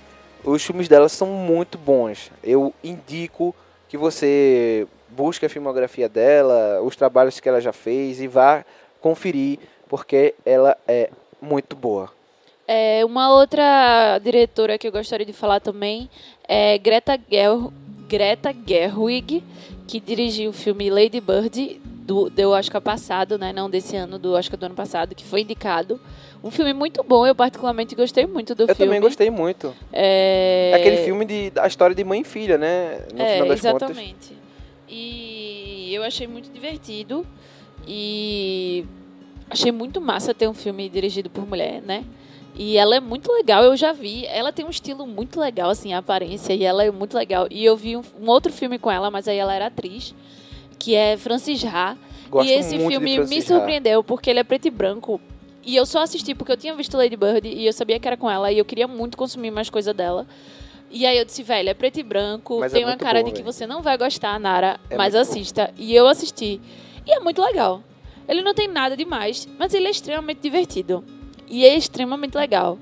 os 0.44 0.64
filmes 0.64 0.88
dela 0.88 1.08
são 1.08 1.28
muito 1.28 1.76
bons. 1.76 2.30
Eu 2.42 2.72
indico 2.82 3.54
que 3.88 3.96
você 3.96 4.86
busque 5.08 5.46
a 5.46 5.48
filmografia 5.48 6.08
dela, 6.08 6.80
os 6.82 6.96
trabalhos 6.96 7.40
que 7.40 7.48
ela 7.48 7.60
já 7.60 7.72
fez 7.72 8.20
e 8.20 8.28
vá 8.28 8.64
conferir, 9.00 9.58
porque 9.88 10.34
ela 10.44 10.76
é 10.86 11.10
muito 11.40 11.76
boa. 11.76 12.15
É, 12.68 13.04
uma 13.04 13.32
outra 13.32 14.18
diretora 14.18 14.76
que 14.76 14.88
eu 14.88 14.92
gostaria 14.92 15.24
de 15.24 15.32
falar 15.32 15.60
também 15.60 16.10
é 16.48 16.76
Greta, 16.78 17.18
Ger 17.30 17.50
Greta 18.08 18.54
Gerwig, 18.66 19.42
que 19.86 20.00
dirigiu 20.00 20.50
o 20.50 20.52
filme 20.52 20.90
Lady 20.90 21.20
Bird 21.20 21.80
do, 21.84 22.30
do 22.30 22.50
Oscar 22.50 22.80
passado, 22.80 23.38
né? 23.38 23.52
Não 23.52 23.68
desse 23.68 23.96
ano, 23.96 24.18
do 24.18 24.32
Oscar 24.32 24.58
do 24.58 24.66
ano 24.66 24.74
passado, 24.74 25.14
que 25.14 25.24
foi 25.24 25.42
indicado. 25.42 26.00
Um 26.42 26.50
filme 26.50 26.72
muito 26.72 27.02
bom, 27.02 27.26
eu 27.26 27.34
particularmente 27.34 27.94
gostei 27.94 28.26
muito 28.26 28.54
do 28.54 28.64
Eu 28.64 28.66
filme. 28.68 28.84
também 28.86 29.00
gostei 29.00 29.30
muito. 29.30 29.74
É... 29.92 30.70
É 30.72 30.76
aquele 30.76 30.98
filme 30.98 31.24
de, 31.24 31.50
da 31.50 31.66
história 31.66 31.94
de 31.94 32.04
mãe 32.04 32.20
e 32.20 32.24
filha, 32.24 32.56
né? 32.56 33.00
No 33.12 33.22
é, 33.22 33.34
final 33.34 33.48
das 33.48 33.60
contas. 33.60 33.90
exatamente. 33.90 34.36
E 34.88 35.90
eu 35.92 36.04
achei 36.04 36.26
muito 36.26 36.50
divertido 36.50 37.26
e 37.86 38.84
achei 39.50 39.72
muito 39.72 40.00
massa 40.00 40.32
ter 40.32 40.48
um 40.48 40.54
filme 40.54 40.88
dirigido 40.88 41.28
por 41.28 41.46
mulher, 41.46 41.82
né? 41.82 42.04
E 42.58 42.78
ela 42.78 42.96
é 42.96 43.00
muito 43.00 43.30
legal, 43.32 43.62
eu 43.64 43.76
já 43.76 43.92
vi. 43.92 44.24
Ela 44.26 44.50
tem 44.50 44.64
um 44.64 44.70
estilo 44.70 45.06
muito 45.06 45.38
legal, 45.38 45.68
assim, 45.68 45.92
a 45.92 45.98
aparência, 45.98 46.54
e 46.54 46.64
ela 46.64 46.82
é 46.84 46.90
muito 46.90 47.14
legal. 47.16 47.46
E 47.50 47.64
eu 47.64 47.76
vi 47.76 47.96
um, 47.96 48.02
um 48.20 48.28
outro 48.30 48.50
filme 48.52 48.78
com 48.78 48.90
ela, 48.90 49.10
mas 49.10 49.28
aí 49.28 49.36
ela 49.36 49.54
era 49.54 49.66
atriz, 49.66 50.14
que 50.78 50.94
é 50.94 51.16
Francis 51.16 51.62
Ha. 51.64 51.96
Gosto 52.30 52.48
e 52.48 52.52
esse 52.52 52.78
filme 52.78 53.18
me 53.20 53.42
surpreendeu, 53.42 54.02
porque 54.02 54.30
ele 54.30 54.40
é 54.40 54.44
preto 54.44 54.66
e 54.66 54.70
branco. 54.70 55.20
E 55.64 55.76
eu 55.76 55.84
só 55.84 56.00
assisti 56.02 56.34
porque 56.34 56.50
eu 56.52 56.56
tinha 56.56 56.74
visto 56.74 56.96
Lady 56.96 57.16
Bird 57.16 57.46
e 57.48 57.66
eu 57.66 57.72
sabia 57.72 57.98
que 58.00 58.06
era 58.08 58.16
com 58.16 58.30
ela, 58.30 58.50
e 58.50 58.58
eu 58.58 58.64
queria 58.64 58.88
muito 58.88 59.16
consumir 59.18 59.50
mais 59.50 59.68
coisa 59.68 59.92
dela. 59.92 60.26
E 60.90 61.04
aí 61.04 61.18
eu 61.18 61.24
disse, 61.24 61.42
velho, 61.42 61.68
é 61.68 61.74
preto 61.74 61.98
e 61.98 62.02
branco, 62.02 62.58
Mas 62.60 62.72
é 62.72 62.76
tem 62.76 62.84
uma 62.84 62.90
muito 62.92 63.02
cara 63.04 63.18
bom, 63.18 63.24
de 63.26 63.30
que 63.32 63.42
velho. 63.42 63.52
você 63.52 63.66
não 63.66 63.82
vai 63.82 63.98
gostar, 63.98 64.38
Nara, 64.40 64.78
É 64.88 64.96
mas 64.96 65.12
muito 65.14 65.26
bom. 65.26 65.32
assista. 65.32 65.74
E 65.76 65.94
eu 65.94 66.06
assisti. 66.08 66.60
E 67.04 67.10
é 67.12 67.20
muito 67.20 67.42
legal. 67.42 67.82
Ele 68.28 68.40
não 68.42 68.54
tem 68.54 68.66
nada 68.68 68.96
demais, 68.96 69.46
mas 69.58 69.74
ele 69.74 69.88
é 69.88 69.90
extremamente 69.90 70.40
divertido. 70.40 71.04
E 71.48 71.64
é 71.64 71.76
extremamente 71.76 72.36
legal. 72.36 72.78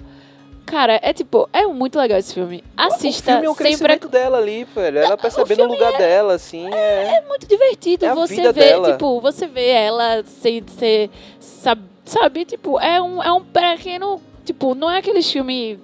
Cara, 0.67 0.99
é 1.03 1.13
tipo, 1.13 1.49
é 1.53 1.67
muito 1.67 1.99
legal 1.99 2.19
esse 2.19 2.33
filme. 2.33 2.65
Assista 2.77 3.31
o 3.31 3.35
filme 3.35 3.47
é 3.47 3.51
o 3.51 3.55
crescimento 3.55 4.09
dela 4.09 4.39
ali, 4.39 4.65
velho. 4.65 4.99
Ela 4.99 5.17
percebendo 5.17 5.61
o 5.61 5.69
filme 5.69 5.75
lugar 5.75 5.99
dela, 5.99 6.35
assim. 6.35 6.73
É, 6.73 7.17
É 7.17 7.25
muito 7.29 7.47
divertido. 7.47 8.07
É 8.07 8.15
você 8.15 8.51
vê, 8.51 8.53
dela. 8.53 8.93
tipo, 8.93 9.21
você 9.21 9.47
vê 9.47 9.69
ela 9.69 10.25
sem 10.25 10.65
ser. 10.67 11.11
Sabe, 11.39 11.83
sabe, 12.05 12.45
tipo, 12.47 12.81
é 12.81 13.01
um, 13.01 13.23
é 13.23 13.31
um 13.31 13.45
pequeno. 13.45 14.21
Tipo, 14.45 14.75
não 14.75 14.91
é 14.91 14.99
aquele 14.99 15.23
filme 15.23 15.79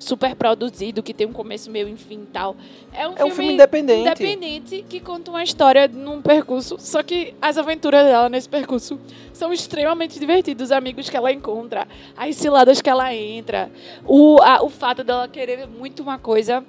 super 0.00 0.34
produzido 0.34 1.02
que 1.02 1.12
tem 1.14 1.26
um 1.26 1.32
começo, 1.32 1.70
meio 1.70 1.86
e 1.86 1.94
fim 1.96 2.22
e 2.22 2.26
tal. 2.32 2.56
É 2.92 3.06
um, 3.06 3.12
É 3.16 3.24
um 3.24 3.30
filme 3.30 3.52
independente. 3.52 4.00
independente 4.00 4.84
que 4.88 4.98
conta 4.98 5.30
uma 5.30 5.44
história 5.44 5.86
num 5.86 6.22
percurso. 6.22 6.76
Só 6.80 7.02
que 7.02 7.34
as 7.40 7.58
aventuras 7.58 8.04
dela 8.06 8.28
nesse 8.30 8.48
percurso 8.48 8.98
são 9.32 9.52
extremamente 9.52 10.18
divertidas. 10.18 10.68
Os 10.68 10.72
amigos 10.72 11.08
que 11.10 11.16
ela 11.16 11.30
encontra, 11.30 11.86
as 12.16 12.34
ciladas 12.34 12.80
que 12.80 12.88
ela 12.90 13.14
entra, 13.14 13.70
o, 14.06 14.38
a- 14.42 14.62
o 14.64 14.70
fato 14.70 15.04
dela 15.04 15.28
querer 15.28 15.66
muito 15.68 16.02
uma 16.02 16.18
coisa 16.18 16.64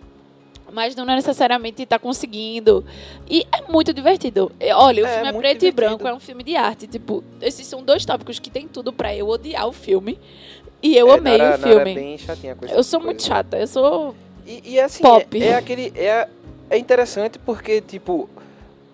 mas 0.73 0.95
não 0.95 1.03
necessariamente 1.05 1.85
tá 1.85 1.99
conseguindo. 1.99 2.85
E 3.29 3.45
é 3.51 3.69
muito 3.69 3.93
divertido. 3.93 4.49
Olha, 4.75 5.03
o 5.03 5.05
É, 5.05 5.15
filme 5.15 5.27
é 5.27 5.33
preto 5.33 5.51
e 5.65 5.69
divertido. 5.69 5.75
branco, 5.75 6.07
é 6.07 6.13
um 6.13 6.19
filme 6.19 6.43
de 6.45 6.55
arte. 6.55 6.87
Tipo, 6.87 7.21
esses 7.41 7.67
são 7.67 7.83
dois 7.83 8.05
tópicos 8.05 8.39
que 8.39 8.49
tem 8.49 8.69
tudo 8.69 8.93
pra 8.93 9.13
eu 9.13 9.27
odiar 9.27 9.67
o 9.67 9.73
filme. 9.73 10.17
E 10.81 10.97
eu 10.97 11.09
É, 11.09 11.17
amei 11.17 11.37
Nara- 11.37 11.55
o 11.55 11.59
Nara 11.59 11.73
filme. 11.75 11.91
É 11.91 11.95
bem 11.95 12.17
chatinha 12.17 12.55
com 12.55 12.65
eu 12.65 12.69
tipo 12.69 12.83
sou 12.83 12.99
de 12.99 13.05
muito 13.05 13.17
coisa. 13.19 13.27
chata, 13.35 13.57
eu 13.57 13.67
sou. 13.67 14.15
E, 14.45 14.73
e 14.73 14.79
assim, 14.79 15.03
Pop. 15.03 15.41
É, 15.43 15.47
é 15.47 15.55
aquele. 15.55 15.93
É, 15.95 16.27
é 16.69 16.77
interessante 16.77 17.37
porque, 17.37 17.79
tipo, 17.81 18.27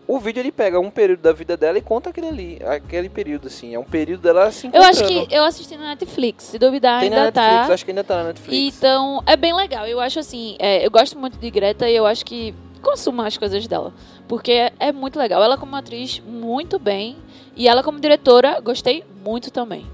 o 0.05 0.19
vídeo 0.19 0.41
ele 0.41 0.51
pega 0.51 0.79
um 0.79 0.89
período 0.89 1.21
da 1.21 1.31
vida 1.31 1.55
dela 1.55 1.77
e 1.77 1.81
conta 1.81 2.09
aquele 2.09 2.27
ali, 2.27 2.59
aquele 2.65 3.07
período, 3.07 3.47
assim. 3.47 3.73
É 3.73 3.79
um 3.79 3.83
período 3.85 4.21
dela 4.21 4.51
se 4.51 4.69
Eu 4.73 4.81
acho 4.83 5.05
que 5.05 5.27
eu 5.31 5.43
assisti 5.45 5.77
na 5.77 5.89
Netflix, 5.89 6.43
se 6.45 6.59
duvidar 6.59 6.99
Tem 6.99 7.09
ainda 7.09 7.15
na 7.19 7.23
Netflix, 7.31 7.67
tá. 7.67 7.73
acho 7.73 7.85
que 7.85 7.91
ainda 7.91 8.03
tá 8.03 8.17
na 8.17 8.23
Netflix. 8.25 8.77
Então, 8.77 9.23
é 9.25 9.37
bem 9.37 9.53
legal. 9.55 9.87
Eu 9.87 9.99
acho 10.01 10.19
assim, 10.19 10.55
é, 10.59 10.85
eu 10.85 10.91
gosto 10.91 11.17
muito 11.17 11.37
de 11.37 11.49
Greta 11.49 11.89
e 11.89 11.95
eu 11.95 12.05
acho 12.05 12.25
que 12.25 12.53
consuma 12.81 13.25
as 13.27 13.37
coisas 13.37 13.65
dela. 13.67 13.93
Porque 14.27 14.51
é, 14.51 14.73
é 14.79 14.91
muito 14.91 15.17
legal. 15.17 15.41
Ela 15.41 15.57
como 15.57 15.73
atriz, 15.75 16.21
muito 16.27 16.77
bem. 16.77 17.15
E 17.55 17.67
ela 17.67 17.81
como 17.81 17.99
diretora, 17.99 18.59
gostei 18.59 19.03
muito 19.23 19.49
também. 19.51 19.85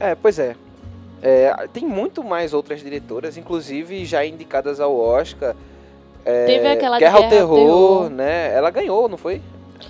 É, 0.00 0.14
pois 0.14 0.38
é. 0.38 0.56
É, 1.24 1.66
Tem 1.72 1.84
muito 1.86 2.22
mais 2.22 2.52
outras 2.52 2.80
diretoras, 2.82 3.36
inclusive 3.38 4.04
já 4.04 4.24
indicadas 4.26 4.78
ao 4.78 4.94
Oscar. 4.94 5.56
É, 6.24 6.44
Teve 6.46 6.66
aquela 6.68 6.98
Guerra 6.98 7.16
ao 7.16 7.22
Guerra 7.22 7.36
ao 7.36 7.46
Terror, 7.46 7.58
Terror. 7.58 8.10
né? 8.10 8.54
Ela 8.54 8.70
ganhou, 8.70 9.08
não 9.08 9.16
foi? 9.16 9.40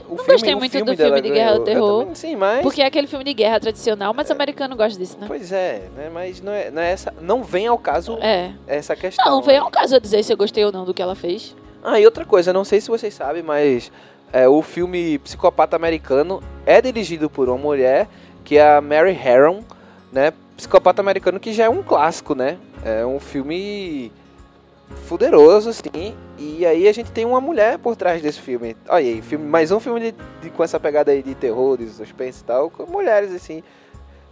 O 0.09 0.17
Não 0.17 0.25
gostei 0.25 0.55
o 0.55 0.59
muito 0.59 0.79
do 0.79 0.85
dela 0.97 0.97
filme 1.17 1.21
de 1.23 1.31
Guerra 1.31 1.53
ao 1.53 1.61
Terror, 1.61 2.01
também, 2.01 2.15
sim, 2.15 2.37
mas... 2.37 2.63
Porque 2.63 2.83
é 2.83 2.87
aquele 2.87 3.07
filme 3.07 3.25
de 3.25 3.35
guerra 3.35 3.61
tradicional, 3.61 4.13
mas 4.15 4.31
americano 4.31 4.75
gosta 4.77 4.99
disso, 4.99 5.17
né? 5.21 5.27
Pois 5.29 5.53
é, 5.53 5.83
né? 5.97 6.11
Mas 6.13 6.41
não 6.41 6.53
é, 6.53 6.71
não 6.71 6.83
é 6.83 6.91
essa... 6.91 7.13
Não 7.21 7.43
vem 7.45 7.67
ao 7.67 7.79
caso 7.79 8.19
É. 8.21 8.53
essa 8.67 8.97
questão. 8.97 9.25
Não, 9.25 9.43
vem 9.43 9.57
né? 9.57 9.61
ao 9.61 9.71
caso 9.71 9.95
eu 9.95 10.01
dizer 10.01 10.23
se 10.25 10.33
eu 10.33 10.37
gostei 10.37 10.65
ou 10.65 10.73
não 10.73 10.85
do 10.85 10.93
que 10.95 11.03
ela 11.03 11.15
fez. 11.15 11.55
Ah, 11.83 12.01
e 12.01 12.05
outra 12.05 12.25
coisa, 12.25 12.53
não 12.53 12.65
sei 12.65 12.81
se 12.81 12.89
vocês 12.89 13.15
sabem, 13.15 13.43
mas 13.43 13.93
é, 14.33 14.49
o 14.49 14.63
filme 14.63 15.19
Psicopata 15.19 15.77
Americano 15.77 16.43
é 16.67 16.81
dirigido 16.81 17.31
por 17.31 17.49
uma 17.49 17.59
mulher, 17.59 18.09
que 18.45 18.57
é 18.59 18.77
a 18.77 18.81
Mary 18.81 19.13
Harron, 19.13 19.63
né? 20.13 20.33
Psicopata 20.57 21.01
Americano 21.03 21.41
que 21.41 21.53
já 21.53 21.65
é 21.65 21.69
um 21.69 21.83
clássico, 21.83 22.35
né? 22.35 22.59
É 22.85 23.05
um 23.05 23.19
filme 23.19 24.13
fuderoso, 25.07 25.71
assim. 25.71 26.15
E 26.39 26.65
aí 26.65 26.87
a 26.89 26.93
gente 26.93 27.11
tem 27.11 27.25
uma 27.25 27.41
mulher 27.41 27.79
por 27.79 27.97
trás 27.97 28.23
desse 28.23 28.41
filme. 28.41 28.77
Olha 28.89 29.05
aí, 29.05 29.23
filme, 29.23 29.45
mais 29.47 29.71
um 29.73 29.81
filme 29.81 30.01
de, 30.01 30.15
de- 30.43 30.51
com 30.51 30.63
essa 30.63 30.79
pegada 30.79 31.11
aí 31.11 31.23
de 31.23 31.35
terror, 31.35 31.77
de 31.79 31.87
suspense 31.89 32.41
e 32.43 32.45
tal, 32.45 32.71
com 32.71 32.85
mulheres, 32.91 33.33
assim. 33.33 33.63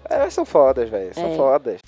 Elas 0.08 0.34
são 0.34 0.44
fodas, 0.44 0.88
velho. 0.90 1.14
São 1.14 1.32
É. 1.32 1.36
fodas. 1.36 1.78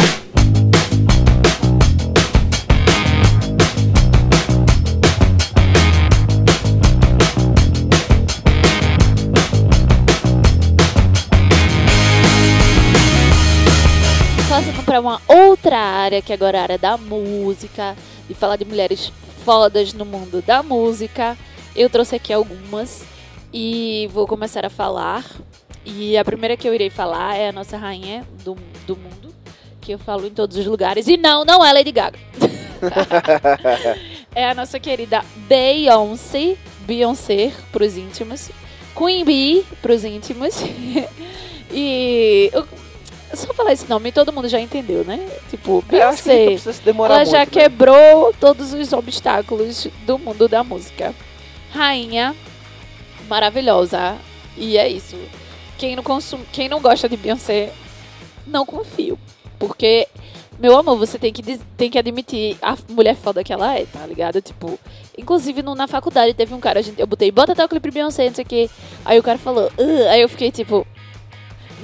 Para 14.95 15.01
uma 15.01 15.21
outra 15.27 15.77
área, 15.77 16.23
que 16.23 16.33
agora 16.33 16.57
é 16.57 16.61
a 16.61 16.63
área 16.63 16.79
da 16.79 16.97
música, 16.97 17.97
e 18.31 18.35
falar 18.35 18.55
de 18.55 18.65
mulheres 18.65 19.13
fodas 19.45 19.93
no 19.93 20.05
mundo 20.05 20.41
da 20.41 20.63
música. 20.63 21.37
Eu 21.75 21.91
trouxe 21.91 22.15
aqui 22.15 22.33
algumas 22.33 23.05
e 23.53 24.09
vou 24.13 24.25
começar 24.25 24.65
a 24.65 24.71
falar. 24.71 25.25
E 25.85 26.17
a 26.17 26.25
primeira 26.25 26.57
que 26.57 26.69
eu 26.69 26.73
irei 26.73 26.91
falar 26.91 27.35
é 27.35 27.49
a 27.49 27.53
nossa 27.53 27.77
rainha 27.77 28.25
do, 28.45 28.57
do 28.87 28.95
mundo, 28.95 29.35
que 29.81 29.91
eu 29.91 29.99
falo 29.99 30.29
em 30.29 30.31
todos 30.31 30.57
os 30.57 30.65
lugares. 30.65 31.09
E 31.09 31.17
não, 31.17 31.45
não 31.45 31.65
é 31.65 31.73
Lady 31.73 31.91
Gaga. 31.91 32.19
é 34.33 34.49
a 34.49 34.55
nossa 34.55 34.79
querida 34.79 35.25
Beyoncé, 35.49 36.57
Beyoncé 36.87 37.53
pros 37.73 37.97
íntimos, 37.97 38.49
Queen 38.97 39.25
Bee 39.25 39.65
pros 39.83 40.05
íntimos. 40.05 40.55
e 41.69 42.53
só 43.37 43.53
falar 43.55 43.73
esse 43.73 43.89
nome, 43.89 44.11
todo 44.13 44.33
mundo 44.33 44.49
já 44.49 44.61
entendeu, 44.61 45.05
né? 45.05 45.19
Tipo, 45.51 45.83
Beyoncé. 45.89 46.33
Ela 47.07 47.19
muito, 47.21 47.31
já 47.31 47.39
né? 47.41 47.47
quebrou 47.47 48.33
todos 48.41 48.73
os 48.73 48.93
obstáculos 48.93 49.87
do 50.07 50.19
mundo 50.19 50.49
da 50.49 50.63
música. 50.65 51.15
Rainha 51.73 52.35
maravilhosa. 53.29 54.17
E 54.57 54.77
é 54.79 54.89
isso. 54.89 55.17
Quem 55.79 55.97
não 55.97 56.03
consome, 56.03 56.45
quem 56.53 56.69
não 56.69 56.81
gosta 56.81 57.09
de 57.09 57.17
Beyoncé, 57.17 57.73
não 58.47 58.65
confio, 58.65 59.19
porque 59.59 60.07
meu 60.59 60.77
amor, 60.79 60.97
você 60.97 61.19
tem 61.19 61.33
que 61.33 61.43
tem 61.77 61.91
que 61.91 61.99
admitir 61.99 62.57
a 62.63 62.77
mulher 62.91 63.17
foda 63.17 63.43
que 63.43 63.53
ela 63.53 63.77
é, 63.77 63.85
tá 63.87 64.07
ligado? 64.07 64.41
Tipo, 64.41 64.79
inclusive 65.19 65.63
no- 65.63 65.75
na 65.75 65.89
faculdade 65.89 66.33
teve 66.33 66.55
um 66.55 66.61
cara, 66.61 66.79
a 66.79 66.83
gente, 66.83 67.01
eu 67.01 67.07
botei, 67.09 67.33
bota 67.33 67.53
até 67.53 67.65
o 67.65 67.69
clipe 67.69 67.91
Beyoncé, 67.91 68.27
não 68.29 68.35
sei 68.35 68.45
o 68.45 68.47
que. 68.49 68.71
Aí 69.05 69.19
o 69.19 69.23
cara 69.23 69.37
falou, 69.37 69.65
"Ugh", 69.77 70.07
aí 70.09 70.21
eu 70.21 70.29
fiquei 70.29 70.53
tipo, 70.53 70.87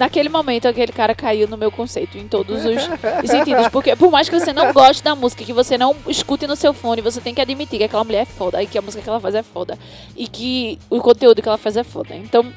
Naquele 0.00 0.30
momento, 0.30 0.66
aquele 0.66 0.92
cara 0.92 1.14
caiu 1.14 1.46
no 1.46 1.58
meu 1.58 1.70
conceito, 1.70 2.16
em 2.16 2.26
todos 2.26 2.64
os 2.64 2.88
os 3.22 3.30
sentidos. 3.30 3.68
Porque 3.68 3.94
por 3.94 4.10
mais 4.10 4.30
que 4.30 4.40
você 4.40 4.50
não 4.50 4.72
goste 4.72 5.02
da 5.02 5.14
música, 5.14 5.44
que 5.44 5.52
você 5.52 5.76
não 5.76 5.94
escute 6.08 6.46
no 6.46 6.56
seu 6.56 6.72
fone, 6.72 7.02
você 7.02 7.20
tem 7.20 7.34
que 7.34 7.40
admitir 7.42 7.76
que 7.76 7.84
aquela 7.84 8.02
mulher 8.02 8.22
é 8.22 8.24
foda, 8.24 8.62
e 8.62 8.66
que 8.66 8.78
a 8.78 8.80
música 8.80 9.02
que 9.02 9.08
ela 9.10 9.20
faz 9.20 9.34
é 9.34 9.42
foda. 9.42 9.78
E 10.16 10.26
que 10.26 10.78
o 10.88 11.02
conteúdo 11.02 11.42
que 11.42 11.48
ela 11.48 11.58
faz 11.58 11.76
é 11.76 11.84
foda. 11.84 12.16
Então, 12.16 12.50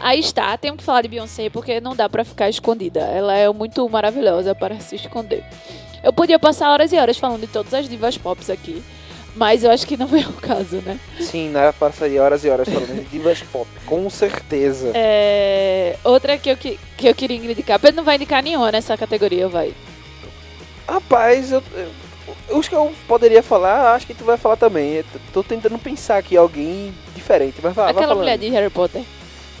aí 0.00 0.20
está. 0.20 0.56
Temos 0.56 0.78
que 0.78 0.84
falar 0.84 1.02
de 1.02 1.08
Beyoncé, 1.08 1.50
porque 1.50 1.82
não 1.82 1.94
dá 1.94 2.08
pra 2.08 2.24
ficar 2.24 2.48
escondida. 2.48 3.00
Ela 3.00 3.36
é 3.36 3.46
muito 3.52 3.86
maravilhosa 3.86 4.54
para 4.54 4.80
se 4.80 4.96
esconder. 4.96 5.44
Eu 6.02 6.14
podia 6.14 6.38
passar 6.38 6.70
horas 6.70 6.94
e 6.94 6.96
horas 6.96 7.18
falando 7.18 7.42
de 7.42 7.48
todas 7.48 7.74
as 7.74 7.90
divas 7.90 8.16
pop 8.16 8.40
aqui. 8.50 8.82
Mas 9.36 9.62
eu 9.64 9.70
acho 9.70 9.86
que 9.86 9.96
não 9.96 10.08
é 10.16 10.20
o 10.20 10.32
caso, 10.34 10.76
né? 10.84 10.98
Sim, 11.20 11.50
né? 11.50 11.72
Passaria 11.78 12.22
horas 12.22 12.44
e 12.44 12.48
horas 12.50 12.68
falando 12.68 12.94
de 12.94 13.04
divas 13.08 13.40
pop, 13.42 13.68
com 13.86 14.10
certeza. 14.10 14.90
É, 14.94 15.96
outra 16.02 16.36
que 16.36 16.50
eu, 16.50 16.56
que, 16.56 16.78
que 16.96 17.08
eu 17.08 17.14
queria 17.14 17.36
indicar. 17.36 17.78
Pedro 17.78 17.96
não 17.98 18.04
vai 18.04 18.16
indicar 18.16 18.42
nenhuma 18.42 18.72
nessa 18.72 18.96
categoria, 18.96 19.48
vai. 19.48 19.72
Rapaz, 20.88 21.52
eu, 21.52 21.62
eu- 21.74 22.56
os 22.58 22.68
que 22.68 22.74
eu 22.74 22.92
poderia 23.06 23.42
falar, 23.42 23.94
acho 23.94 24.06
que 24.06 24.14
tu 24.14 24.24
vai 24.24 24.36
falar 24.36 24.56
também. 24.56 24.94
Eu 24.94 25.04
tô 25.32 25.42
tentando 25.42 25.78
pensar 25.78 26.16
aqui 26.18 26.36
alguém 26.36 26.92
diferente, 27.14 27.54
mas 27.62 27.74
vai, 27.74 27.84
vai 27.84 27.90
Aquela 27.92 28.08
falando. 28.08 28.18
mulher 28.24 28.38
de 28.38 28.48
Harry 28.48 28.70
Potter. 28.70 29.02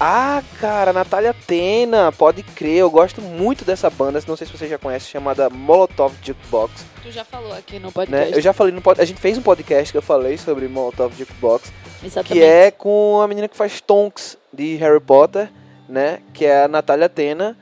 Ah, 0.02 0.42
cara, 0.58 0.94
Natália 0.94 1.34
Tena, 1.46 2.10
pode 2.10 2.42
crer, 2.42 2.78
eu 2.78 2.90
gosto 2.90 3.20
muito 3.20 3.66
dessa 3.66 3.90
banda, 3.90 4.18
não 4.26 4.34
sei 4.34 4.46
se 4.46 4.56
você 4.56 4.66
já 4.66 4.78
conhece, 4.78 5.10
chamada 5.10 5.50
Molotov 5.50 6.14
Jukebox, 6.22 6.86
Tu 7.02 7.10
já 7.10 7.22
falou 7.22 7.52
aqui 7.52 7.78
no 7.78 7.88
né? 7.88 7.92
podcast. 7.92 8.34
Eu 8.34 8.40
já 8.40 8.52
falei 8.54 8.72
no 8.72 8.80
pod- 8.80 8.98
a 9.00 9.04
gente 9.04 9.20
fez 9.20 9.36
um 9.36 9.42
podcast 9.42 9.92
que 9.92 9.98
eu 9.98 10.02
falei 10.02 10.38
sobre 10.38 10.68
Molotov 10.68 11.14
Jukebox, 11.18 11.70
Exatamente. 12.02 12.32
que 12.32 12.42
é 12.42 12.70
com 12.70 13.20
a 13.22 13.28
menina 13.28 13.46
que 13.46 13.56
faz 13.56 13.80
Tonks 13.82 14.38
de 14.50 14.76
Harry 14.76 15.00
Potter, 15.00 15.50
né? 15.88 16.20
Que 16.32 16.46
é 16.46 16.64
a 16.64 16.68
Natália 16.68 17.08
Tena. 17.08 17.54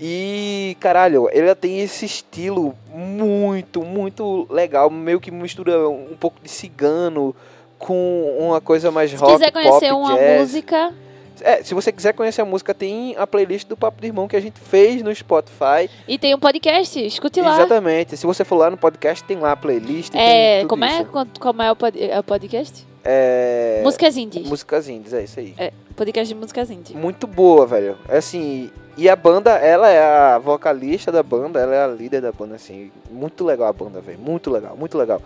E, 0.00 0.76
caralho, 0.78 1.28
ela 1.32 1.54
tem 1.54 1.80
esse 1.80 2.04
estilo 2.04 2.74
muito, 2.88 3.82
muito 3.82 4.46
legal, 4.50 4.90
meio 4.90 5.18
que 5.20 5.30
mistura 5.30 5.88
um 5.88 6.14
pouco 6.18 6.38
de 6.42 6.50
cigano 6.50 7.34
com 7.78 8.36
uma 8.38 8.60
coisa 8.60 8.90
mais 8.90 9.10
Se 9.10 9.16
rock, 9.16 9.32
quiser 9.34 9.50
conhecer 9.50 9.88
pop, 9.90 9.92
uma 9.92 10.14
jazz. 10.14 10.40
música, 10.40 10.94
É, 11.40 11.62
se 11.62 11.74
você 11.74 11.92
quiser 11.92 12.12
conhecer 12.12 12.40
a 12.40 12.44
música, 12.44 12.72
tem 12.74 13.14
a 13.16 13.26
playlist 13.26 13.66
do 13.68 13.76
Papo 13.76 14.00
de 14.00 14.06
Irmão 14.06 14.26
que 14.28 14.36
a 14.36 14.40
gente 14.40 14.58
fez 14.60 15.02
no 15.02 15.14
Spotify. 15.14 15.88
e 16.08 16.18
tem 16.18 16.34
um 16.34 16.38
podcast, 16.38 16.98
escute 17.04 17.40
lá. 17.40 17.56
Exatamente. 17.56 18.16
Se 18.16 18.26
você 18.26 18.44
for 18.44 18.56
lá 18.56 18.70
no 18.70 18.76
podcast, 18.76 19.22
tem 19.24 19.38
lá 19.38 19.52
a 19.52 19.56
playlist. 19.56 20.14
É, 20.14 20.64
como 20.66 20.84
é. 20.84 21.04
Quanto- 21.04 21.40
como 21.40 21.62
é 21.62 21.70
o, 21.72 21.76
é 21.98 22.18
o 22.18 22.22
podcast? 22.22 22.86
É... 23.04 23.80
Músicas 23.84 24.16
indie. 24.16 24.40
Músicas 24.40 24.88
indies, 24.88 25.12
é 25.12 25.22
isso 25.22 25.38
aí. 25.38 25.54
É, 25.56 25.72
podcast 25.94 26.32
de 26.34 26.38
músicas 26.38 26.70
indie. 26.70 26.96
Muito 26.96 27.26
boa, 27.26 27.64
velho. 27.66 27.96
É 28.08 28.16
Assim, 28.16 28.70
e 28.96 29.08
a 29.08 29.14
banda, 29.14 29.52
ela 29.52 29.88
é 29.88 30.00
a 30.02 30.38
vocalista 30.38 31.12
da 31.12 31.22
banda, 31.22 31.60
ela 31.60 31.74
é 31.74 31.84
a 31.84 31.86
líder 31.86 32.20
da 32.22 32.32
banda, 32.32 32.56
assim. 32.56 32.90
Muito 33.10 33.44
legal 33.44 33.68
a 33.68 33.72
banda, 33.72 34.00
velho. 34.00 34.18
Muito 34.18 34.50
legal, 34.50 34.76
muito 34.76 34.98
legal. 34.98 35.22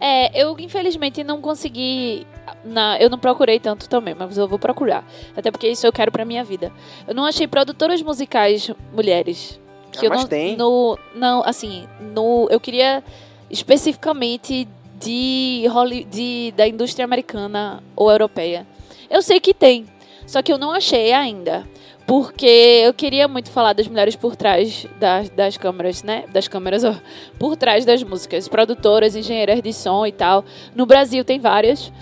É, 0.00 0.40
eu 0.42 0.54
infelizmente 0.58 1.22
não 1.24 1.40
consegui. 1.40 2.26
Na, 2.64 2.98
eu 2.98 3.08
não 3.10 3.18
procurei 3.18 3.58
tanto 3.58 3.88
também, 3.88 4.14
mas 4.14 4.36
eu 4.36 4.46
vou 4.48 4.58
procurar. 4.58 5.04
Até 5.36 5.50
porque 5.50 5.68
isso 5.68 5.86
eu 5.86 5.92
quero 5.92 6.10
pra 6.10 6.24
minha 6.24 6.44
vida. 6.44 6.72
Eu 7.06 7.14
não 7.14 7.24
achei 7.24 7.46
produtoras 7.46 8.02
musicais 8.02 8.70
mulheres. 8.92 9.60
Que 9.92 10.06
Ah, 10.06 10.10
mas 10.10 10.20
não, 10.20 10.28
tem. 10.28 10.56
No, 10.56 10.98
não, 11.14 11.42
assim, 11.44 11.86
no, 12.00 12.46
eu 12.50 12.60
queria 12.60 13.02
especificamente 13.50 14.68
de, 14.98 15.66
Holly, 15.70 16.04
de 16.04 16.52
da 16.56 16.66
indústria 16.66 17.04
americana 17.04 17.82
ou 17.94 18.10
europeia. 18.10 18.66
Eu 19.08 19.22
sei 19.22 19.40
que 19.40 19.54
tem, 19.54 19.86
só 20.26 20.42
que 20.42 20.52
eu 20.52 20.58
não 20.58 20.72
achei 20.72 21.12
ainda. 21.12 21.66
Porque 22.06 22.46
eu 22.84 22.94
queria 22.94 23.26
muito 23.26 23.50
falar 23.50 23.72
das 23.72 23.88
mulheres 23.88 24.14
por 24.14 24.36
trás 24.36 24.86
das, 25.00 25.28
das 25.30 25.56
câmeras, 25.56 26.04
né? 26.04 26.24
Das 26.32 26.46
câmeras, 26.46 26.84
ó, 26.84 26.94
por 27.36 27.56
trás 27.56 27.84
das 27.84 28.00
músicas. 28.04 28.46
Produtoras, 28.46 29.16
engenheiras 29.16 29.60
de 29.60 29.72
som 29.72 30.06
e 30.06 30.12
tal. 30.12 30.44
No 30.72 30.86
Brasil 30.86 31.24
tem 31.24 31.40
várias, 31.40 31.92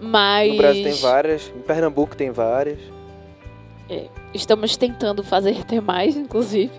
mas. 0.00 0.50
No 0.50 0.56
Brasil 0.58 0.84
tem 0.84 0.92
várias, 0.94 1.52
em 1.56 1.60
Pernambuco 1.60 2.16
tem 2.16 2.30
várias. 2.30 2.78
Estamos 4.34 4.76
tentando 4.76 5.22
fazer 5.22 5.64
ter 5.64 5.80
mais, 5.80 6.16
inclusive. 6.16 6.72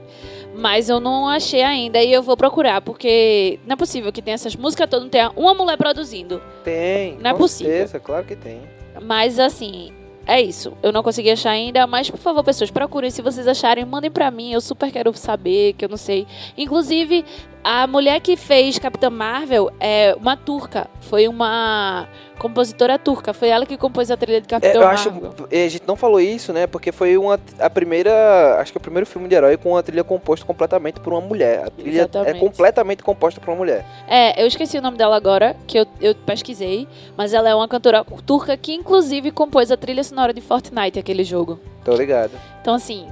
Mas 0.55 0.89
eu 0.89 0.99
não 0.99 1.27
achei 1.27 1.61
ainda 1.61 2.01
e 2.01 2.11
eu 2.11 2.21
vou 2.21 2.35
procurar, 2.35 2.81
porque 2.81 3.59
não 3.65 3.73
é 3.73 3.77
possível 3.77 4.11
que 4.11 4.21
tenha 4.21 4.35
essas 4.35 4.55
músicas 4.55 4.89
todas, 4.89 5.03
não 5.03 5.09
tenha 5.09 5.31
uma 5.35 5.53
mulher 5.53 5.77
produzindo. 5.77 6.41
Tem. 6.63 7.17
Não 7.19 7.31
é 7.31 7.33
possível. 7.33 7.71
certeza, 7.71 7.99
claro 7.99 8.25
que 8.25 8.35
tem. 8.35 8.61
Mas 9.01 9.39
assim, 9.39 9.93
é 10.29 10.41
isso. 10.41 10.73
Eu 10.83 10.91
não 10.91 11.01
consegui 11.01 11.31
achar 11.31 11.51
ainda, 11.51 11.87
mas 11.87 12.09
por 12.09 12.19
favor, 12.19 12.43
pessoas, 12.43 12.69
procurem. 12.69 13.09
Se 13.09 13.21
vocês 13.21 13.47
acharem, 13.47 13.85
mandem 13.85 14.11
pra 14.11 14.29
mim. 14.29 14.51
Eu 14.51 14.61
super 14.61 14.91
quero 14.91 15.11
saber, 15.15 15.73
que 15.73 15.85
eu 15.85 15.89
não 15.89 15.97
sei. 15.97 16.27
Inclusive, 16.57 17.23
a 17.63 17.85
mulher 17.87 18.19
que 18.21 18.37
fez 18.37 18.79
Capitã 18.79 19.09
Marvel 19.09 19.71
é 19.79 20.15
uma 20.19 20.37
turca. 20.37 20.87
Foi 21.01 21.27
uma 21.27 22.07
compositora 22.37 22.97
turca. 22.97 23.33
Foi 23.33 23.49
ela 23.49 23.65
que 23.65 23.77
compôs 23.77 24.09
a 24.09 24.17
trilha 24.17 24.39
de 24.39 24.47
É, 24.47 24.49
Capitã 24.49 24.79
eu 24.79 24.87
acho. 24.87 25.11
Marvel. 25.11 25.33
A 25.51 25.67
gente 25.67 25.83
não 25.85 25.95
falou 25.95 26.21
isso, 26.21 26.53
né? 26.53 26.67
Porque 26.67 26.91
foi 26.91 27.17
uma, 27.17 27.39
a 27.59 27.69
primeira. 27.69 28.57
Acho 28.59 28.71
que 28.71 28.77
o 28.77 28.81
primeiro 28.81 29.05
filme 29.05 29.27
de 29.27 29.35
herói 29.35 29.57
com 29.57 29.75
a 29.75 29.83
trilha 29.83 30.03
composta 30.03 30.45
completamente 30.45 30.99
por 30.99 31.13
uma 31.13 31.21
mulher. 31.21 31.65
A 31.65 31.69
trilha 31.69 31.89
é 31.89 32.01
Exatamente. 32.01 32.39
completamente 32.39 33.03
composta 33.03 33.39
por 33.41 33.49
uma 33.51 33.57
mulher. 33.57 33.85
É, 34.07 34.41
eu 34.41 34.47
esqueci 34.47 34.77
o 34.77 34.81
nome 34.81 34.97
dela 34.97 35.15
agora, 35.15 35.55
que 35.67 35.79
eu, 35.79 35.85
eu 35.99 36.15
pesquisei. 36.15 36.87
Mas 37.17 37.33
ela 37.33 37.49
é 37.49 37.55
uma 37.55 37.67
cantora 37.67 38.05
turca 38.25 38.55
que, 38.55 38.73
inclusive, 38.73 39.31
compôs 39.31 39.71
a 39.71 39.77
trilha 39.77 40.03
sonora 40.03 40.33
de 40.33 40.41
Fortnite, 40.41 40.97
aquele 40.97 41.23
jogo. 41.23 41.59
Tô 41.83 41.93
ligado. 41.95 42.31
Então, 42.61 42.73
assim, 42.73 43.07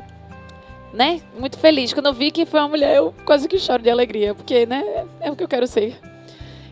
né? 0.93 1.21
Muito 1.37 1.57
feliz. 1.57 1.93
Quando 1.93 2.07
eu 2.07 2.13
vi 2.13 2.31
que 2.31 2.45
foi 2.45 2.59
uma 2.59 2.69
mulher, 2.69 2.95
eu 2.97 3.13
quase 3.25 3.47
que 3.47 3.57
choro 3.59 3.81
de 3.83 3.89
alegria, 3.89 4.33
porque, 4.33 4.65
né? 4.65 5.05
É 5.21 5.29
o 5.31 5.35
que 5.35 5.43
eu 5.43 5.47
quero 5.47 5.67
ser. 5.67 5.97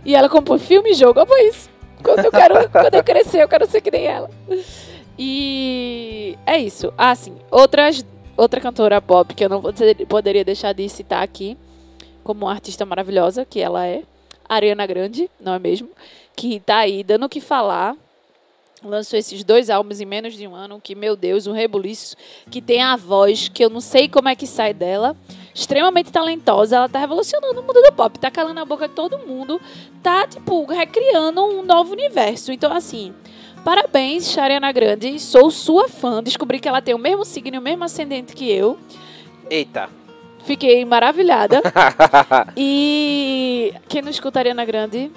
E 0.04 0.16
ela 0.16 0.30
compôs 0.30 0.62
filme 0.64 0.92
e 0.92 0.94
jogo, 0.94 1.20
ó, 1.22 1.38
isso. 1.38 1.70
Quando 2.04 2.26
eu, 2.26 2.32
quero, 2.32 2.56
quando 2.70 2.94
eu 2.96 3.04
crescer, 3.04 3.42
eu 3.44 3.48
quero 3.48 3.66
ser 3.68 3.82
que 3.82 3.92
nem 3.92 4.06
ela. 4.06 4.30
E 5.18 6.38
é 6.46 6.58
isso. 6.58 6.94
Ah, 6.98 7.16
sim. 7.16 7.36
Outras, 7.50 8.06
outra 8.36 8.60
cantora 8.60 9.02
pop 9.02 9.34
que 9.34 9.44
eu 9.46 9.50
não 9.50 9.62
poder- 9.62 10.06
poderia 10.06 10.44
deixar 10.44 10.74
de 10.74 10.88
citar 10.90 11.24
aqui, 11.24 11.58
como 12.24 12.46
uma 12.46 12.52
artista 12.52 12.86
maravilhosa 12.86 13.46
que 13.46 13.60
ela 13.60 13.86
é, 13.86 14.04
Ariana 14.48 14.86
Grande, 14.86 15.30
não 15.40 15.54
é 15.54 15.60
mesmo? 15.60 15.90
Que 16.36 16.60
tá 16.60 16.78
aí 16.80 17.04
dando 17.04 17.26
o 17.26 17.30
que 17.30 17.40
falar. 17.40 17.96
Lançou 18.86 19.18
esses 19.18 19.44
dois 19.44 19.70
álbuns 19.72 20.00
em 20.00 20.06
menos 20.06 20.36
de 20.36 20.48
um 20.48 20.54
ano, 20.54 20.80
que, 20.80 20.94
meu 20.94 21.16
Deus, 21.16 21.48
um 21.48 21.54
rebuliço, 21.54 22.16
que 22.52 22.62
tem 22.62 22.84
a 22.84 22.96
voz, 22.96 23.48
que 23.48 23.66
eu 23.66 23.70
não 23.70 23.82
sei 23.82 24.08
como 24.08 24.30
é 24.30 24.36
que 24.36 24.46
sai 24.46 24.74
dela. 24.74 25.18
Extremamente 25.54 26.12
talentosa, 26.12 26.76
ela 26.76 26.90
tá 26.90 27.00
revolucionando 27.00 27.62
o 27.62 27.64
mundo 27.64 27.82
do 27.82 27.92
pop, 27.94 28.20
tá 28.20 28.30
calando 28.30 28.60
a 28.60 28.66
boca 28.66 28.88
de 28.88 28.94
todo 28.94 29.18
mundo, 29.20 29.60
tá, 30.04 30.28
tipo, 30.28 30.66
recriando 30.66 31.44
um 31.44 31.64
novo 31.64 31.94
universo. 31.94 32.52
Então, 32.52 32.72
assim, 32.72 33.14
parabéns, 33.64 34.38
Ariana 34.38 34.72
Grande, 34.72 35.20
sou 35.20 35.50
sua 35.50 35.88
fã, 35.88 36.22
descobri 36.22 36.60
que 36.60 36.68
ela 36.68 36.82
tem 36.82 36.94
o 36.94 37.00
mesmo 37.00 37.26
signo 37.26 37.58
o 37.58 37.62
mesmo 37.62 37.84
ascendente 37.84 38.36
que 38.36 38.52
eu. 38.52 38.78
Eita. 39.50 39.90
Fiquei 40.44 40.86
maravilhada. 40.86 41.62
e 42.56 43.74
quem 43.88 44.04
não 44.04 44.12
escuta 44.12 44.38
Ariana 44.38 44.64
Grande, 44.64 45.12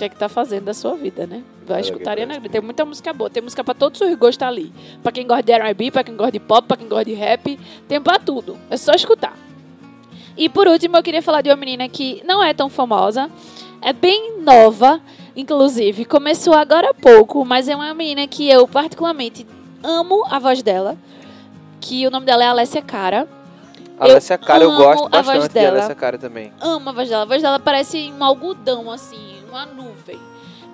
que 0.00 0.04
é 0.04 0.08
que 0.08 0.16
tá 0.16 0.28
fazendo 0.30 0.64
da 0.64 0.72
sua 0.74 0.94
vida, 0.96 1.26
né? 1.26 1.42
Vai 1.66 1.78
É, 1.78 1.80
escutar 1.82 2.04
que 2.04 2.08
Ariana. 2.10 2.32
Grande. 2.34 2.48
Tem 2.48 2.60
muita 2.60 2.84
música 2.86 3.12
boa. 3.12 3.28
Tem 3.28 3.42
música 3.42 3.62
pra 3.62 3.74
todos 3.74 4.00
os 4.00 4.14
gostos 4.16 4.46
ali. 4.46 4.72
Pra 5.02 5.12
quem 5.12 5.26
gosta 5.26 5.42
de 5.42 5.52
R&B, 5.52 5.90
pra 5.90 6.02
quem 6.02 6.16
gosta 6.16 6.32
de 6.32 6.40
pop, 6.40 6.66
pra 6.66 6.76
quem 6.76 6.88
gosta 6.88 7.04
de 7.04 7.12
rap. 7.12 7.60
Tem 7.86 8.00
pra 8.00 8.18
tudo. 8.18 8.56
É 8.70 8.76
só 8.76 8.92
escutar. 8.92 9.36
E 10.36 10.48
por 10.48 10.66
último, 10.66 10.96
eu 10.96 11.02
queria 11.02 11.20
falar 11.22 11.42
de 11.42 11.50
uma 11.50 11.56
menina 11.56 11.86
que 11.88 12.22
não 12.24 12.42
é 12.42 12.54
tão 12.54 12.70
famosa. 12.70 13.30
É 13.82 13.92
bem 13.92 14.38
nova, 14.40 15.00
inclusive. 15.36 16.04
Começou 16.06 16.54
agora 16.54 16.90
há 16.90 16.94
pouco, 16.94 17.44
mas 17.44 17.68
é 17.68 17.76
uma 17.76 17.92
menina 17.92 18.26
que 18.26 18.48
eu 18.48 18.66
particularmente 18.66 19.46
amo 19.82 20.24
a 20.30 20.38
voz 20.38 20.62
dela. 20.62 20.96
Que 21.80 22.06
o 22.06 22.10
nome 22.10 22.24
dela 22.26 22.42
é 22.44 22.46
Alessia 22.48 22.80
Cara. 22.82 23.28
Alessia 23.98 24.38
Cara, 24.38 24.64
eu 24.64 24.70
amo 24.70 24.78
gosto 24.82 25.04
a 25.14 25.20
voz 25.20 25.26
bastante 25.26 25.48
de 25.48 25.54
dela. 25.54 25.76
Alessia 25.78 25.94
Cara 25.94 26.16
também. 26.16 26.52
amo 26.58 26.88
a 26.88 26.92
voz 26.92 27.08
dela. 27.08 27.22
A 27.22 27.26
voz 27.26 27.42
dela 27.42 27.58
parece 27.58 28.10
um 28.18 28.24
algodão, 28.24 28.90
assim, 28.90 29.29
uma 29.50 29.66
nuvem. 29.66 30.18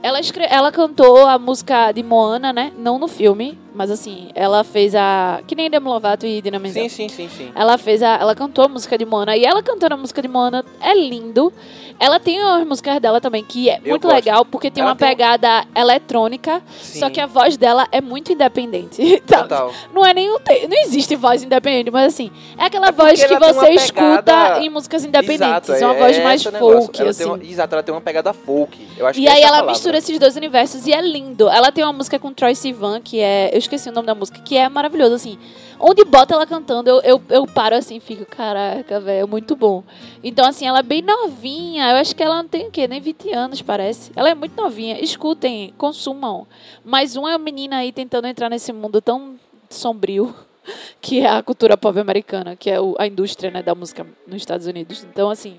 Ela, 0.03 0.20
ela 0.51 0.70
cantou 0.70 1.27
a 1.27 1.39
música 1.39 1.91
de 1.91 2.03
Moana, 2.03 2.53
né? 2.53 2.72
Não 2.79 2.99
no 2.99 3.09
filme, 3.09 3.59
mas 3.77 3.91
assim, 3.91 4.29
ela 4.35 4.64
fez 4.64 4.95
a. 4.95 5.41
Que 5.47 5.55
nem 5.55 5.70
Demi 5.70 5.87
Lovato 5.87 6.27
e 6.27 6.41
Dina 6.41 6.59
Menzel. 6.59 6.85
Sim, 6.89 6.89
sim, 6.89 7.09
sim, 7.09 7.29
sim. 7.29 7.53
Ela 7.55 7.77
fez 7.79 8.03
a. 8.03 8.16
Ela 8.16 8.35
cantou 8.35 8.64
a 8.64 8.68
música 8.68 8.97
de 8.97 9.05
Moana. 9.05 9.37
E 9.37 9.45
ela 9.45 9.62
cantando 9.62 9.95
a 9.95 9.97
música 9.99 10.22
de 10.22 10.29
Moana 10.29 10.64
é 10.81 10.95
lindo. 10.95 11.53
Ela 11.99 12.20
tem 12.20 12.39
as 12.43 12.66
músicas 12.66 13.01
dela 13.01 13.22
também, 13.22 13.43
que 13.43 13.70
é 13.70 13.79
Eu 13.83 13.89
muito 13.91 14.03
gosto. 14.03 14.14
legal, 14.16 14.45
porque 14.45 14.70
tem 14.70 14.83
Ela 14.83 14.91
uma 14.91 14.97
tem 14.97 15.09
pegada 15.09 15.64
eletrônica. 15.74 16.62
Sim. 16.79 16.99
Só 16.99 17.09
que 17.09 17.18
a 17.18 17.24
voz 17.27 17.57
dela 17.57 17.89
é 17.91 18.01
muito 18.03 18.33
independente. 18.33 19.22
Tá? 19.27 19.43
Total. 19.43 19.72
Não 19.95 20.05
é 20.05 20.12
nenhum. 20.14 20.39
te- 20.39 20.68
Não 20.68 20.77
existe 20.83 21.16
voz 21.16 21.43
independente, 21.43 21.91
mas 21.91 22.12
assim, 22.12 22.31
é 22.59 22.64
aquela 22.66 22.89
É 22.89 22.93
voz 22.93 23.22
que 23.22 23.37
você 23.39 23.70
escuta 23.72 24.22
pegada- 24.22 24.61
em 24.61 24.68
músicas 24.68 25.05
independentes. 25.05 25.68
Exato, 25.70 25.72
é 25.72 25.87
uma 25.87 25.95
é 25.95 25.99
voz 25.99 26.22
mais 26.22 26.43
folk, 26.43 27.01
Ela 27.01 27.11
assim. 27.11 27.24
uma- 27.24 27.43
exato, 27.43 27.74
ela 27.74 27.83
tem 27.83 27.95
uma 27.95 28.01
pegada 28.01 28.33
folk. 28.33 28.87
Eu 28.97 29.07
acho 29.07 29.18
E 29.18 29.27
aí 29.27 29.35
é 29.35 29.37
a 29.37 29.41
ela 29.41 29.49
palavra. 29.53 29.70
mistura 29.72 29.99
esses 29.99 30.18
dois 30.18 30.37
universos 30.37 30.87
e 30.87 30.93
é 30.93 31.01
lindo. 31.01 31.49
Ela 31.49 31.72
tem 31.72 31.83
uma 31.83 31.93
música 31.95 32.18
com 32.18 32.33
Troy 32.33 32.55
Sivan, 32.55 33.01
que 33.01 33.18
é. 33.20 33.51
Eu 33.53 33.59
esqueci 33.67 33.89
o 33.89 33.93
nome 33.93 34.07
da 34.07 34.14
música, 34.14 34.41
que 34.41 34.57
é 34.57 34.69
maravilhoso, 34.69 35.14
assim. 35.14 35.39
Onde 35.79 36.05
bota 36.05 36.35
ela 36.35 36.47
cantando, 36.47 36.89
eu, 36.89 37.01
eu, 37.03 37.23
eu 37.29 37.47
paro 37.47 37.77
assim 37.77 38.01
fico, 38.01 38.25
caraca, 38.25 38.99
velho, 38.99 39.25
é 39.25 39.27
muito 39.27 39.55
bom. 39.55 39.85
Então, 40.25 40.47
assim, 40.47 40.67
ela 40.67 40.79
é 40.79 40.83
bem 40.83 41.03
novinha. 41.03 41.91
Eu 41.91 41.97
acho 41.97 42.17
que 42.17 42.23
ela 42.23 42.43
não 42.43 42.49
tem 42.49 42.69
o 42.69 42.71
quê? 42.71 42.89
Nem 42.89 43.01
20 43.01 43.33
anos, 43.33 43.62
parece. 43.62 44.11
Ela 44.17 44.31
é 44.31 44.35
muito 44.35 44.57
novinha. 44.57 44.99
Escutem, 45.03 45.75
consumam. 45.77 46.47
Mais 46.85 47.17
uma 47.17 47.37
menina 47.37 47.79
aí 47.79 47.93
tentando 47.93 48.27
entrar 48.27 48.49
nesse 48.49 48.73
mundo 48.73 49.01
tão 49.01 49.37
sombrio 49.69 50.35
que 51.01 51.21
é 51.21 51.29
a 51.29 51.43
cultura 51.43 51.77
pop 51.77 51.99
americana, 51.99 52.57
que 52.57 52.71
é 52.71 52.77
a 52.99 53.07
indústria 53.07 53.51
né, 53.51 53.62
da 53.62 53.75
música 53.75 54.07
nos 54.27 54.37
Estados 54.37 54.67
Unidos. 54.67 55.05
Então, 55.05 55.29
assim, 55.29 55.59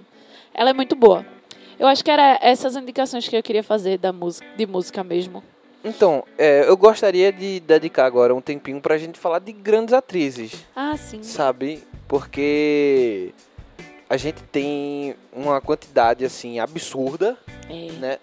ela 0.53 0.71
é 0.71 0.73
muito 0.73 0.95
boa. 0.95 1.25
Eu 1.79 1.87
acho 1.87 2.03
que 2.03 2.09
era 2.09 2.39
essas 2.41 2.75
indicações 2.75 3.27
que 3.27 3.35
eu 3.35 3.43
queria 3.43 3.63
fazer 3.63 3.99
da 3.99 4.11
música, 4.11 4.47
de 4.57 4.65
música 4.65 5.03
mesmo. 5.03 5.43
Então, 5.83 6.23
é, 6.37 6.67
eu 6.67 6.75
gostaria 6.75 7.31
de 7.31 7.59
dedicar 7.61 8.05
agora 8.05 8.33
um 8.35 8.41
tempinho 8.41 8.81
pra 8.81 8.97
gente 8.97 9.17
falar 9.19 9.39
de 9.39 9.51
grandes 9.51 9.93
atrizes, 9.93 10.65
Ah, 10.75 10.97
sim. 10.97 11.23
sabe? 11.23 11.83
Porque 12.07 13.33
a 14.09 14.17
gente 14.17 14.41
tem 14.43 15.15
uma 15.31 15.61
quantidade, 15.61 16.25
assim, 16.25 16.59
absurda, 16.59 17.37
É. 17.69 17.91
né? 17.99 18.17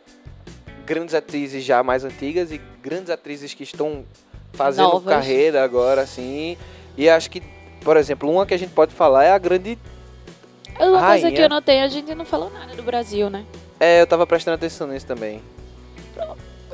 Grandes 0.85 1.15
atrizes 1.15 1.65
já 1.65 1.83
mais 1.83 2.05
antigas 2.05 2.51
e 2.53 2.61
grandes 2.83 3.09
atrizes 3.11 3.55
que 3.55 3.63
estão 3.63 4.05
fazendo 4.53 4.89
Novas. 4.89 5.15
carreira 5.15 5.65
agora, 5.65 6.03
assim. 6.03 6.59
E 6.99 7.09
acho 7.09 7.31
que, 7.31 7.43
por 7.83 7.97
exemplo, 7.97 8.31
uma 8.31 8.45
que 8.45 8.53
a 8.53 8.59
gente 8.59 8.73
pode 8.73 8.93
falar 8.95 9.25
é 9.25 9.31
a 9.31 9.39
grande... 9.39 9.79
Uma 10.77 10.87
coisa 10.89 11.01
Rainha. 11.01 11.33
que 11.33 11.41
eu 11.41 11.49
notei, 11.49 11.81
a 11.81 11.89
gente 11.89 12.15
não 12.15 12.25
falou 12.25 12.51
nada 12.51 12.75
do 12.75 12.83
Brasil, 12.83 13.31
né? 13.31 13.45
É, 13.81 14.01
eu 14.03 14.07
tava 14.07 14.27
prestando 14.27 14.57
atenção 14.57 14.87
nisso 14.89 15.07
também. 15.07 15.41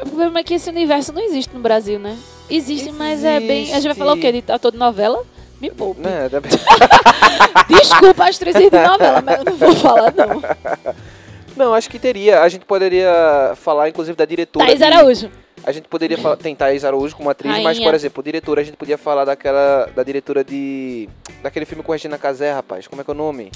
O 0.02 0.06
problema 0.08 0.40
é 0.40 0.42
que 0.42 0.54
esse 0.54 0.68
universo 0.70 1.12
não 1.12 1.22
existe 1.22 1.52
no 1.54 1.60
Brasil, 1.60 1.98
né? 1.98 2.16
Existe, 2.48 2.90
mas 2.92 3.24
é 3.24 3.38
bem. 3.40 3.70
A 3.72 3.76
gente 3.76 3.84
vai 3.88 3.94
falar 3.94 4.12
o 4.14 4.16
quê? 4.18 4.28
Existe. 4.28 4.46
De 4.46 4.52
ator 4.52 4.72
de 4.72 4.78
novela? 4.78 5.24
Me 5.60 5.70
poupe. 5.70 6.00
Né? 6.00 6.28
Desculpa 7.68 8.28
as 8.28 8.36
atrizes 8.36 8.70
de 8.70 8.78
novela, 8.78 9.20
mas 9.22 9.38
eu 9.38 9.44
não 9.44 9.56
vou 9.56 9.74
falar, 9.76 10.12
não. 10.14 10.42
Não, 11.56 11.74
acho 11.74 11.90
que 11.90 11.98
teria. 11.98 12.40
A 12.42 12.48
gente 12.48 12.64
poderia 12.64 13.52
falar, 13.56 13.88
inclusive, 13.88 14.16
da 14.16 14.24
diretora. 14.24 14.64
Thaís 14.64 14.78
de- 14.78 14.84
Araújo. 14.84 15.30
A 15.62 15.72
gente 15.72 15.88
poderia 15.88 16.16
falar, 16.16 16.36
tem 16.36 16.54
Thaís 16.54 16.84
Araújo 16.86 17.14
como 17.14 17.28
atriz, 17.28 17.52
mas, 17.52 17.76
Rainha. 17.76 17.82
por 17.86 17.94
exemplo, 17.94 18.22
diretora, 18.22 18.62
a 18.62 18.64
gente 18.64 18.76
podia 18.78 18.96
falar 18.96 19.26
daquela. 19.26 19.84
Da 19.94 20.02
diretora 20.02 20.42
de. 20.42 21.06
Daquele 21.42 21.66
filme 21.66 21.82
com 21.82 21.92
Regina 21.92 22.16
Casé, 22.16 22.50
rapaz. 22.52 22.86
Como 22.86 23.02
é 23.02 23.04
que 23.04 23.10
é 23.10 23.12
o 23.12 23.16
nome? 23.16 23.50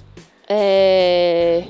É. 0.47 1.64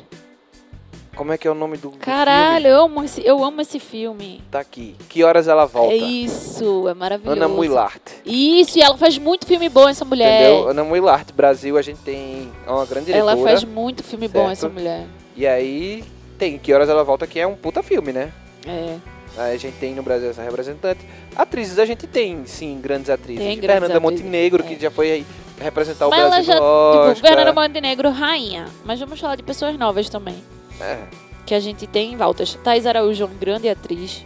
Como 1.15 1.33
é 1.33 1.39
que 1.39 1.47
é 1.47 1.51
o 1.51 1.55
nome 1.55 1.77
do. 1.77 1.91
do 1.91 1.99
Caralho, 1.99 2.67
eu 2.67 2.85
amo, 2.85 3.05
esse, 3.05 3.25
eu 3.25 3.43
amo 3.43 3.61
esse 3.61 3.79
filme. 3.79 3.95
filme? 3.95 4.43
Tá 4.51 4.61
aqui. 4.61 4.97
Que 5.09 5.23
horas 5.23 5.49
ela 5.49 5.67
volta? 5.67 5.95
É 5.95 5.97
isso, 5.97 6.89
é 6.89 6.95
maravilhoso. 6.95 7.37
Ana 7.37 7.49
Muilart. 7.49 8.03
Isso, 8.25 8.79
e 8.79 8.83
ela 8.83 8.97
faz 8.97 9.17
muito 9.19 9.47
filme 9.47 9.69
bom, 9.69 9.89
essa 9.89 10.05
mulher. 10.05 10.43
Entendeu? 10.43 10.69
Ana 10.69 10.85
Muilart, 10.85 11.33
Brasil, 11.33 11.79
a 11.79 11.83
gente 11.83 12.01
tem 12.01 12.51
é 12.67 12.71
uma 12.71 12.85
grande 12.85 13.07
diretora. 13.07 13.33
Ela 13.33 13.43
faz 13.43 13.65
muito 13.65 14.03
filme 14.03 14.29
bom, 14.29 14.41
certo. 14.41 14.53
essa 14.53 14.69
mulher. 14.69 15.07
E 15.37 15.47
aí 15.47 16.05
tem 16.39 16.59
Que 16.59 16.73
Horas 16.73 16.89
Ela 16.89 17.05
Volta, 17.05 17.27
que 17.27 17.39
é 17.39 17.47
um 17.47 17.55
puta 17.55 17.83
filme, 17.83 18.12
né? 18.12 18.33
É. 18.67 18.97
Aí 19.37 19.55
a 19.55 19.59
gente 19.59 19.77
tem 19.79 19.95
no 19.95 20.03
Brasil 20.03 20.31
essa 20.31 20.43
representante. 20.43 21.01
Atrizes, 21.35 21.79
a 21.79 21.85
gente 21.85 22.07
tem, 22.07 22.47
sim, 22.47 22.79
grandes 22.81 23.11
atrizes. 23.11 23.43
Tem 23.43 23.59
grandes 23.59 23.81
Fernanda 23.81 23.99
atrizes, 23.99 24.23
Montenegro, 24.23 24.62
é. 24.62 24.67
que 24.67 24.81
já 24.81 24.91
foi 24.91 25.11
aí 25.11 25.27
representar 25.61 26.07
o 26.07 26.11
Mas 26.11 26.21
ela 26.21 26.31
Brasil 26.31 26.53
já, 26.53 26.61
no 26.61 27.15
tipo. 27.15 27.27
Fernanda 27.27 27.53
Montenegro, 27.53 28.11
rainha. 28.11 28.67
Mas 28.85 29.01
vamos 29.01 29.19
falar 29.19 29.37
de 29.37 29.43
pessoas 29.43 29.77
novas 29.77 30.09
também. 30.09 30.37
É. 30.81 30.99
Que 31.47 31.55
a 31.55 31.61
gente 31.61 31.87
tem 31.87 32.12
em 32.12 32.16
voltas. 32.16 32.55
Thais 32.64 32.87
Araújo, 32.87 33.27
uma 33.27 33.35
grande 33.35 33.68
atriz. 33.68 34.25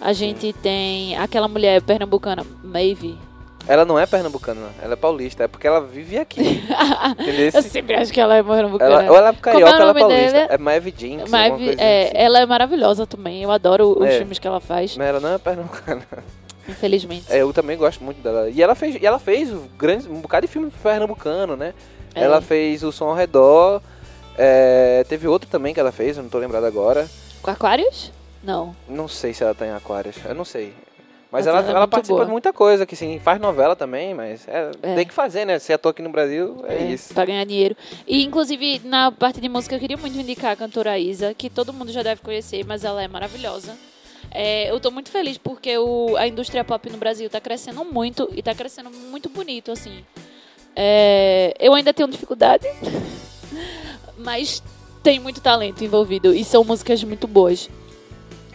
A 0.00 0.12
gente 0.12 0.52
tem 0.52 1.16
aquela 1.16 1.48
mulher 1.48 1.82
pernambucana, 1.82 2.44
Maeve. 2.62 3.18
Ela 3.68 3.84
não 3.84 3.98
é 3.98 4.06
pernambucana, 4.06 4.68
ela 4.82 4.94
é 4.94 4.96
paulista. 4.96 5.44
É 5.44 5.48
porque 5.48 5.66
ela 5.66 5.80
vive 5.80 6.18
aqui. 6.18 6.62
Eu 7.54 7.62
sempre 7.62 7.94
acho 7.94 8.10
que 8.12 8.18
ela 8.20 8.36
é 8.36 8.42
pernambucana. 8.42 9.02
Ela, 9.02 9.10
ou 9.10 9.16
ela 9.16 9.28
é 9.28 9.32
carioca, 9.34 9.72
Como 9.72 9.76
é 9.78 9.82
ela 9.82 9.90
é 9.90 10.00
paulista. 10.00 10.32
dela? 10.32 10.48
É 10.50 10.58
Maeve 10.58 10.94
Jinx, 10.96 11.30
Maeve, 11.30 11.76
é, 11.78 12.04
assim. 12.04 12.12
ela 12.14 12.40
é 12.40 12.46
maravilhosa 12.46 13.06
também. 13.06 13.42
Eu 13.42 13.50
adoro 13.50 13.96
os 14.00 14.06
É. 14.08 14.18
filmes 14.18 14.38
que 14.38 14.46
ela 14.46 14.60
faz, 14.60 14.96
Mas 14.96 15.06
ela 15.06 15.20
não 15.20 15.34
é 15.34 15.38
pernambucana. 15.38 16.02
infelizmente. 16.68 17.26
É, 17.28 17.42
eu 17.42 17.52
também 17.52 17.76
gosto 17.76 18.02
muito 18.02 18.22
dela. 18.22 18.48
E 18.48 18.62
ela 18.62 18.74
fez, 18.74 18.96
e 19.00 19.06
ela 19.06 19.18
fez 19.18 19.52
um, 19.52 19.66
grande, 19.78 20.08
um 20.08 20.20
bocado 20.20 20.46
de 20.46 20.52
filme 20.52 20.70
pernambucano, 20.82 21.56
né? 21.56 21.74
É. 22.14 22.22
Ela 22.24 22.40
fez 22.40 22.82
o 22.82 22.90
som 22.90 23.08
ao 23.08 23.14
redor. 23.14 23.82
É, 24.36 25.04
teve 25.08 25.26
outro 25.28 25.48
também 25.48 25.72
que 25.74 25.80
ela 25.80 25.92
fez, 25.92 26.16
eu 26.16 26.22
não 26.22 26.30
tô 26.30 26.38
lembrado 26.38 26.64
agora. 26.64 27.08
Com 27.42 27.50
Aquários? 27.50 28.12
Não. 28.42 28.74
Não 28.88 29.06
sei 29.08 29.34
se 29.34 29.42
ela 29.42 29.54
tá 29.54 29.66
em 29.66 29.70
Aquários, 29.72 30.16
eu 30.24 30.34
não 30.34 30.44
sei. 30.44 30.72
Mas 31.32 31.44
Mas 31.44 31.46
ela, 31.46 31.58
ela 31.60 31.68
é 31.68 31.74
ela 31.76 31.86
participa 31.88 32.16
boa. 32.16 32.24
de 32.26 32.30
muita 32.32 32.52
coisa, 32.52 32.84
que 32.84 32.96
sim, 32.96 33.20
faz 33.20 33.40
novela 33.40 33.76
também, 33.76 34.12
mas 34.14 34.48
é, 34.48 34.72
É. 34.82 34.94
tem 34.96 35.06
que 35.06 35.14
fazer, 35.14 35.44
né? 35.44 35.60
Se 35.60 35.72
ator 35.72 35.90
aqui 35.90 36.02
no 36.02 36.10
Brasil, 36.10 36.64
é, 36.66 36.86
isso. 36.86 37.14
Pra 37.14 37.24
ganhar 37.24 37.44
dinheiro. 37.44 37.76
E, 38.04 38.24
inclusive, 38.24 38.80
na 38.84 39.12
parte 39.12 39.40
de 39.40 39.48
música, 39.48 39.76
eu 39.76 39.78
queria 39.78 39.96
muito 39.96 40.18
indicar 40.18 40.50
a 40.52 40.56
cantora 40.56 40.98
Isa, 40.98 41.32
que 41.32 41.48
todo 41.48 41.72
mundo 41.72 41.92
já 41.92 42.02
deve 42.02 42.20
conhecer, 42.20 42.64
mas 42.66 42.84
ela 42.84 43.00
é 43.00 43.06
maravilhosa. 43.06 43.76
É, 44.32 44.70
eu 44.72 44.80
tô 44.80 44.90
muito 44.90 45.08
feliz 45.10 45.38
porque 45.38 45.78
o, 45.78 46.16
a 46.16 46.26
indústria 46.26 46.64
pop 46.64 46.90
no 46.90 46.98
Brasil 46.98 47.30
tá 47.30 47.40
crescendo 47.40 47.84
muito 47.84 48.28
e 48.34 48.42
tá 48.42 48.52
crescendo 48.52 48.90
muito 48.90 49.28
bonito, 49.28 49.70
assim. 49.70 50.04
É, 50.74 51.54
eu 51.60 51.74
ainda 51.74 51.92
tenho 51.94 52.08
dificuldade, 52.08 52.66
mas 54.20 54.62
tem 55.02 55.18
muito 55.18 55.40
talento 55.40 55.82
envolvido 55.82 56.34
e 56.34 56.44
são 56.44 56.62
músicas 56.64 57.02
muito 57.02 57.26
boas. 57.26 57.68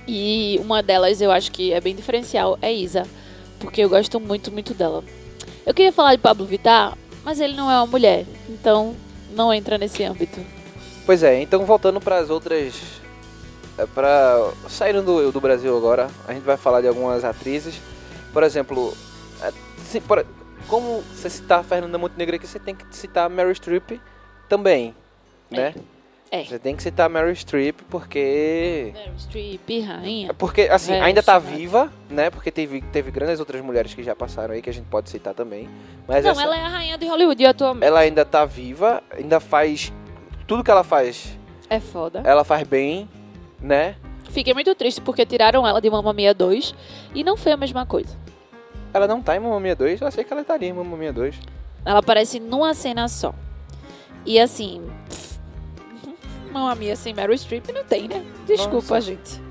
E 0.07 0.59
uma 0.63 0.83
delas 0.83 1.19
eu 1.21 1.31
acho 1.31 1.51
que 1.51 1.73
é 1.73 1.81
bem 1.81 1.95
diferencial 1.95 2.57
é 2.61 2.71
Isa, 2.71 3.03
porque 3.59 3.81
eu 3.81 3.89
gosto 3.89 4.19
muito, 4.19 4.51
muito 4.51 4.73
dela. 4.73 5.03
Eu 5.65 5.73
queria 5.73 5.91
falar 5.91 6.15
de 6.15 6.21
Pablo 6.21 6.45
Vittar, 6.45 6.95
mas 7.23 7.39
ele 7.39 7.55
não 7.55 7.69
é 7.69 7.75
uma 7.75 7.87
mulher, 7.87 8.25
então 8.47 8.95
não 9.31 9.53
entra 9.53 9.77
nesse 9.77 10.03
âmbito. 10.03 10.39
Pois 11.05 11.23
é, 11.23 11.41
então 11.41 11.65
voltando 11.65 11.99
para 11.99 12.17
as 12.17 12.29
outras. 12.29 12.75
É, 13.77 13.85
para 13.85 14.51
Saindo 14.69 15.01
do, 15.01 15.31
do 15.31 15.41
Brasil 15.41 15.75
agora, 15.75 16.07
a 16.27 16.33
gente 16.33 16.43
vai 16.43 16.55
falar 16.55 16.81
de 16.81 16.87
algumas 16.87 17.25
atrizes. 17.25 17.75
Por 18.31 18.43
exemplo, 18.43 18.95
é, 19.41 19.51
como 20.67 21.01
você 21.01 21.29
citar 21.29 21.63
Fernanda 21.63 21.97
Montenegro 21.97 22.35
aqui, 22.35 22.47
você 22.47 22.59
tem 22.59 22.75
que 22.75 22.85
citar 22.95 23.25
a 23.25 23.29
Meryl 23.29 23.53
Streep 23.53 23.99
também, 24.47 24.95
né? 25.49 25.73
É. 26.31 26.43
Você 26.43 26.57
tem 26.59 26.75
que 26.75 26.81
citar 26.83 27.05
a 27.05 27.09
Meryl 27.09 27.33
Streep 27.35 27.81
porque. 27.89 28.91
Meryl 28.93 29.13
Streep, 29.17 29.81
rainha. 29.85 30.33
Porque, 30.33 30.61
assim, 30.63 30.91
Meryl 30.91 31.05
ainda 31.05 31.23
tá 31.23 31.39
Streep. 31.39 31.55
viva, 31.57 31.93
né? 32.09 32.29
Porque 32.29 32.51
teve, 32.51 32.81
teve 32.81 33.11
grandes 33.11 33.39
outras 33.39 33.61
mulheres 33.63 33.93
que 33.93 34.03
já 34.03 34.15
passaram 34.15 34.53
aí, 34.53 34.61
que 34.61 34.69
a 34.69 34.73
gente 34.73 34.85
pode 34.87 35.09
citar 35.09 35.33
também. 35.33 35.69
Mas 36.07 36.23
Não, 36.25 36.31
essa- 36.31 36.41
ela 36.41 36.57
é 36.57 36.61
a 36.61 36.67
rainha 36.67 36.97
de 36.97 37.05
Hollywood 37.07 37.45
atualmente. 37.45 37.85
ela 37.85 37.99
ainda 37.99 38.25
tá 38.25 38.43
viva, 38.43 39.01
ainda 39.11 39.39
faz. 39.39 39.93
Tudo 40.47 40.63
que 40.63 40.71
ela 40.71 40.83
faz, 40.83 41.37
É 41.69 41.79
foda. 41.79 42.21
ela 42.25 42.43
faz 42.43 42.67
bem, 42.67 43.07
né? 43.61 43.95
Fiquei 44.29 44.53
muito 44.53 44.73
triste 44.75 44.99
porque 45.01 45.25
tiraram 45.25 45.65
ela 45.65 45.79
de 45.79 45.89
Mamma 45.89 46.11
Mia 46.11 46.33
2 46.33 46.75
e 47.13 47.23
não 47.23 47.37
foi 47.37 47.51
a 47.51 47.57
mesma 47.57 47.85
coisa. 47.85 48.17
Ela 48.93 49.07
não 49.07 49.21
tá 49.21 49.35
em 49.35 49.39
Mamma 49.39 49.59
Mia 49.59 49.75
2, 49.75 50.01
eu 50.01 50.07
achei 50.07 50.23
que 50.23 50.33
ela 50.33 50.41
estaria 50.41 50.67
em 50.69 50.73
Mamma 50.73 50.97
Mia 50.97 51.13
2. 51.13 51.35
Ela 51.85 51.99
aparece 51.99 52.39
numa 52.39 52.73
cena 52.73 53.07
só. 53.07 53.33
E 54.25 54.39
assim. 54.39 54.81
pff, 55.07 55.34
Mamma 56.59 56.73
Mia 56.75 56.95
sem 56.95 57.13
Meryl 57.13 57.37
Streep 57.37 57.69
não 57.73 57.83
tem, 57.83 58.07
né? 58.07 58.23
Desculpa, 58.47 58.95
Nossa. 58.95 59.01
gente. 59.01 59.41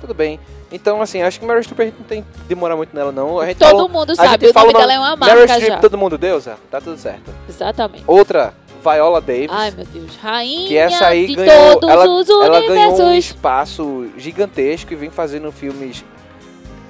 Tudo 0.00 0.12
bem. 0.14 0.38
Então, 0.70 1.00
assim, 1.00 1.22
acho 1.22 1.38
que 1.38 1.46
Meryl 1.46 1.62
Streep 1.62 1.80
a 1.80 1.84
gente 1.84 1.98
não 1.98 2.04
tem 2.06 2.22
que 2.22 2.28
demorar 2.48 2.76
muito 2.76 2.94
nela, 2.94 3.12
não. 3.12 3.38
A 3.40 3.46
gente 3.46 3.58
Todo 3.58 3.70
falou- 3.70 3.88
mundo 3.88 4.14
sabe, 4.16 4.48
o 4.48 4.52
nome 4.52 4.72
dela 4.72 4.92
é 4.92 4.98
uma 4.98 5.16
Meryl 5.16 5.36
marca 5.38 5.54
Streep, 5.54 5.72
já. 5.74 5.78
todo 5.78 5.96
mundo 5.96 6.18
deusa? 6.18 6.56
Tá 6.70 6.80
tudo 6.80 6.98
certo. 6.98 7.32
Exatamente. 7.48 8.04
Outra, 8.06 8.52
Viola 8.82 9.20
Davis. 9.20 9.48
Ai, 9.50 9.70
meu 9.70 9.86
Deus. 9.86 10.16
Rainha 10.16 10.68
que 10.68 10.76
essa 10.76 11.06
aí 11.06 11.26
de 11.28 11.34
ganhou, 11.36 11.78
todos 11.80 11.88
ela, 11.88 12.08
os 12.08 12.28
ela 12.28 12.60
ganhou 12.60 12.90
um 12.90 12.94
universos. 12.94 13.16
espaço 13.18 14.06
gigantesco 14.16 14.92
e 14.92 14.96
vem 14.96 15.08
fazendo 15.10 15.50
filmes 15.52 16.04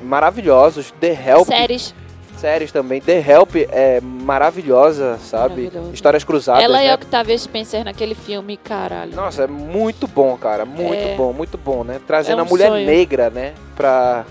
maravilhosos. 0.03 0.93
The 1.01 1.13
Help, 1.13 1.47
Séries. 1.47 1.95
Séries 2.37 2.71
também. 2.73 3.01
The 3.01 3.19
Help 3.19 3.55
é 3.71 4.01
maravilhosa, 4.01 5.19
sabe? 5.19 5.71
Histórias 5.93 6.25
cruzadas, 6.25 6.63
Ela 6.63 6.83
e 6.83 6.87
né? 6.87 6.93
a 6.93 6.95
Octavia 6.97 7.37
Spencer 7.39 7.85
naquele 7.85 8.15
filme, 8.15 8.57
caralho. 8.57 9.15
Nossa, 9.15 9.45
é 9.45 9.47
muito 9.47 10.07
bom, 10.07 10.37
cara. 10.37 10.65
Muito 10.65 10.95
É. 10.95 11.15
bom, 11.17 11.33
muito 11.33 11.57
bom, 11.59 11.83
né? 11.85 12.01
Trazendo 12.07 12.39
É 12.41 12.43
um 12.43 12.47
a 12.47 12.49
mulher 12.49 12.69
sonho. 12.71 12.87
negra, 12.87 13.31
né? 13.31 13.55
Pra, 13.75 14.25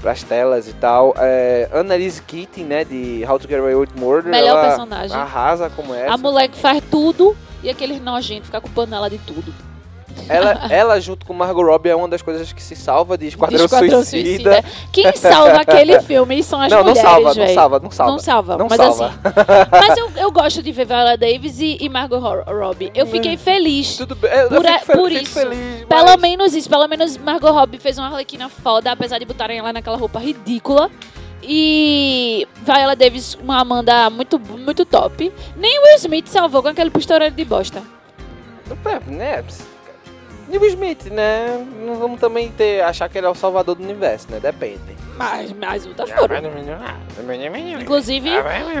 pras 0.00 0.22
telas 0.22 0.66
e 0.68 0.72
tal. 0.74 1.14
É, 1.18 1.68
Annalise 1.72 2.22
Keating, 2.22 2.64
né? 2.64 2.84
De 2.84 3.24
How 3.28 3.38
to 3.38 3.46
Get 3.48 3.58
Away 3.58 3.74
with 3.74 3.88
Murder. 3.98 4.30
Melhor 4.30 4.48
ela 4.58 4.68
personagem. 4.68 5.16
Arrasa 5.16 5.70
como 5.70 5.94
essa. 5.94 6.12
A 6.14 6.16
mulher 6.16 6.48
que 6.48 6.58
faz 6.58 6.82
tudo 6.90 7.36
e 7.62 7.68
aqueles 7.70 8.00
nojentos 8.02 8.46
ficar 8.46 8.60
culpando 8.60 8.94
ela 8.94 9.08
de 9.10 9.18
tudo. 9.18 9.52
Ela, 10.28 10.66
ela, 10.70 11.00
junto 11.00 11.24
com 11.26 11.32
Margot 11.32 11.62
Robbie, 11.62 11.90
é 11.90 11.96
uma 11.96 12.08
das 12.08 12.22
coisas 12.22 12.52
que 12.52 12.62
se 12.62 12.76
salva 12.76 13.16
de 13.18 13.26
Esquadrão, 13.28 13.64
Esquadrão 13.64 14.04
Suicida. 14.04 14.64
Quem 14.92 15.10
salva 15.16 15.60
aquele 15.60 16.00
filme 16.02 16.42
são 16.42 16.60
as 16.60 16.70
não, 16.70 16.78
não 16.78 16.84
mulheres, 16.88 17.02
salva, 17.10 17.34
não 17.34 17.48
salva, 17.54 17.80
não 17.80 17.90
salva. 17.90 18.12
Não 18.12 18.18
salva, 18.18 18.56
Não 18.58 18.66
mas 18.68 18.76
salva. 18.78 19.06
assim. 19.06 19.68
Mas 19.70 19.98
eu, 19.98 20.10
eu 20.16 20.30
gosto 20.32 20.62
de 20.62 20.72
ver 20.72 20.84
Viola 20.86 21.16
Davis 21.16 21.58
e, 21.60 21.78
e 21.80 21.88
Margot 21.88 22.18
Ro- 22.18 22.44
Robbie. 22.46 22.90
Eu 22.94 23.06
fiquei 23.06 23.36
feliz. 23.36 23.96
Tudo 23.96 24.14
bem, 24.14 24.30
eu, 24.30 24.48
Por, 24.48 24.64
fico, 24.64 24.86
por 24.92 25.10
fico 25.10 25.22
isso. 25.24 25.32
feliz. 25.32 25.84
Pelo 25.88 26.04
mas- 26.04 26.20
menos 26.20 26.54
isso, 26.54 26.68
pelo 26.68 26.86
menos 26.88 27.16
Margot 27.16 27.50
Robbie 27.50 27.78
fez 27.78 27.98
uma 27.98 28.08
arlequina 28.08 28.48
foda, 28.48 28.92
apesar 28.92 29.18
de 29.18 29.24
botarem 29.24 29.58
ela 29.58 29.72
naquela 29.72 29.96
roupa 29.96 30.18
ridícula. 30.18 30.90
E 31.42 32.46
Viola 32.66 32.94
Davis, 32.94 33.34
uma 33.42 33.60
Amanda 33.60 34.10
muito, 34.10 34.38
muito 34.38 34.84
top. 34.84 35.32
Nem 35.56 35.78
Will 35.80 35.96
Smith 35.96 36.28
salvou 36.28 36.62
com 36.62 36.68
aquele 36.68 36.90
pistoleiro 36.90 37.34
de 37.34 37.44
bosta. 37.44 37.82
É, 38.84 39.10
né? 39.10 39.42
Will 40.58 40.70
Smith, 40.70 41.06
né? 41.06 41.66
Não 41.84 41.96
vamos 41.96 42.20
também 42.20 42.50
ter, 42.50 42.82
achar 42.82 43.08
que 43.08 43.18
ele 43.18 43.26
é 43.26 43.30
o 43.30 43.34
salvador 43.34 43.74
do 43.74 43.82
universo, 43.82 44.26
né? 44.30 44.40
Depende. 44.40 44.80
Mas, 45.16 45.52
mas 45.52 45.86
outra 45.86 46.06
foram. 46.06 46.36
Inclusive, 47.82 48.30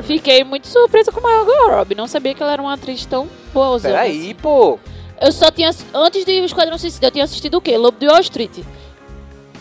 fiquei 0.02 0.42
muito 0.42 0.66
surpresa 0.66 1.12
com 1.12 1.20
Margot 1.20 1.68
Robbie. 1.70 1.94
Não 1.94 2.06
sabia 2.06 2.34
que 2.34 2.42
ela 2.42 2.52
era 2.52 2.62
uma 2.62 2.74
atriz 2.74 3.04
tão 3.04 3.28
boa. 3.52 3.78
Peraí, 3.78 4.34
pô. 4.34 4.78
Eu 5.20 5.30
só 5.32 5.50
tinha. 5.50 5.70
Antes 5.92 6.24
de 6.24 6.40
O 6.40 6.44
Esquadrão 6.46 6.78
Suicida, 6.78 7.08
eu 7.08 7.10
tinha 7.10 7.24
assistido 7.24 7.56
o 7.58 7.60
quê? 7.60 7.76
Lobo 7.76 7.98
de 7.98 8.06
Wall 8.06 8.20
Street. 8.20 8.58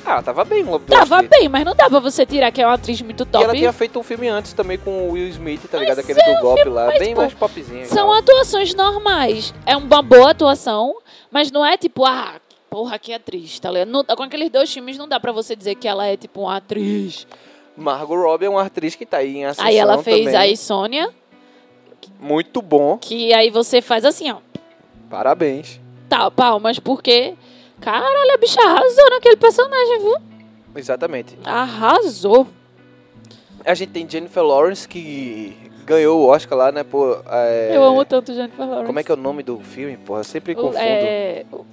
Ah, 0.05 0.13
ela 0.13 0.23
tava 0.23 0.43
bem, 0.45 0.63
de 0.63 0.69
Wall 0.69 0.79
Tava 0.79 1.21
bem, 1.21 1.47
mas 1.49 1.63
não 1.65 1.75
dá 1.75 1.89
pra 1.89 1.99
você 1.99 2.25
tirar 2.25 2.51
que 2.51 2.61
é 2.61 2.65
uma 2.65 2.75
atriz 2.75 3.01
muito 3.01 3.23
E 3.23 3.25
top. 3.25 3.43
ela 3.43 3.53
tinha 3.53 3.73
feito 3.73 3.99
um 3.99 4.03
filme 4.03 4.27
antes 4.27 4.53
também 4.53 4.77
com 4.77 5.07
o 5.09 5.11
Will 5.11 5.27
Smith, 5.29 5.61
tá 5.69 5.77
ligado? 5.77 5.99
Aquele 5.99 6.21
do 6.21 6.41
golpe 6.41 6.63
lá, 6.69 6.87
mas, 6.87 6.99
bem 6.99 7.13
pô, 7.13 7.21
mais 7.21 7.33
popzinho. 7.33 7.81
e 7.83 7.85
São 7.85 8.11
atuações 8.11 8.73
normais. 8.73 9.53
É 9.65 9.75
uma 9.77 10.01
boa 10.01 10.31
atuação, 10.31 10.95
mas 11.29 11.51
não 11.51 11.65
é 11.65 11.77
tipo, 11.77 12.05
ah, 12.05 12.35
porra, 12.69 12.97
que 12.97 13.13
atriz, 13.13 13.59
tá 13.59 13.69
ligado? 13.69 13.89
Não- 13.89 14.03
com 14.03 14.23
aqueles 14.23 14.49
dois 14.49 14.71
filmes 14.73 14.97
não 14.97 15.07
dá 15.07 15.19
pra 15.19 15.31
você 15.31 15.55
dizer 15.55 15.75
que 15.75 15.87
ela 15.87 16.05
é 16.07 16.15
tipo 16.17 16.41
uma 16.41 16.57
atriz. 16.57 17.27
Margot 17.75 18.15
Robbie 18.15 18.45
é 18.45 18.49
uma 18.49 18.63
atriz 18.63 18.95
que 18.95 19.05
tá 19.05 19.17
aí 19.17 19.37
em 19.37 19.45
ascensão 19.45 19.65
aí 19.69 19.77
ela 19.77 20.01
fez 20.03 20.25
também. 20.25 20.35
aí 20.35 20.57
Sônia, 20.57 21.09
Muito 22.19 22.61
bom, 22.61 22.97
que 22.97 23.33
aí 23.33 23.49
você 23.49 23.81
faz 23.81 24.03
assim, 24.05 24.31
ó. 24.31 24.37
parabéns. 25.09 25.79
Tá, 26.07 26.29
palmas, 26.31 26.79
porque. 26.79 27.35
Caralho, 27.81 28.33
a 28.33 28.37
bicha 28.37 28.61
arrasou 28.61 29.09
naquele 29.11 29.35
personagem, 29.37 29.99
viu? 29.99 30.15
Exatamente. 30.75 31.37
Arrasou. 31.45 32.47
A 33.65 33.73
gente 33.73 33.91
tem 33.91 34.09
Jennifer 34.09 34.43
Lawrence 34.43 34.87
que 34.87 35.55
ganhou 35.85 36.19
o 36.21 36.27
Oscar 36.27 36.57
lá, 36.57 36.71
né? 36.71 36.83
Por, 36.83 37.23
é, 37.29 37.71
Eu 37.75 37.83
amo 37.83 38.05
tanto 38.05 38.33
Jennifer 38.33 38.65
Lawrence. 38.65 38.85
Como 38.87 38.99
é 38.99 39.03
que 39.03 39.11
é 39.11 39.13
o 39.13 39.17
nome 39.17 39.43
do 39.43 39.59
filme, 39.59 39.97
porra? 39.97 40.19
Eu 40.21 40.23
sempre 40.23 40.53
O, 40.53 40.55
confundo. 40.55 40.77
é, 40.77 41.45
o, 41.51 41.65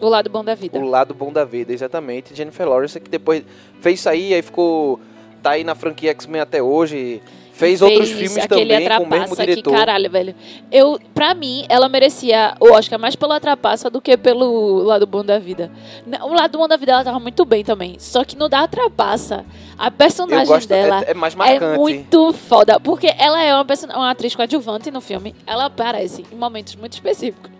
o 0.00 0.08
lado 0.08 0.28
bom 0.30 0.44
da 0.44 0.54
vida. 0.54 0.78
O 0.78 0.84
lado 0.88 1.14
bom 1.14 1.32
da 1.32 1.44
vida, 1.44 1.72
exatamente. 1.72 2.34
Jennifer 2.34 2.68
Lawrence 2.68 3.00
que 3.00 3.08
depois 3.10 3.42
fez 3.80 4.00
isso 4.00 4.08
aí, 4.08 4.34
aí 4.34 4.42
ficou. 4.42 5.00
Tá 5.42 5.50
aí 5.50 5.64
na 5.64 5.74
franquia 5.74 6.10
X-Men 6.12 6.40
até 6.40 6.62
hoje. 6.62 7.22
Fez, 7.54 7.80
outros 7.80 8.10
filmes 8.10 8.46
também 8.48 8.88
com 8.88 9.04
o 9.04 9.08
mesmo 9.08 9.36
diretor. 9.36 9.70
Que 9.70 9.78
caralho, 9.78 10.10
velho. 10.10 10.34
Eu, 10.72 10.98
pra 11.14 11.34
mim, 11.34 11.64
ela 11.68 11.88
merecia 11.88 12.56
o 12.58 12.72
Oscar 12.72 12.98
mais 12.98 13.14
pelo 13.14 13.32
Atrapaça 13.32 13.88
do 13.88 14.00
que 14.00 14.16
pelo 14.16 14.82
Lado 14.82 15.06
Bom 15.06 15.24
da 15.24 15.38
Vida. 15.38 15.70
O 16.22 16.34
Lado 16.34 16.58
Bom 16.58 16.66
da 16.66 16.76
Vida 16.76 16.90
ela 16.90 17.04
tava 17.04 17.20
muito 17.20 17.44
bem 17.44 17.62
também. 17.62 17.94
Só 18.00 18.24
que 18.24 18.36
no 18.36 18.48
da 18.48 18.64
Atrapaça, 18.64 19.44
a 19.78 19.88
personagem 19.88 20.48
gosto, 20.48 20.68
dela 20.68 21.04
é, 21.06 21.12
é 21.12 21.14
mais 21.14 21.36
é 21.36 21.76
muito 21.76 22.32
foda. 22.32 22.80
Porque 22.80 23.14
ela 23.16 23.40
é 23.40 23.54
uma, 23.54 23.64
uma 23.94 24.10
atriz 24.10 24.34
coadjuvante 24.34 24.90
no 24.90 25.00
filme. 25.00 25.32
Ela 25.46 25.66
aparece 25.66 26.24
em 26.32 26.36
momentos 26.36 26.74
muito 26.74 26.94
específicos. 26.94 27.52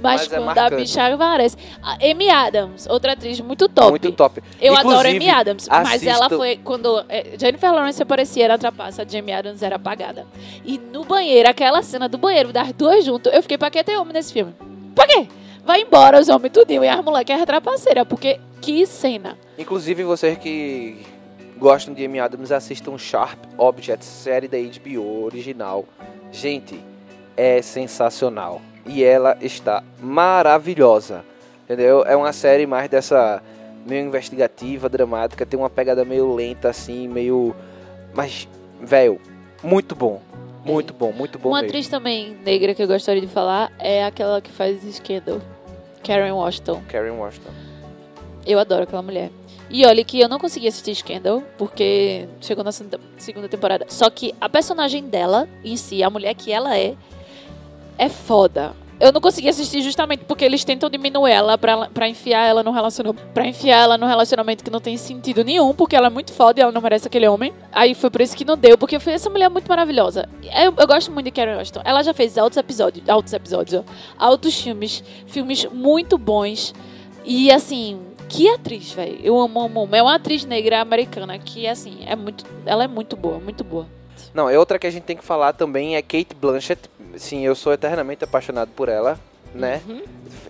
Mas, 0.00 0.20
Mas 0.20 0.32
é 0.32 0.36
quando 0.36 0.42
a 0.42 0.54
marcante. 0.54 0.76
bicha 0.82 1.06
aparece. 1.14 1.56
A 1.82 1.94
Amy 2.04 2.30
Adams, 2.30 2.86
outra 2.88 3.12
atriz 3.14 3.40
muito 3.40 3.68
top. 3.68 3.90
Muito 3.90 4.12
top. 4.12 4.42
Eu 4.60 4.74
adoro 4.76 5.08
Inclusive, 5.08 5.16
Amy 5.16 5.30
Adams, 5.30 5.68
mas 5.68 5.88
assistam- 5.88 6.10
ela 6.12 6.28
foi 6.28 6.56
quando 6.62 7.04
é, 7.08 7.32
Jennifer 7.38 7.72
Lawrence 7.72 8.02
aparecia 8.02 8.44
era 8.44 8.56
trapaça, 8.58 9.04
Jamie 9.08 9.32
Adams 9.32 9.62
era 9.62 9.76
apagada. 9.76 10.26
E 10.64 10.78
no 10.78 11.04
banheiro, 11.04 11.48
aquela 11.48 11.82
cena 11.82 12.08
do 12.08 12.16
banheiro 12.18 12.52
das 12.52 12.72
duas 12.72 13.04
juntas, 13.04 13.32
eu 13.34 13.42
fiquei 13.42 13.58
pra 13.58 13.70
que 13.70 13.82
ter 13.82 13.96
homem 13.96 14.12
nesse 14.12 14.32
filme? 14.32 14.54
Pra 14.94 15.06
quê? 15.06 15.26
Vai 15.64 15.82
embora 15.82 16.18
os 16.20 16.28
homens 16.28 16.52
tudinho 16.52 16.82
e 16.84 16.88
as 16.88 17.04
moleques 17.04 17.38
é 17.38 17.44
trapaceira, 17.44 18.04
porque 18.06 18.38
que 18.60 18.86
cena. 18.86 19.36
Inclusive, 19.58 20.02
vocês 20.04 20.38
que 20.38 21.04
gostam 21.58 21.92
de 21.92 22.04
Amy 22.04 22.20
Adams, 22.20 22.52
assistam 22.52 22.96
Sharp 22.96 23.38
Objects, 23.58 24.06
série 24.06 24.46
da 24.48 24.56
HBO 24.56 25.24
original. 25.24 25.84
Gente, 26.32 26.80
é 27.36 27.60
sensacional. 27.60 28.62
E 28.88 29.04
ela 29.04 29.36
está 29.40 29.84
maravilhosa. 30.00 31.24
Entendeu? 31.64 32.02
É 32.06 32.16
uma 32.16 32.32
série 32.32 32.66
mais 32.66 32.88
dessa 32.88 33.42
meio 33.86 34.06
investigativa, 34.06 34.88
dramática, 34.88 35.44
tem 35.46 35.58
uma 35.58 35.70
pegada 35.70 36.04
meio 36.04 36.34
lenta 36.34 36.68
assim, 36.68 37.06
meio 37.08 37.54
mas 38.14 38.48
velho, 38.80 39.20
muito 39.62 39.94
bom. 39.94 40.20
Muito 40.64 40.92
bom, 40.92 41.12
muito 41.12 41.38
bom 41.38 41.48
Uma 41.50 41.58
mesmo. 41.62 41.68
atriz 41.70 41.88
também 41.88 42.36
negra 42.44 42.74
que 42.74 42.82
eu 42.82 42.86
gostaria 42.88 43.22
de 43.22 43.26
falar 43.28 43.72
é 43.78 44.04
aquela 44.04 44.40
que 44.42 44.50
faz 44.50 44.82
Scandal, 44.94 45.40
Karen 46.04 46.32
Washington. 46.32 46.82
Karen 46.88 47.12
Washington. 47.12 47.50
Eu 48.46 48.58
adoro 48.58 48.82
aquela 48.82 49.00
mulher. 49.00 49.30
E 49.70 49.86
olha 49.86 50.04
que 50.04 50.20
eu 50.20 50.28
não 50.28 50.38
consegui 50.38 50.68
assistir 50.68 50.94
Scandal, 50.94 51.42
porque 51.56 52.26
chegou 52.40 52.62
na 52.64 52.72
segunda- 52.72 53.00
segunda 53.16 53.48
temporada. 53.48 53.86
Só 53.88 54.10
que 54.10 54.34
a 54.40 54.48
personagem 54.48 55.04
dela, 55.04 55.48
em 55.64 55.76
si, 55.76 56.02
a 56.02 56.10
mulher 56.10 56.34
que 56.34 56.52
ela 56.52 56.76
é, 56.76 56.94
é 57.98 58.08
foda. 58.08 58.74
Eu 59.00 59.12
não 59.12 59.20
consegui 59.20 59.48
assistir 59.48 59.80
justamente 59.80 60.24
porque 60.24 60.44
eles 60.44 60.64
tentam 60.64 60.90
diminuir 60.90 61.30
ela 61.30 61.56
pra, 61.56 61.86
pra 61.88 62.08
enfiar 62.08 62.44
ela 62.44 62.64
no 62.64 62.72
relacionamento. 62.72 63.22
Pra 63.32 63.46
enfiar 63.46 63.82
ela 63.82 63.96
num 63.96 64.06
relacionamento 64.06 64.64
que 64.64 64.70
não 64.70 64.80
tem 64.80 64.96
sentido 64.96 65.44
nenhum, 65.44 65.72
porque 65.72 65.94
ela 65.94 66.08
é 66.08 66.10
muito 66.10 66.32
foda 66.32 66.58
e 66.58 66.62
ela 66.62 66.72
não 66.72 66.80
merece 66.80 67.06
aquele 67.06 67.28
homem. 67.28 67.52
Aí 67.70 67.94
foi 67.94 68.10
por 68.10 68.20
isso 68.20 68.36
que 68.36 68.44
não 68.44 68.56
deu, 68.56 68.76
porque 68.76 68.98
foi 68.98 69.12
essa 69.12 69.30
mulher 69.30 69.44
é 69.44 69.48
muito 69.48 69.68
maravilhosa. 69.68 70.28
Eu, 70.42 70.74
eu 70.76 70.86
gosto 70.86 71.12
muito 71.12 71.26
de 71.26 71.30
Karen 71.30 71.56
Washington. 71.56 71.82
Ela 71.84 72.02
já 72.02 72.12
fez 72.12 72.36
altos 72.36 72.56
episódios, 72.56 73.08
altos 73.08 73.32
episódios, 73.32 73.84
ó, 73.84 73.92
altos 74.18 74.60
filmes, 74.60 75.04
filmes 75.28 75.64
muito 75.66 76.18
bons. 76.18 76.74
E 77.24 77.52
assim, 77.52 78.00
que 78.28 78.48
atriz, 78.48 78.92
velho. 78.92 79.18
Eu 79.22 79.40
amo, 79.40 79.60
amo, 79.60 79.82
amo. 79.82 79.94
É 79.94 80.02
uma 80.02 80.16
atriz 80.16 80.44
negra 80.44 80.80
americana 80.80 81.38
que, 81.38 81.68
assim, 81.68 82.00
é 82.04 82.16
muito. 82.16 82.44
Ela 82.66 82.84
é 82.84 82.88
muito 82.88 83.16
boa, 83.16 83.38
muito 83.38 83.62
boa. 83.62 83.86
Não, 84.34 84.50
é 84.50 84.58
outra 84.58 84.78
que 84.78 84.86
a 84.86 84.90
gente 84.90 85.04
tem 85.04 85.16
que 85.16 85.24
falar 85.24 85.52
também 85.52 85.96
é 85.96 86.02
Kate 86.02 86.34
Blanchett. 86.34 86.80
Sim, 87.18 87.44
eu 87.44 87.54
sou 87.54 87.72
eternamente 87.72 88.24
apaixonado 88.24 88.70
por 88.74 88.88
ela, 88.88 89.18
né? 89.54 89.80
Uhum. 89.88 90.02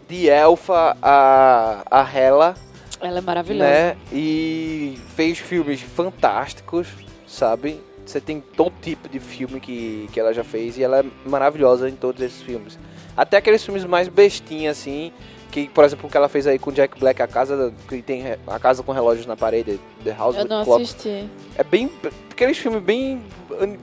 De 0.09 0.29
Elfa 0.29 0.97
a, 1.03 1.83
a 1.91 2.17
Hela, 2.19 2.55
Ela 3.01 3.19
é 3.19 3.21
maravilhosa. 3.21 3.71
né? 3.71 3.97
E 4.13 4.99
fez 5.15 5.39
filmes 5.39 5.81
fantásticos, 5.81 6.89
sabe? 7.27 7.81
Você 8.05 8.21
tem 8.21 8.41
todo 8.41 8.73
tipo 8.81 9.09
de 9.09 9.19
filme 9.21 9.61
que, 9.61 10.09
que 10.13 10.19
ela 10.19 10.33
já 10.33 10.43
fez 10.43 10.79
e 10.79 10.83
ela 10.83 11.01
é 11.01 11.05
maravilhosa 11.27 11.89
em 11.91 11.95
todos 11.95 12.23
esses 12.23 12.41
filmes. 12.41 12.79
Até 13.17 13.37
aqueles 13.37 13.63
filmes 13.65 13.85
mais 13.85 14.09
bestinhos, 14.09 14.79
assim, 14.79 15.13
que, 15.51 15.69
por 15.69 15.85
exemplo, 15.85 16.07
o 16.07 16.11
que 16.11 16.17
ela 16.17 16.29
fez 16.29 16.47
aí 16.47 16.59
com 16.59 16.73
Jack 16.73 16.99
Black, 16.99 17.21
a 17.21 17.27
casa 17.27 17.73
que 17.89 18.01
tem 18.01 18.23
a 18.47 18.59
casa 18.59 18.83
com 18.83 18.93
relógios 18.93 19.27
na 19.27 19.37
parede, 19.37 19.79
The 20.05 20.13
House 20.13 20.37
Eu 20.37 20.43
with 20.45 20.49
não 20.49 20.65
Clocks. 20.65 20.91
assisti. 20.95 21.29
É 21.57 21.63
bem. 21.65 21.91
Aqueles 22.31 22.57
filmes 22.57 22.83
bem. 22.83 23.23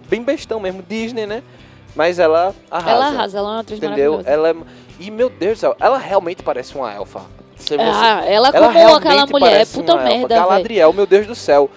bem 0.09 0.23
bestão 0.23 0.59
mesmo, 0.59 0.81
Disney, 0.81 1.27
né? 1.27 1.43
Mas 1.95 2.19
ela 2.19 2.53
arrasa. 2.69 2.91
Ela 2.91 3.05
arrasa, 3.07 3.37
ela 3.37 3.49
é 3.49 3.51
uma 3.53 3.59
atriz 3.61 3.77
Entendeu? 3.81 4.21
Ela 4.25 4.49
é. 4.49 4.55
E 4.99 5.09
meu 5.11 5.29
Deus 5.29 5.57
do 5.57 5.61
céu, 5.61 5.75
ela 5.79 5.97
realmente 5.97 6.43
parece 6.43 6.75
uma 6.75 6.91
elfa. 6.93 7.21
Você, 7.57 7.77
você- 7.77 7.83
Ah, 7.83 8.23
ela 8.25 8.49
ela 8.49 8.67
como 8.73 8.95
aquela 8.95 9.25
mulher, 9.25 9.65
puta 9.65 9.95
merda. 9.97 10.35
Galadriel, 10.35 10.91
meu 10.93 11.05
Deus 11.05 11.25
do 11.25 11.35
céu. 11.35 11.69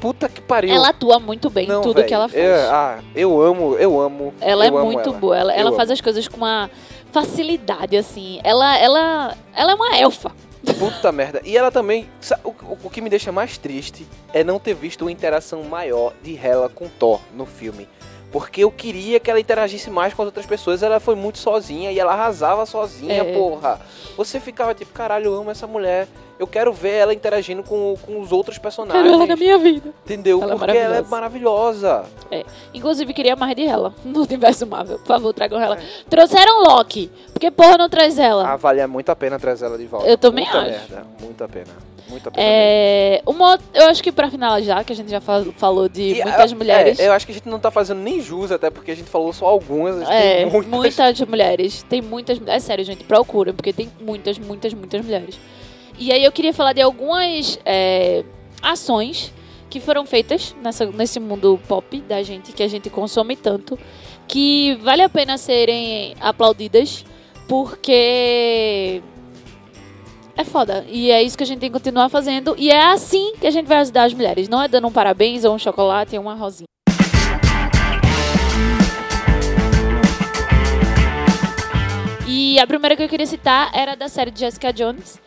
Puta 0.00 0.28
que 0.28 0.40
pariu. 0.40 0.74
Ela 0.74 0.88
atua 0.88 1.20
muito 1.20 1.48
bem 1.48 1.64
em 1.70 1.80
tudo 1.80 1.94
véi, 2.00 2.04
que 2.04 2.14
ela 2.14 2.28
faz. 2.28 2.42
Eu, 2.42 2.54
ah, 2.72 2.98
eu 3.14 3.40
amo, 3.40 3.76
eu 3.76 4.00
amo. 4.00 4.34
ela 4.40 4.64
é 4.64 4.68
eu 4.68 4.76
amo 4.78 4.86
muito 4.90 5.10
ela. 5.10 5.18
boa. 5.18 5.36
Ela, 5.38 5.52
Eu 5.54 5.60
ela 5.60 5.68
amo. 5.68 5.76
faz 5.76 5.90
as 5.92 6.00
coisas 6.00 6.26
com 6.26 6.38
uma 6.38 6.68
facilidade, 7.12 7.96
assim. 7.96 8.40
Ela, 8.42 8.76
ela, 8.78 9.36
ela 9.54 9.72
é 9.72 9.74
uma 9.74 9.96
elfa. 9.96 10.32
Puta 10.78 11.12
merda. 11.12 11.40
E 11.44 11.56
ela 11.56 11.70
também. 11.70 12.08
O, 12.44 12.48
o- 12.50 12.78
o 12.84 12.90
que 12.90 13.00
me 13.00 13.08
deixa 13.10 13.30
mais 13.30 13.58
triste 13.58 14.06
é 14.32 14.42
não 14.42 14.58
ter 14.58 14.74
visto 14.74 15.02
uma 15.02 15.12
interação 15.12 15.62
maior 15.64 16.12
de 16.22 16.36
Hela 16.36 16.68
com 16.68 16.88
Thor 16.88 17.20
no 17.34 17.44
filme. 17.46 17.88
Porque 18.32 18.64
eu 18.64 18.70
queria 18.70 19.20
que 19.20 19.30
ela 19.30 19.38
interagisse 19.38 19.90
mais 19.90 20.14
com 20.14 20.22
as 20.22 20.26
outras 20.26 20.46
pessoas. 20.46 20.82
Ela 20.82 20.98
foi 20.98 21.14
muito 21.14 21.36
sozinha 21.38 21.92
e 21.92 21.98
ela 22.00 22.12
arrasava 22.12 22.64
sozinha, 22.64 23.22
É. 23.22 23.32
porra. 23.36 23.78
Você 24.16 24.40
ficava 24.40 24.74
tipo, 24.74 24.90
caralho, 24.92 25.26
eu 25.26 25.34
amo 25.34 25.50
essa 25.50 25.66
mulher. 25.66 26.08
Eu 26.38 26.46
quero 26.46 26.72
ver 26.72 26.94
ela 26.94 27.14
interagindo 27.14 27.62
com, 27.62 27.94
com 28.04 28.18
os 28.20 28.32
outros 28.32 28.58
personagens. 28.58 29.02
Quero 29.04 29.14
ela 29.14 29.26
na 29.26 29.36
minha 29.36 29.58
vida. 29.58 29.90
Entendeu? 30.04 30.42
Ela 30.42 30.54
é 30.54 30.56
Porque 30.58 30.76
ela 30.76 30.96
é 30.96 31.02
maravilhosa. 31.02 32.04
Inclusive, 32.74 33.12
queria 33.12 33.36
mais 33.36 33.54
de 33.54 33.64
ela 33.66 33.94
no 34.04 34.22
universo 34.22 34.66
Marvel. 34.66 34.98
Por 34.98 35.06
favor, 35.06 35.32
tragam 35.34 35.60
ela. 35.60 35.78
Trouxeram 36.08 36.64
Loki. 36.64 37.10
Porque 37.32 37.50
porra 37.50 37.76
não 37.78 37.88
traz 37.88 38.18
ela? 38.18 38.48
Ah, 38.48 38.56
vale 38.56 38.84
muito 38.86 39.10
a 39.10 39.14
pena 39.14 39.38
trazer 39.38 39.66
ela 39.66 39.78
de 39.78 39.84
volta. 39.86 40.08
Eu 40.08 40.16
também 40.18 40.44
Muita 40.44 40.58
acho. 40.60 40.70
merda. 40.70 41.06
Muito 41.20 41.44
a 41.44 41.48
pena. 41.48 41.91
É, 42.36 43.22
uma, 43.26 43.58
eu 43.74 43.86
acho 43.88 44.02
que 44.02 44.10
pra 44.12 44.30
finalizar, 44.30 44.84
que 44.84 44.92
a 44.92 44.96
gente 44.96 45.10
já 45.10 45.20
fal- 45.20 45.44
falou 45.56 45.88
de 45.88 46.02
E, 46.18 46.22
muitas 46.22 46.52
é, 46.52 46.54
mulheres. 46.54 46.98
é, 47.00 47.08
eu 47.08 47.12
acho 47.12 47.24
que 47.26 47.32
a 47.32 47.34
gente 47.34 47.48
não 47.48 47.58
tá 47.58 47.70
fazendo 47.70 48.00
nem 48.00 48.20
jus, 48.20 48.50
até 48.52 48.70
porque 48.70 48.90
a 48.90 48.96
gente 48.96 49.08
falou 49.10 49.32
só 49.32 49.46
algumas. 49.46 50.08
É, 50.08 50.42
tem 50.44 50.46
muitas. 50.50 50.70
muitas 50.70 51.20
mulheres. 51.22 51.82
Tem 51.88 52.00
muitas. 52.02 52.40
É 52.46 52.58
sério, 52.58 52.84
gente, 52.84 53.04
procura, 53.04 53.52
porque 53.52 53.72
tem 53.72 53.90
muitas, 54.00 54.38
muitas, 54.38 54.72
muitas 54.74 55.04
mulheres. 55.04 55.38
E 55.98 56.10
aí 56.12 56.24
eu 56.24 56.32
queria 56.32 56.52
falar 56.52 56.72
de 56.72 56.80
algumas 56.80 57.58
é, 57.64 58.24
ações 58.62 59.32
que 59.70 59.80
foram 59.80 60.04
feitas 60.04 60.54
nessa, 60.62 60.84
nesse 60.86 61.18
mundo 61.18 61.58
pop 61.68 61.98
da 62.08 62.22
gente, 62.22 62.52
que 62.52 62.62
a 62.62 62.68
gente 62.68 62.90
consome 62.90 63.36
tanto, 63.36 63.78
que 64.28 64.74
vale 64.82 65.02
a 65.02 65.08
pena 65.08 65.38
serem 65.38 66.14
aplaudidas, 66.20 67.04
porque 67.48 69.02
é 70.36 70.44
foda. 70.44 70.84
E 70.88 71.10
é 71.10 71.22
isso 71.22 71.36
que 71.36 71.44
a 71.44 71.46
gente 71.46 71.60
tem 71.60 71.70
que 71.70 71.78
continuar 71.78 72.08
fazendo. 72.08 72.54
E 72.58 72.70
é 72.70 72.82
assim 72.92 73.34
que 73.40 73.46
a 73.46 73.50
gente 73.50 73.66
vai 73.66 73.78
ajudar 73.78 74.04
as 74.04 74.14
mulheres. 74.14 74.48
Não 74.48 74.62
é 74.62 74.68
dando 74.68 74.86
um 74.88 74.92
parabéns 74.92 75.44
ou 75.44 75.54
um 75.54 75.58
chocolate 75.58 76.16
ou 76.16 76.22
uma 76.22 76.34
rosinha. 76.34 76.66
E 82.26 82.58
a 82.58 82.66
primeira 82.66 82.96
que 82.96 83.02
eu 83.02 83.08
queria 83.08 83.26
citar 83.26 83.70
era 83.74 83.94
da 83.94 84.08
série 84.08 84.30
de 84.30 84.40
Jessica 84.40 84.72
Jones, 84.72 85.20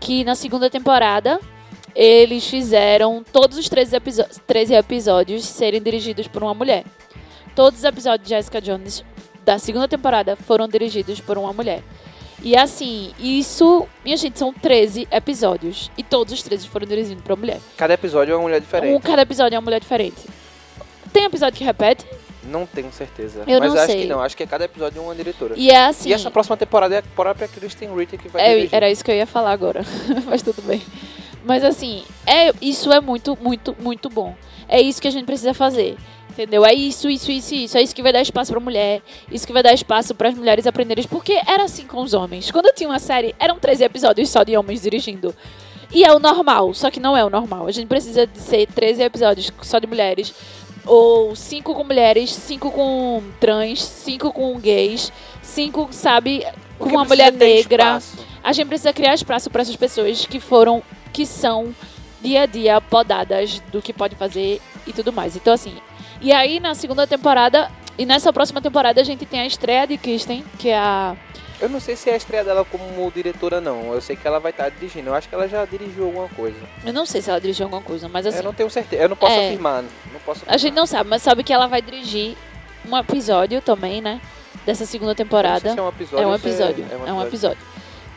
que 0.00 0.24
na 0.24 0.34
segunda 0.34 0.68
temporada 0.68 1.38
eles 1.94 2.46
fizeram 2.48 3.24
todos 3.32 3.58
os 3.58 3.68
13, 3.68 3.96
episo- 3.96 4.26
13 4.46 4.74
episódios 4.74 5.44
serem 5.44 5.80
dirigidos 5.82 6.26
por 6.28 6.42
uma 6.42 6.54
mulher. 6.54 6.84
Todos 7.54 7.80
os 7.80 7.84
episódios 7.84 8.28
de 8.28 8.34
Jessica 8.34 8.60
Jones 8.60 9.04
da 9.44 9.58
segunda 9.58 9.88
temporada 9.88 10.36
foram 10.36 10.68
dirigidos 10.68 11.20
por 11.20 11.38
uma 11.38 11.52
mulher. 11.52 11.82
E 12.42 12.56
assim, 12.56 13.12
isso, 13.18 13.86
minha 14.04 14.16
gente, 14.16 14.38
são 14.38 14.52
13 14.52 15.08
episódios. 15.10 15.90
E 15.98 16.02
todos 16.02 16.32
os 16.32 16.42
13 16.42 16.68
foram 16.68 16.86
dirigidos 16.86 17.22
por 17.22 17.32
uma 17.32 17.36
mulher. 17.38 17.60
Cada 17.76 17.94
episódio 17.94 18.32
é 18.32 18.36
uma 18.36 18.42
mulher 18.42 18.60
diferente. 18.60 18.94
Um, 18.94 19.00
cada 19.00 19.22
episódio 19.22 19.56
é 19.56 19.58
uma 19.58 19.64
mulher 19.64 19.80
diferente. 19.80 20.16
Tem 21.12 21.24
episódio 21.24 21.58
que 21.58 21.64
repete, 21.64 22.04
Não 22.44 22.64
tenho 22.64 22.90
certeza. 22.92 23.42
Eu 23.46 23.58
Mas 23.60 23.72
não 23.74 23.78
acho 23.80 23.92
sei. 23.92 24.02
que 24.02 24.06
não. 24.06 24.20
Acho 24.22 24.36
que 24.36 24.46
cada 24.46 24.64
episódio 24.64 24.98
é 24.98 25.02
uma 25.02 25.14
diretora. 25.14 25.54
e 25.56 25.68
é 25.70 25.86
assim. 25.86 26.08
E 26.10 26.12
essa 26.12 26.30
próxima 26.30 26.56
temporada 26.56 26.94
é 26.94 26.98
a 26.98 27.02
própria 27.02 27.48
Kristen 27.48 27.94
Ritter 27.94 28.18
que 28.18 28.28
vai 28.28 28.42
É, 28.42 28.48
dirigir. 28.54 28.74
era 28.74 28.90
isso 28.90 29.04
que 29.04 29.10
eu 29.10 29.16
ia 29.16 29.26
falar 29.26 29.52
agora, 29.52 29.82
mas 30.24 30.40
tudo 30.42 30.62
bem. 30.62 30.80
Mas 31.44 31.64
assim, 31.64 32.04
é, 32.26 32.52
isso 32.60 32.92
é 32.92 33.00
muito, 33.00 33.36
muito, 33.40 33.74
muito 33.80 34.08
bom. 34.08 34.34
É 34.68 34.80
isso 34.80 35.00
que 35.00 35.08
a 35.08 35.10
gente 35.10 35.24
precisa 35.26 35.52
fazer. 35.52 35.96
Entendeu? 36.38 36.64
É 36.64 36.72
isso, 36.72 37.10
isso, 37.10 37.32
isso, 37.32 37.52
isso. 37.52 37.76
É 37.76 37.82
isso 37.82 37.92
que 37.92 38.00
vai 38.00 38.12
dar 38.12 38.22
espaço 38.22 38.52
pra 38.52 38.60
mulher. 38.60 39.02
Isso 39.28 39.44
que 39.44 39.52
vai 39.52 39.60
dar 39.60 39.74
espaço 39.74 40.14
para 40.14 40.28
as 40.28 40.36
mulheres 40.36 40.68
aprenderem. 40.68 41.04
Porque 41.08 41.32
era 41.44 41.64
assim 41.64 41.84
com 41.84 42.00
os 42.00 42.14
homens. 42.14 42.48
Quando 42.52 42.66
eu 42.66 42.72
tinha 42.72 42.88
uma 42.88 43.00
série, 43.00 43.34
eram 43.40 43.58
13 43.58 43.82
episódios 43.82 44.30
só 44.30 44.44
de 44.44 44.56
homens 44.56 44.82
dirigindo. 44.82 45.34
E 45.92 46.04
é 46.04 46.14
o 46.14 46.20
normal, 46.20 46.72
só 46.74 46.92
que 46.92 47.00
não 47.00 47.16
é 47.16 47.24
o 47.24 47.30
normal. 47.30 47.66
A 47.66 47.72
gente 47.72 47.88
precisa 47.88 48.24
de 48.24 48.38
ser 48.38 48.68
13 48.68 49.02
episódios 49.02 49.52
só 49.62 49.80
de 49.80 49.88
mulheres. 49.88 50.32
Ou 50.86 51.34
5 51.34 51.74
com 51.74 51.82
mulheres, 51.82 52.30
5 52.30 52.70
com 52.70 53.20
trans, 53.40 53.82
5 53.82 54.32
com 54.32 54.56
gays, 54.60 55.12
5, 55.42 55.88
sabe, 55.90 56.46
com 56.78 56.90
uma 56.90 57.04
mulher 57.04 57.32
negra. 57.32 58.00
A 58.44 58.52
gente 58.52 58.68
precisa 58.68 58.92
criar 58.92 59.14
espaço 59.14 59.50
para 59.50 59.62
essas 59.62 59.74
pessoas 59.74 60.24
que 60.24 60.38
foram, 60.38 60.84
que 61.12 61.26
são 61.26 61.74
dia 62.22 62.42
a 62.42 62.46
dia 62.46 62.80
podadas 62.80 63.60
do 63.72 63.82
que 63.82 63.92
pode 63.92 64.14
fazer 64.14 64.62
e 64.86 64.92
tudo 64.92 65.12
mais. 65.12 65.34
Então, 65.34 65.52
assim. 65.52 65.74
E 66.20 66.32
aí, 66.32 66.58
na 66.58 66.74
segunda 66.74 67.06
temporada, 67.06 67.70
e 67.96 68.06
nessa 68.06 68.32
próxima 68.32 68.60
temporada, 68.60 69.00
a 69.00 69.04
gente 69.04 69.26
tem 69.26 69.40
a 69.40 69.46
estreia 69.46 69.86
de 69.86 69.96
Kristen, 69.96 70.44
que 70.58 70.68
é 70.68 70.78
a. 70.78 71.16
Eu 71.60 71.68
não 71.68 71.80
sei 71.80 71.96
se 71.96 72.08
é 72.08 72.14
a 72.14 72.16
estreia 72.16 72.44
dela 72.44 72.64
como 72.64 73.10
diretora, 73.10 73.60
não. 73.60 73.92
Eu 73.92 74.00
sei 74.00 74.14
que 74.14 74.26
ela 74.26 74.38
vai 74.38 74.52
estar 74.52 74.68
dirigindo. 74.68 75.10
Eu 75.10 75.14
acho 75.14 75.28
que 75.28 75.34
ela 75.34 75.48
já 75.48 75.64
dirigiu 75.64 76.04
alguma 76.04 76.28
coisa. 76.28 76.56
Eu 76.86 76.92
não 76.92 77.04
sei 77.04 77.20
se 77.20 77.30
ela 77.30 77.40
dirigiu 77.40 77.66
alguma 77.66 77.82
coisa, 77.82 78.08
mas 78.08 78.26
assim. 78.26 78.38
eu 78.38 78.44
não 78.44 78.54
tenho 78.54 78.70
certeza. 78.70 79.02
Eu 79.02 79.08
não 79.08 79.16
posso 79.16 79.32
é. 79.32 79.48
afirmar. 79.48 79.82
Não 79.82 80.20
posso 80.20 80.38
afirmar. 80.38 80.54
A 80.54 80.56
gente 80.56 80.74
não 80.74 80.86
sabe, 80.86 81.10
mas 81.10 81.20
sabe 81.22 81.42
que 81.42 81.52
ela 81.52 81.66
vai 81.66 81.82
dirigir 81.82 82.36
um 82.88 82.96
episódio 82.96 83.60
também, 83.60 84.00
né? 84.00 84.20
Dessa 84.64 84.86
segunda 84.86 85.16
temporada. 85.16 85.72
se 85.72 85.78
é 85.78 85.82
um 85.82 85.88
episódio. 85.88 86.22
É 86.22 86.26
um 86.26 86.30
ou 86.30 86.38
se 86.38 86.48
episódio. 86.48 86.86
É 87.06 87.12
um 87.12 87.22
episódio. 87.22 87.58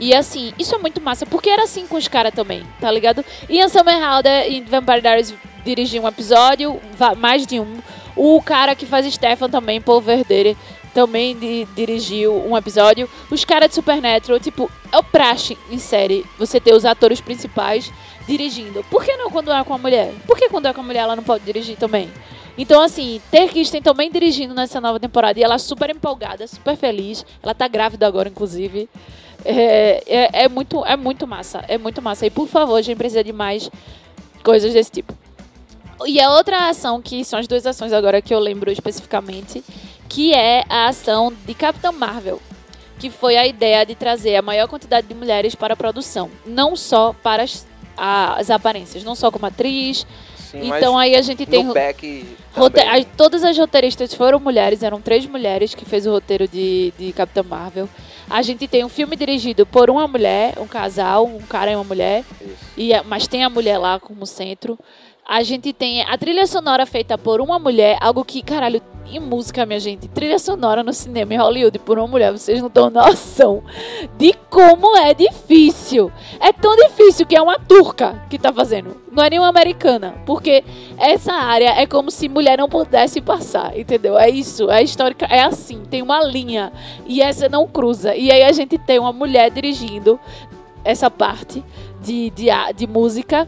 E 0.02 0.16
assim, 0.16 0.52
isso 0.58 0.74
é 0.74 0.80
muito 0.80 1.00
massa, 1.00 1.28
porque 1.28 1.48
era 1.48 1.62
assim 1.64 1.86
com 1.86 1.96
os 1.96 2.08
caras 2.08 2.34
também, 2.34 2.64
tá 2.80 2.90
ligado? 2.90 3.24
Ian 3.48 3.70
Somerhalder 3.70 4.52
em 4.52 4.64
Vampire 4.64 5.00
Diaries 5.00 5.34
dirigiu 5.64 6.02
um 6.02 6.08
episódio, 6.08 6.82
mais 7.18 7.46
de 7.46 7.60
um. 7.60 7.78
O 8.16 8.42
cara 8.42 8.74
que 8.76 8.88
faz 8.88 9.06
Stefan 9.14 9.48
também, 9.48 9.80
Paul 9.80 10.02
Verdere, 10.02 10.58
também 10.92 11.38
di- 11.38 11.68
dirigiu 11.76 12.34
um 12.34 12.58
episódio. 12.58 13.08
Os 13.30 13.46
caras 13.46 13.70
de 13.70 13.76
Supernatural, 13.76 14.40
tipo, 14.40 14.72
é 14.92 14.98
o 14.98 15.04
praxe 15.04 15.56
em 15.70 15.78
série 15.78 16.26
você 16.38 16.60
ter 16.60 16.74
os 16.74 16.84
atores 16.84 17.22
principais 17.22 17.94
dirigindo. 18.28 18.84
Por 18.90 19.06
que 19.06 19.16
não 19.16 19.30
quando 19.30 19.52
é 19.52 19.64
com 19.64 19.74
a 19.76 19.78
mulher? 19.78 20.12
Por 20.26 20.36
que 20.36 20.50
quando 20.50 20.66
é 20.66 20.74
com 20.74 20.82
a 20.82 20.84
mulher 20.84 21.02
ela 21.02 21.16
não 21.16 21.24
pode 21.24 21.44
dirigir 21.46 21.78
também? 21.78 22.10
Então, 22.58 22.82
assim, 22.82 23.22
ter 23.30 23.48
Kristen 23.50 23.82
também 23.82 24.12
dirigindo 24.12 24.54
nessa 24.56 24.82
nova 24.82 25.00
temporada 25.00 25.40
e 25.40 25.44
ela 25.44 25.58
super 25.60 25.90
empolgada, 25.92 26.46
super 26.48 26.76
feliz. 26.76 27.24
Ela 27.42 27.54
tá 27.54 27.68
grávida 27.68 28.06
agora, 28.08 28.28
inclusive. 28.28 28.90
É, 29.44 30.04
é, 30.06 30.44
é 30.44 30.50
muito, 30.50 30.86
é 30.86 30.96
muito 30.96 31.28
massa. 31.28 31.64
É 31.68 31.78
muito 31.78 32.02
massa. 32.02 32.26
E 32.26 32.30
por 32.30 32.48
favor, 32.48 32.76
a 32.76 32.82
gente 32.82 32.98
precisa 32.98 33.24
de 33.24 33.34
mais 33.34 33.70
coisas 34.44 34.74
desse 34.74 34.92
tipo. 34.92 35.14
E 36.06 36.20
a 36.20 36.32
outra 36.34 36.70
ação, 36.70 37.02
que 37.02 37.24
são 37.24 37.40
as 37.40 37.48
duas 37.48 37.66
ações 37.66 37.94
agora 37.94 38.22
que 38.22 38.34
eu 38.34 38.40
lembro 38.40 38.72
especificamente, 38.72 39.64
que 40.10 40.34
é 40.34 40.64
a 40.68 40.88
ação 40.88 41.32
de 41.46 41.54
Capitã 41.54 41.92
Marvel, 41.92 42.42
que 43.00 43.10
foi 43.10 43.38
a 43.38 43.46
ideia 43.46 43.86
de 43.86 43.96
trazer 43.96 44.36
a 44.36 44.42
maior 44.42 44.68
quantidade 44.68 45.08
de 45.08 45.14
mulheres 45.14 45.56
para 45.56 45.74
a 45.74 45.78
produção, 45.78 46.30
não 46.46 46.76
só 46.76 47.14
para 47.14 47.44
as, 47.44 47.68
as 47.96 48.50
aparências, 48.50 49.04
não 49.04 49.16
só 49.16 49.32
como 49.32 49.46
atriz. 49.46 50.06
Sim, 50.38 50.72
então 50.76 50.98
aí 50.98 51.16
a 51.16 51.22
gente 51.22 51.46
tem 51.46 51.64
no 51.64 51.74
back 51.74 52.26
Rote- 52.56 52.76
também. 52.82 53.00
as- 53.02 53.08
todas 53.18 53.44
as 53.44 53.58
roteiristas 53.58 54.14
foram 54.14 54.40
mulheres, 54.40 54.84
eram 54.84 55.00
três 55.02 55.26
mulheres 55.26 55.74
que 55.76 55.86
fez 55.86 56.06
o 56.06 56.12
roteiro 56.12 56.48
de, 56.48 56.94
de 56.98 57.12
Capitã 57.14 57.44
Marvel. 57.44 57.88
A 58.30 58.42
gente 58.42 58.68
tem 58.68 58.84
um 58.86 58.90
filme 58.90 59.16
dirigido 59.16 59.66
por 59.66 59.90
uma 59.90 60.08
mulher, 60.08 60.54
um 60.60 60.68
casal, 60.68 61.26
um 61.26 61.40
cara 61.42 61.72
e 61.72 61.76
uma 61.76 61.84
mulher, 61.84 62.24
Isso. 62.42 62.56
e, 62.78 62.94
a- 62.94 63.04
mas 63.04 63.28
tem 63.28 63.44
a 63.44 63.50
mulher 63.50 63.78
lá 63.78 64.00
como 64.00 64.26
centro. 64.26 64.78
A 65.28 65.44
gente 65.44 65.72
tem 65.72 66.02
a 66.02 66.18
trilha 66.18 66.46
sonora 66.48 66.86
feita 66.86 67.18
por 67.18 67.40
uma 67.42 67.58
mulher, 67.60 67.98
algo 68.02 68.26
que, 68.26 68.42
caralho, 68.42 68.82
em 69.06 69.20
música, 69.20 69.66
minha 69.66 69.80
gente, 69.80 70.08
trilha 70.08 70.40
sonora 70.40 70.84
no 70.84 70.94
cinema 70.94 71.34
em 71.34 71.38
Hollywood 71.38 71.80
por 71.80 71.98
uma 71.98 72.08
mulher, 72.08 72.32
vocês 72.32 72.62
não 72.62 72.70
dão 72.70 72.90
noção 72.90 73.64
de 74.18 74.34
como 74.50 74.96
é 74.98 75.14
difícil. 75.14 76.12
É 76.40 76.52
tão 76.52 76.76
difícil 76.76 77.26
que 77.26 77.36
é 77.36 77.42
uma 77.42 77.60
turca 77.60 78.22
que 78.30 78.38
tá 78.38 78.52
fazendo, 78.52 78.96
não 79.12 79.24
é 79.24 79.30
nenhuma 79.30 79.50
americana, 79.50 80.16
porque 80.26 80.64
essa 80.98 81.34
área 81.34 81.80
é 81.80 81.86
como 81.86 82.10
se 82.12 82.30
mulher 82.30 82.58
não 82.58 82.70
pudesse 82.70 83.22
passar, 83.22 83.78
entendeu? 83.78 84.18
É 84.18 84.30
isso, 84.30 84.70
é 84.70 84.82
histórica, 84.82 85.26
é 85.26 85.42
assim, 85.44 85.84
tem 85.90 86.02
uma 86.02 86.24
linha 86.24 86.72
e 87.06 87.22
essa 87.22 87.50
não 87.50 87.68
cruza. 87.68 88.16
E 88.16 88.32
aí 88.32 88.44
a 88.44 88.52
gente 88.52 88.78
tem 88.78 89.00
uma 89.00 89.14
mulher 89.14 89.52
dirigindo 89.52 90.20
essa 90.84 91.10
parte 91.10 91.64
de, 92.02 92.30
de, 92.32 92.48
de 92.76 92.88
música. 92.88 93.48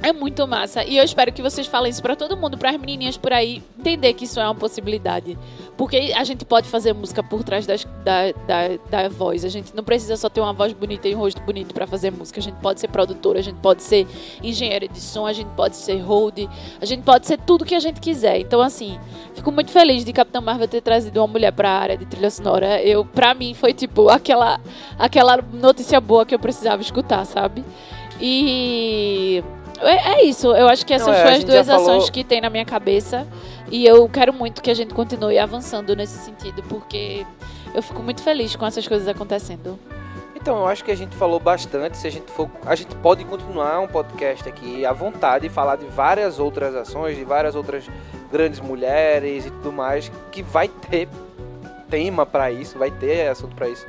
É 0.00 0.12
muito 0.12 0.46
massa. 0.46 0.84
E 0.84 0.96
eu 0.96 1.02
espero 1.02 1.32
que 1.32 1.42
vocês 1.42 1.66
falem 1.66 1.90
isso 1.90 2.00
pra 2.00 2.14
todo 2.14 2.36
mundo, 2.36 2.56
para 2.56 2.70
as 2.70 2.76
menininhas 2.78 3.16
por 3.16 3.32
aí 3.32 3.60
entender 3.76 4.12
que 4.14 4.26
isso 4.26 4.38
é 4.38 4.44
uma 4.44 4.54
possibilidade. 4.54 5.36
Porque 5.76 6.12
a 6.16 6.22
gente 6.22 6.44
pode 6.44 6.68
fazer 6.68 6.92
música 6.92 7.20
por 7.20 7.42
trás 7.42 7.66
das- 7.66 7.84
da, 8.04 8.30
da, 8.46 8.76
da 9.02 9.08
voz. 9.08 9.44
A 9.44 9.48
gente 9.48 9.74
não 9.74 9.82
precisa 9.82 10.16
só 10.16 10.28
ter 10.28 10.40
uma 10.40 10.52
voz 10.52 10.72
bonita 10.72 11.08
e 11.08 11.16
um 11.16 11.18
rosto 11.18 11.40
bonito 11.42 11.74
pra 11.74 11.84
fazer 11.84 12.12
música. 12.12 12.38
A 12.38 12.42
gente 12.42 12.54
pode 12.58 12.78
ser 12.78 12.86
produtora, 12.88 13.40
a 13.40 13.42
gente 13.42 13.56
pode 13.56 13.82
ser 13.82 14.06
engenheira 14.40 14.86
de 14.86 15.00
som, 15.00 15.26
a 15.26 15.32
gente 15.32 15.48
pode 15.56 15.74
ser 15.76 15.98
hold, 15.98 16.46
a 16.80 16.84
gente 16.84 17.02
pode 17.02 17.26
ser 17.26 17.36
tudo 17.38 17.64
que 17.64 17.74
a 17.74 17.80
gente 17.80 18.00
quiser. 18.00 18.38
Então, 18.38 18.60
assim, 18.60 19.00
fico 19.34 19.50
muito 19.50 19.72
feliz 19.72 20.04
de 20.04 20.12
Capitão 20.12 20.40
Marvel 20.40 20.68
ter 20.68 20.80
trazido 20.80 21.18
uma 21.20 21.26
mulher 21.26 21.50
pra 21.52 21.70
área 21.70 21.96
de 21.96 22.06
trilha 22.06 22.30
sonora. 22.30 22.80
Eu, 22.82 23.04
pra 23.04 23.34
mim, 23.34 23.52
foi 23.52 23.74
tipo 23.74 24.08
aquela, 24.08 24.60
aquela 24.96 25.38
notícia 25.52 26.00
boa 26.00 26.24
que 26.24 26.34
eu 26.34 26.38
precisava 26.38 26.80
escutar, 26.82 27.24
sabe? 27.24 27.64
E 28.20 29.42
é, 29.82 30.20
é 30.20 30.24
isso. 30.24 30.48
Eu 30.54 30.68
acho 30.68 30.84
que 30.84 30.92
essas 30.94 31.08
é, 31.08 31.14
foram 31.18 31.30
as 31.30 31.36
gente 31.36 31.46
duas 31.46 31.66
já 31.66 31.72
falou- 31.74 31.90
ações 31.96 32.10
que 32.10 32.24
tem 32.24 32.40
na 32.40 32.50
minha 32.50 32.64
cabeça. 32.64 33.26
E 33.70 33.84
eu 33.86 34.08
quero 34.08 34.32
muito 34.32 34.62
que 34.62 34.70
a 34.70 34.74
gente 34.74 34.94
continue 34.94 35.38
avançando 35.38 35.94
nesse 35.94 36.18
sentido, 36.18 36.62
porque 36.64 37.26
eu 37.74 37.82
fico 37.82 38.02
muito 38.02 38.22
feliz 38.22 38.56
com 38.56 38.64
essas 38.66 38.86
coisas 38.88 39.06
acontecendo. 39.06 39.78
Então, 40.34 40.56
eu 40.60 40.66
acho 40.68 40.84
que 40.84 40.90
a 40.90 40.96
gente 40.96 41.14
falou 41.16 41.38
bastante. 41.38 41.98
Se 41.98 42.06
a 42.06 42.10
gente 42.10 42.30
for, 42.30 42.48
a 42.64 42.74
gente 42.74 42.94
pode 42.96 43.24
continuar 43.24 43.80
um 43.80 43.88
podcast 43.88 44.48
aqui 44.48 44.86
à 44.86 44.92
vontade 44.92 45.46
e 45.46 45.50
falar 45.50 45.76
de 45.76 45.86
várias 45.86 46.38
outras 46.38 46.74
ações, 46.74 47.16
de 47.16 47.24
várias 47.24 47.54
outras 47.54 47.84
grandes 48.32 48.60
mulheres 48.60 49.46
e 49.46 49.50
tudo 49.50 49.72
mais, 49.72 50.10
que 50.30 50.42
vai 50.42 50.68
ter 50.68 51.08
tema 51.90 52.24
pra 52.24 52.50
isso, 52.52 52.78
vai 52.78 52.90
ter 52.90 53.28
assunto 53.28 53.54
pra 53.54 53.68
isso. 53.68 53.86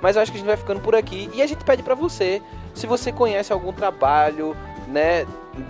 Mas 0.00 0.16
eu 0.16 0.22
acho 0.22 0.32
que 0.32 0.36
a 0.36 0.40
gente 0.40 0.48
vai 0.48 0.56
ficando 0.56 0.80
por 0.80 0.94
aqui 0.94 1.30
e 1.32 1.40
a 1.40 1.46
gente 1.46 1.64
pede 1.64 1.82
pra 1.82 1.94
você, 1.94 2.42
se 2.74 2.86
você 2.86 3.12
conhece 3.12 3.52
algum 3.52 3.72
trabalho, 3.72 4.56
né, 4.92 5.26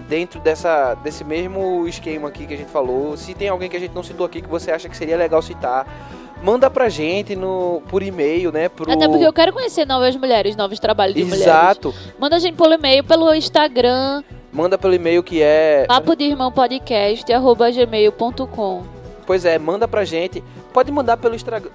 dentro 0.09 0.41
dessa 0.41 0.95
desse 0.95 1.25
mesmo 1.25 1.87
esquema 1.87 2.29
aqui 2.29 2.47
que 2.47 2.55
a 2.55 2.57
gente 2.57 2.70
falou, 2.70 3.16
se 3.16 3.35
tem 3.35 3.49
alguém 3.49 3.68
que 3.70 3.77
a 3.77 3.81
gente 3.81 3.95
não 3.95 4.03
citou 4.03 4.27
aqui 4.27 4.43
que 4.43 4.49
você 4.49 4.70
acha 4.70 4.89
que 4.89 4.97
seria 4.97 5.16
legal 5.16 5.41
citar, 5.41 5.87
manda 6.43 6.68
pra 6.68 6.89
gente 6.89 7.35
no 7.37 7.83
por 7.89 8.03
e-mail, 8.03 8.53
né, 8.53 8.68
pro 8.68 8.91
Até 8.91 9.09
porque 9.09 9.27
eu 9.27 9.33
quero 9.33 9.53
conhecer 9.53 9.87
novas 9.87 10.16
mulheres, 10.16 10.57
novos 10.57 10.79
trabalhos 10.79 11.14
de 11.14 11.25
mulheres. 11.25 11.47
Exato. 11.47 11.95
Manda 12.18 12.37
a 12.37 12.39
gente 12.39 12.57
pelo 12.57 12.75
e-mail, 12.75 13.05
pelo 13.05 13.35
Instagram, 13.35 14.23
Manda 14.53 14.77
pelo 14.77 14.93
e-mail 14.93 15.23
que 15.23 15.41
é. 15.41 15.87
papo 15.89 16.14
de 16.14 16.25
irmão 16.25 16.53
podcast, 16.53 17.33
arroba 17.33 17.70
gmail.com. 17.70 18.83
Pois 19.27 19.47
é, 19.47 19.59
manda 19.59 19.89
pra 19.89 20.05
gente. 20.05 20.45
Pode 20.73 20.91
mandar 20.91 21.16
pelo 21.16 21.35
Instagram. 21.35 21.70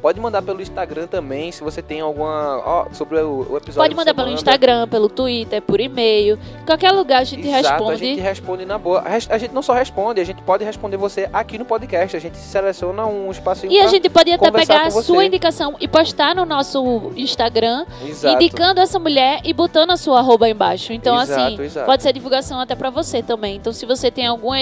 Pode 0.00 0.20
mandar 0.20 0.42
pelo 0.42 0.62
Instagram 0.62 1.06
também, 1.06 1.50
se 1.50 1.62
você 1.62 1.82
tem 1.82 2.00
alguma. 2.00 2.62
Ó, 2.64 2.86
sobre 2.92 3.18
o, 3.20 3.56
episódio. 3.56 3.74
Pode 3.74 3.94
mandar 3.94 4.14
pelo 4.14 4.28
manda. 4.28 4.38
Instagram, 4.38 4.88
pelo 4.88 5.08
Twitter, 5.08 5.60
por 5.62 5.80
e-mail. 5.80 6.38
Qualquer 6.64 6.92
lugar 6.92 7.20
a 7.20 7.24
gente 7.24 7.46
Exato, 7.46 7.68
responde. 7.68 7.92
a 7.92 7.96
gente 7.96 8.20
responde 8.20 8.64
na 8.64 8.78
boa. 8.78 9.02
A 9.04 9.38
gente 9.38 9.52
não 9.52 9.62
só 9.62 9.72
responde, 9.72 10.20
a 10.20 10.24
gente 10.24 10.42
pode 10.42 10.64
responder 10.64 10.96
você 10.96 11.28
aqui 11.32 11.58
no 11.58 11.64
podcast. 11.64 12.16
A 12.16 12.20
gente 12.20 12.36
seleciona 12.36 13.06
um 13.06 13.30
espacinho 13.30 13.72
E 13.72 13.78
a 13.78 13.86
gente 13.86 14.08
pode 14.08 14.30
até 14.32 14.50
pegar 14.50 14.86
a 14.86 14.90
sua 14.90 15.24
indicação 15.24 15.76
e 15.80 15.88
postar 15.88 16.34
no 16.34 16.44
nosso 16.44 17.12
Instagram, 17.16 17.86
Exato. 18.06 18.34
indicando 18.34 18.80
essa 18.80 18.98
mulher 18.98 19.40
e 19.44 19.52
botando 19.52 19.90
a 19.90 19.96
sua 19.96 20.18
arroba 20.18 20.48
embaixo. 20.48 20.92
Então, 20.92 21.20
Exato, 21.20 21.62
assim, 21.62 21.84
pode 21.84 22.02
ser 22.02 22.12
divulgação 22.12 22.60
até 22.60 22.74
pra 22.74 22.90
você 22.90 23.22
também. 23.22 23.56
Então, 23.56 23.72
se 23.72 23.86
você 23.86 24.10
tem 24.10 24.26
alguma, 24.26 24.56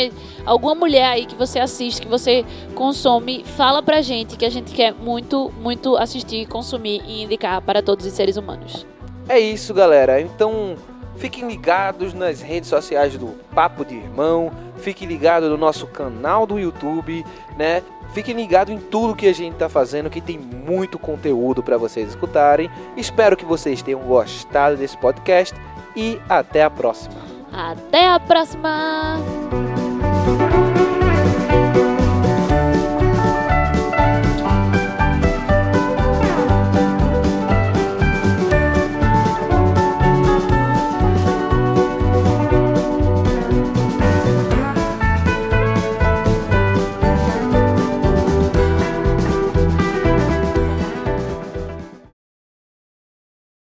alguma 0.47 0.75
mulher 0.75 1.07
aí 1.07 1.27
que 1.27 1.35
você 1.35 1.59
assiste, 1.59 2.01
que 2.01 2.09
você 2.09 2.45
consome, 2.75 3.34
fala 3.43 3.83
pra 3.83 4.03
gente 4.03 4.37
que 4.37 4.45
a 4.45 4.51
gente 4.51 4.73
quer 4.73 4.93
muito, 4.93 5.51
muito 5.61 5.97
assistir, 5.97 6.47
consumir 6.47 7.03
e 7.07 7.25
indicar 7.25 7.61
para 7.63 7.83
todos 7.83 8.07
os 8.07 8.13
seres 8.13 8.37
humanos. 8.37 8.87
É 9.29 9.41
isso, 9.41 9.73
galera. 9.73 10.21
Então, 10.21 10.77
fiquem 11.17 11.49
ligados 11.49 12.13
nas 12.13 12.41
redes 12.43 12.69
sociais 12.69 13.17
do 13.17 13.29
Papo 13.55 13.85
de 13.85 13.95
Irmão. 13.95 14.53
Fiquem 14.77 15.09
ligados 15.09 15.49
no 15.49 15.57
nosso 15.57 15.87
canal 15.87 16.47
do 16.47 16.59
YouTube, 16.59 17.25
né? 17.57 17.83
Fiquem 18.13 18.35
ligados 18.35 18.73
em 18.73 18.79
tudo 18.79 19.17
que 19.17 19.27
a 19.27 19.33
gente 19.33 19.57
tá 19.57 19.69
fazendo, 19.69 20.09
que 20.09 20.21
tem 20.21 20.39
muito 20.39 20.99
conteúdo 20.99 21.63
para 21.63 21.77
vocês 21.77 22.11
escutarem. 22.11 22.71
Espero 22.97 23.37
que 23.37 23.45
vocês 23.45 23.83
tenham 23.83 24.01
gostado 24.01 24.77
desse 24.77 24.97
podcast 24.97 25.55
e 25.97 26.21
até 26.29 26.63
a 26.63 26.71
próxima. 26.71 27.17
Até 27.53 28.09
a 28.09 28.21
próxima! 28.21 29.19